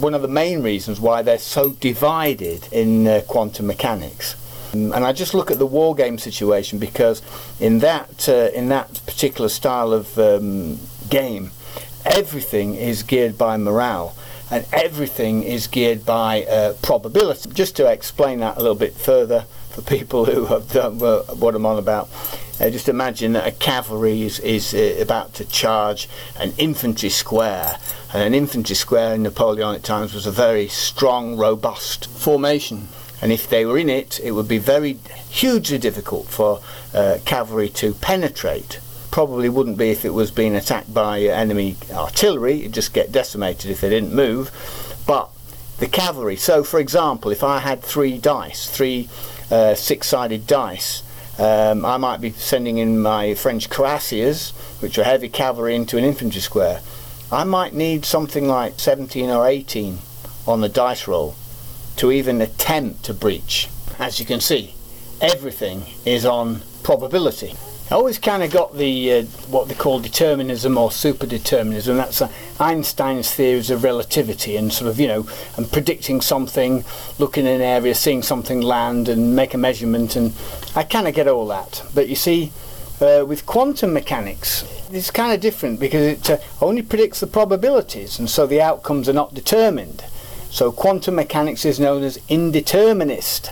one 0.00 0.14
of 0.14 0.22
the 0.22 0.28
main 0.28 0.62
reasons 0.62 1.00
why 1.00 1.22
they're 1.22 1.38
so 1.38 1.70
divided 1.70 2.68
in 2.72 3.06
uh, 3.06 3.22
quantum 3.26 3.66
mechanics. 3.66 4.36
Um, 4.74 4.92
and 4.92 5.04
I 5.04 5.12
just 5.12 5.34
look 5.34 5.50
at 5.50 5.58
the 5.58 5.66
war 5.66 5.94
game 5.94 6.18
situation 6.18 6.78
because 6.78 7.22
in 7.60 7.80
that 7.80 8.28
uh, 8.28 8.50
in 8.54 8.68
that 8.68 9.00
particular 9.06 9.48
style 9.48 9.92
of 9.92 10.18
um, 10.18 10.78
game, 11.08 11.50
everything 12.04 12.74
is 12.74 13.02
geared 13.02 13.36
by 13.36 13.56
morale 13.56 14.14
and 14.50 14.66
everything 14.72 15.42
is 15.42 15.66
geared 15.66 16.04
by 16.04 16.44
uh, 16.44 16.74
probability. 16.82 17.50
Just 17.50 17.76
to 17.76 17.90
explain 17.90 18.40
that 18.40 18.56
a 18.56 18.60
little 18.60 18.74
bit 18.74 18.94
further 18.94 19.46
for 19.70 19.82
people 19.82 20.24
who 20.32 20.46
have 20.46 20.70
done 20.70 20.98
what 20.98 21.54
I'm 21.54 21.66
on 21.66 21.78
about. 21.78 22.08
Uh, 22.60 22.70
just 22.70 22.88
imagine 22.88 23.32
that 23.32 23.46
a 23.46 23.50
cavalry 23.50 24.22
is, 24.22 24.38
is 24.40 24.74
uh, 24.74 25.00
about 25.00 25.34
to 25.34 25.44
charge 25.46 26.08
an 26.38 26.52
infantry 26.58 27.08
square, 27.08 27.78
and 28.12 28.22
an 28.22 28.34
infantry 28.34 28.76
square 28.76 29.14
in 29.14 29.22
Napoleonic 29.22 29.82
times 29.82 30.12
was 30.12 30.26
a 30.26 30.30
very 30.30 30.68
strong, 30.68 31.36
robust 31.36 32.06
formation. 32.06 32.88
and 33.22 33.30
if 33.32 33.48
they 33.48 33.64
were 33.64 33.78
in 33.78 33.88
it, 33.88 34.20
it 34.20 34.32
would 34.32 34.48
be 34.48 34.58
very 34.58 34.98
hugely 35.30 35.78
difficult 35.78 36.26
for 36.26 36.60
uh, 36.92 37.18
cavalry 37.24 37.68
to 37.68 37.94
penetrate. 37.94 38.80
Probably 39.12 39.48
wouldn't 39.48 39.78
be 39.78 39.90
if 39.90 40.04
it 40.04 40.12
was 40.12 40.30
being 40.30 40.56
attacked 40.56 40.92
by 40.92 41.20
enemy 41.20 41.76
artillery, 41.92 42.60
it'd 42.60 42.74
just 42.74 42.92
get 42.92 43.12
decimated 43.12 43.70
if 43.70 43.80
they 43.80 43.88
didn't 43.88 44.12
move. 44.12 44.50
But 45.06 45.30
the 45.78 45.86
cavalry, 45.86 46.36
so 46.36 46.64
for 46.64 46.80
example, 46.80 47.30
if 47.30 47.44
I 47.44 47.60
had 47.60 47.82
three 47.82 48.18
dice, 48.18 48.68
three 48.68 49.08
uh, 49.50 49.74
six 49.74 50.08
sided 50.08 50.46
dice, 50.46 51.02
um, 51.38 51.84
I 51.84 51.96
might 51.96 52.20
be 52.20 52.32
sending 52.32 52.78
in 52.78 53.00
my 53.00 53.34
French 53.34 53.70
cuirassiers, 53.70 54.52
which 54.82 54.98
are 54.98 55.04
heavy 55.04 55.28
cavalry, 55.28 55.74
into 55.74 55.96
an 55.96 56.04
infantry 56.04 56.40
square. 56.40 56.80
I 57.32 57.44
might 57.44 57.72
need 57.72 58.04
something 58.04 58.46
like 58.46 58.78
17 58.78 59.30
or 59.30 59.46
18 59.46 59.98
on 60.46 60.60
the 60.60 60.68
dice 60.68 61.08
roll 61.08 61.34
to 61.96 62.12
even 62.12 62.42
attempt 62.42 63.04
to 63.04 63.14
breach. 63.14 63.70
As 63.98 64.20
you 64.20 64.26
can 64.26 64.38
see, 64.38 64.74
everything 65.18 65.84
is 66.04 66.26
on 66.26 66.60
probability. 66.82 67.54
I 67.90 67.94
always 67.94 68.18
kind 68.18 68.42
of 68.42 68.50
got 68.50 68.76
the 68.76 69.12
uh, 69.12 69.22
what 69.48 69.68
they 69.68 69.74
call 69.74 69.98
determinism 69.98 70.76
or 70.76 70.90
superdeterminism. 70.90 71.96
That's 71.96 72.20
uh, 72.20 72.30
Einstein's 72.60 73.32
theories 73.32 73.70
of 73.70 73.82
relativity 73.82 74.56
and 74.56 74.70
sort 74.70 74.90
of 74.90 75.00
you 75.00 75.08
know 75.08 75.26
and 75.56 75.72
predicting 75.72 76.20
something, 76.20 76.84
looking 77.18 77.46
in 77.46 77.56
an 77.56 77.60
area, 77.62 77.94
seeing 77.94 78.22
something 78.22 78.60
land 78.60 79.08
and 79.08 79.34
make 79.34 79.54
a 79.54 79.58
measurement, 79.58 80.16
and 80.16 80.34
I 80.76 80.82
kind 80.82 81.08
of 81.08 81.14
get 81.14 81.28
all 81.28 81.46
that. 81.46 81.82
But 81.94 82.08
you 82.08 82.16
see, 82.16 82.52
uh, 83.00 83.24
with 83.24 83.46
quantum 83.46 83.92
mechanics, 83.92 84.64
it's 84.92 85.10
kind 85.10 85.32
of 85.32 85.40
different 85.40 85.80
because 85.80 86.02
it 86.02 86.30
uh, 86.30 86.38
only 86.60 86.82
predicts 86.82 87.20
the 87.20 87.26
probabilities, 87.26 88.18
and 88.18 88.28
so 88.28 88.46
the 88.46 88.60
outcomes 88.60 89.08
are 89.08 89.14
not 89.14 89.34
determined. 89.34 90.04
So 90.50 90.70
quantum 90.70 91.14
mechanics 91.14 91.64
is 91.64 91.80
known 91.80 92.02
as 92.02 92.18
indeterminist 92.28 93.50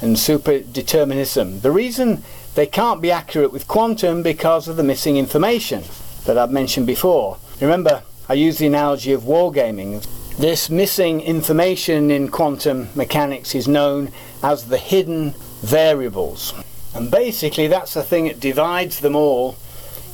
and 0.00 0.16
superdeterminism. 0.16 1.62
The 1.62 1.72
reason 1.72 2.22
they 2.54 2.66
can't 2.66 3.02
be 3.02 3.10
accurate 3.10 3.52
with 3.52 3.68
quantum 3.68 4.22
because 4.22 4.68
of 4.68 4.76
the 4.76 4.84
missing 4.84 5.16
information 5.16 5.82
that 6.26 6.38
I've 6.38 6.50
mentioned 6.50 6.86
before. 6.86 7.38
Remember, 7.60 8.02
I 8.28 8.34
used 8.34 8.58
the 8.58 8.66
analogy 8.66 9.12
of 9.12 9.22
wargaming. 9.22 10.06
This 10.38 10.70
missing 10.70 11.20
information 11.20 12.10
in 12.10 12.28
quantum 12.28 12.90
mechanics 12.94 13.54
is 13.54 13.66
known 13.66 14.12
as 14.42 14.66
the 14.66 14.78
hidden 14.78 15.34
variables. 15.62 16.54
And 16.94 17.10
basically 17.10 17.66
that's 17.66 17.94
the 17.94 18.02
thing 18.02 18.24
that 18.24 18.40
divides 18.40 19.00
them 19.00 19.14
all 19.14 19.56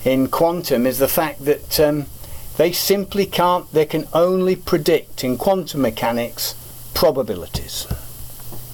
in 0.04 0.28
quantum 0.28 0.86
is 0.86 0.98
the 0.98 1.08
fact 1.08 1.44
that 1.44 1.80
um, 1.80 2.06
they 2.56 2.72
simply 2.72 3.26
can't, 3.26 3.70
they 3.72 3.86
can 3.86 4.06
only 4.12 4.54
predict 4.54 5.24
in 5.24 5.36
quantum 5.38 5.82
mechanics 5.82 6.54
probabilities. 6.94 7.86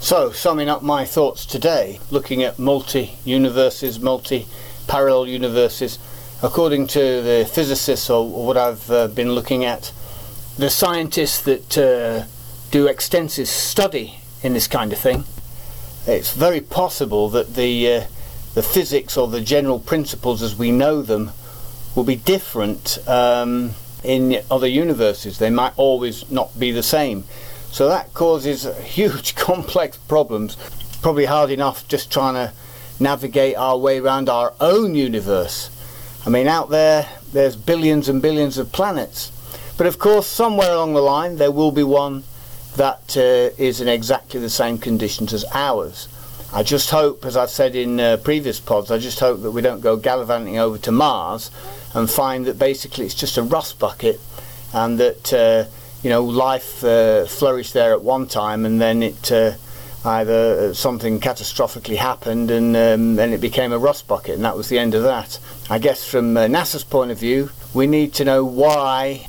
So, 0.00 0.32
summing 0.32 0.68
up 0.68 0.82
my 0.82 1.04
thoughts 1.04 1.44
today, 1.44 2.00
looking 2.10 2.42
at 2.42 2.58
multi 2.58 3.18
universes, 3.24 4.00
multi 4.00 4.46
parallel 4.88 5.28
universes, 5.28 5.98
according 6.42 6.86
to 6.88 7.22
the 7.22 7.48
physicists 7.50 8.08
or, 8.08 8.26
what 8.28 8.56
I've 8.56 8.90
uh, 8.90 9.08
been 9.08 9.32
looking 9.32 9.64
at, 9.64 9.92
the 10.56 10.70
scientists 10.70 11.42
that 11.42 11.78
uh, 11.78 12.24
do 12.70 12.86
extensive 12.86 13.48
study 13.48 14.20
in 14.42 14.54
this 14.54 14.66
kind 14.66 14.92
of 14.92 14.98
thing, 14.98 15.24
it's 16.06 16.32
very 16.32 16.60
possible 16.60 17.28
that 17.30 17.54
the 17.54 17.92
uh, 17.92 18.04
the 18.54 18.62
physics 18.62 19.16
or 19.16 19.28
the 19.28 19.40
general 19.40 19.78
principles 19.78 20.42
as 20.42 20.56
we 20.56 20.70
know 20.70 21.02
them 21.02 21.30
will 21.94 22.04
be 22.04 22.16
different 22.16 22.98
um, 23.06 23.72
in 24.02 24.42
other 24.50 24.66
universes. 24.66 25.38
They 25.38 25.50
might 25.50 25.72
always 25.76 26.30
not 26.30 26.58
be 26.58 26.70
the 26.72 26.82
same. 26.82 27.24
So 27.70 27.88
that 27.88 28.12
causes 28.14 28.66
huge 28.82 29.34
complex 29.34 29.96
problems. 29.96 30.56
Probably 31.02 31.26
hard 31.26 31.50
enough 31.50 31.86
just 31.88 32.10
trying 32.10 32.34
to 32.34 32.52
navigate 32.98 33.56
our 33.56 33.78
way 33.78 33.98
around 33.98 34.28
our 34.28 34.52
own 34.60 34.94
universe. 34.94 35.70
I 36.26 36.30
mean, 36.30 36.46
out 36.46 36.70
there, 36.70 37.08
there's 37.32 37.56
billions 37.56 38.08
and 38.08 38.20
billions 38.20 38.58
of 38.58 38.72
planets. 38.72 39.32
But 39.78 39.86
of 39.86 39.98
course, 39.98 40.26
somewhere 40.26 40.72
along 40.72 40.92
the 40.92 41.00
line, 41.00 41.36
there 41.36 41.50
will 41.50 41.72
be 41.72 41.82
one 41.82 42.24
that 42.76 43.16
uh, 43.16 43.54
is 43.62 43.80
in 43.80 43.88
exactly 43.88 44.40
the 44.40 44.50
same 44.50 44.78
conditions 44.78 45.32
as 45.32 45.44
ours. 45.52 46.08
I 46.52 46.64
just 46.64 46.90
hope, 46.90 47.24
as 47.24 47.36
I've 47.36 47.50
said 47.50 47.76
in 47.76 48.00
uh, 48.00 48.16
previous 48.16 48.58
pods, 48.58 48.90
I 48.90 48.98
just 48.98 49.20
hope 49.20 49.42
that 49.42 49.52
we 49.52 49.62
don't 49.62 49.80
go 49.80 49.96
gallivanting 49.96 50.58
over 50.58 50.78
to 50.78 50.90
Mars 50.90 51.50
and 51.94 52.10
find 52.10 52.44
that 52.46 52.58
basically 52.58 53.06
it's 53.06 53.14
just 53.14 53.36
a 53.36 53.42
rust 53.42 53.78
bucket 53.78 54.20
and 54.72 54.98
that 54.98 55.32
uh, 55.32 55.70
you 56.02 56.10
know 56.10 56.24
life 56.24 56.82
uh, 56.82 57.24
flourished 57.26 57.72
there 57.72 57.92
at 57.92 58.02
one 58.02 58.26
time 58.26 58.64
and 58.64 58.80
then 58.80 59.02
it 59.02 59.30
uh, 59.30 59.52
either 60.04 60.74
something 60.74 61.20
catastrophically 61.20 61.96
happened 61.96 62.50
and 62.50 62.76
um, 62.76 63.14
then 63.14 63.32
it 63.32 63.40
became 63.40 63.72
a 63.72 63.78
rust 63.78 64.08
bucket 64.08 64.34
and 64.34 64.44
that 64.44 64.56
was 64.56 64.68
the 64.68 64.78
end 64.78 64.94
of 64.94 65.04
that. 65.04 65.38
I 65.68 65.78
guess 65.78 66.04
from 66.04 66.36
uh, 66.36 66.46
NASA's 66.46 66.84
point 66.84 67.12
of 67.12 67.18
view, 67.18 67.50
we 67.74 67.86
need 67.86 68.12
to 68.14 68.24
know 68.24 68.44
why 68.44 69.28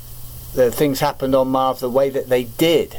the 0.54 0.72
things 0.72 0.98
happened 0.98 1.36
on 1.36 1.48
Mars 1.48 1.80
the 1.80 1.90
way 1.90 2.10
that 2.10 2.28
they 2.28 2.44
did 2.44 2.98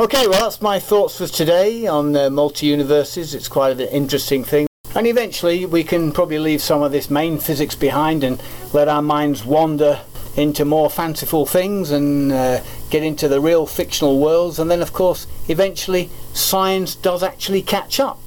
Okay, 0.00 0.26
well, 0.26 0.40
that's 0.40 0.62
my 0.62 0.78
thoughts 0.78 1.18
for 1.18 1.26
today 1.26 1.86
on 1.86 2.16
uh, 2.16 2.30
multi 2.30 2.64
universes. 2.64 3.34
It's 3.34 3.46
quite 3.46 3.78
an 3.78 3.88
interesting 3.88 4.42
thing. 4.42 4.66
And 4.96 5.06
eventually, 5.06 5.66
we 5.66 5.84
can 5.84 6.12
probably 6.12 6.38
leave 6.38 6.62
some 6.62 6.80
of 6.80 6.92
this 6.92 7.10
main 7.10 7.38
physics 7.38 7.74
behind 7.74 8.24
and 8.24 8.42
let 8.72 8.88
our 8.88 9.02
minds 9.02 9.44
wander 9.44 10.00
into 10.34 10.64
more 10.64 10.88
fanciful 10.88 11.44
things 11.44 11.90
and 11.90 12.32
uh, 12.32 12.62
get 12.88 13.02
into 13.02 13.28
the 13.28 13.38
real 13.38 13.66
fictional 13.66 14.18
worlds. 14.18 14.58
And 14.58 14.70
then, 14.70 14.80
of 14.80 14.94
course, 14.94 15.26
eventually, 15.48 16.08
science 16.32 16.94
does 16.94 17.22
actually 17.22 17.60
catch 17.60 18.00
up, 18.00 18.18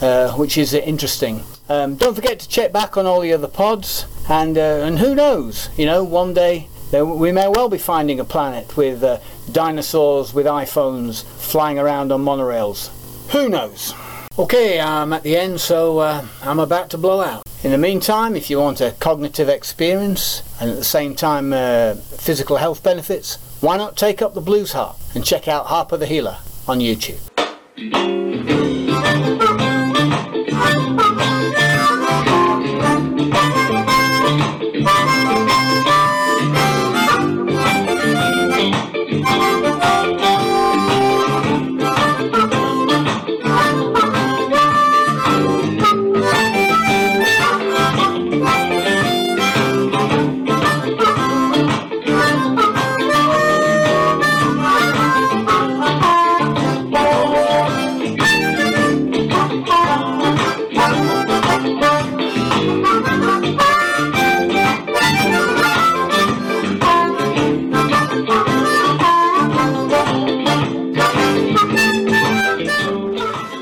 uh, 0.00 0.34
which 0.34 0.56
is 0.56 0.72
uh, 0.72 0.78
interesting. 0.78 1.42
Um, 1.68 1.96
don't 1.96 2.14
forget 2.14 2.38
to 2.38 2.48
check 2.48 2.72
back 2.72 2.96
on 2.96 3.06
all 3.06 3.20
the 3.20 3.32
other 3.32 3.48
pods, 3.48 4.06
and 4.28 4.56
uh, 4.56 4.84
and 4.84 5.00
who 5.00 5.16
knows, 5.16 5.68
you 5.76 5.84
know, 5.84 6.04
one 6.04 6.32
day 6.32 6.68
we 6.92 7.32
may 7.32 7.48
well 7.48 7.68
be 7.68 7.76
finding 7.76 8.18
a 8.18 8.24
planet 8.24 8.76
with 8.76 9.02
uh, 9.02 9.18
dinosaurs 9.52 10.32
with 10.34 10.46
iPhones 10.46 11.24
flying 11.24 11.78
around 11.78 12.12
on 12.12 12.24
monorails. 12.24 12.90
Who 13.30 13.48
knows? 13.48 13.94
Okay, 14.38 14.80
I'm 14.80 15.12
at 15.12 15.22
the 15.22 15.36
end, 15.36 15.60
so 15.60 15.98
uh, 15.98 16.24
I'm 16.42 16.58
about 16.58 16.90
to 16.90 16.98
blow 16.98 17.20
out. 17.20 17.42
In 17.64 17.72
the 17.72 17.78
meantime, 17.78 18.36
if 18.36 18.50
you 18.50 18.58
want 18.58 18.80
a 18.80 18.92
cognitive 18.92 19.48
experience 19.48 20.42
and 20.60 20.70
at 20.70 20.76
the 20.76 20.84
same 20.84 21.16
time 21.16 21.52
uh, 21.52 21.94
physical 21.94 22.56
health 22.56 22.84
benefits, 22.84 23.38
why 23.60 23.76
not 23.76 23.96
take 23.96 24.22
up 24.22 24.34
the 24.34 24.40
blues 24.40 24.72
harp 24.72 24.96
and 25.14 25.24
check 25.24 25.48
out 25.48 25.66
Harper 25.66 25.96
the 25.96 26.06
Healer 26.06 26.36
on 26.68 26.78
YouTube? 26.78 27.18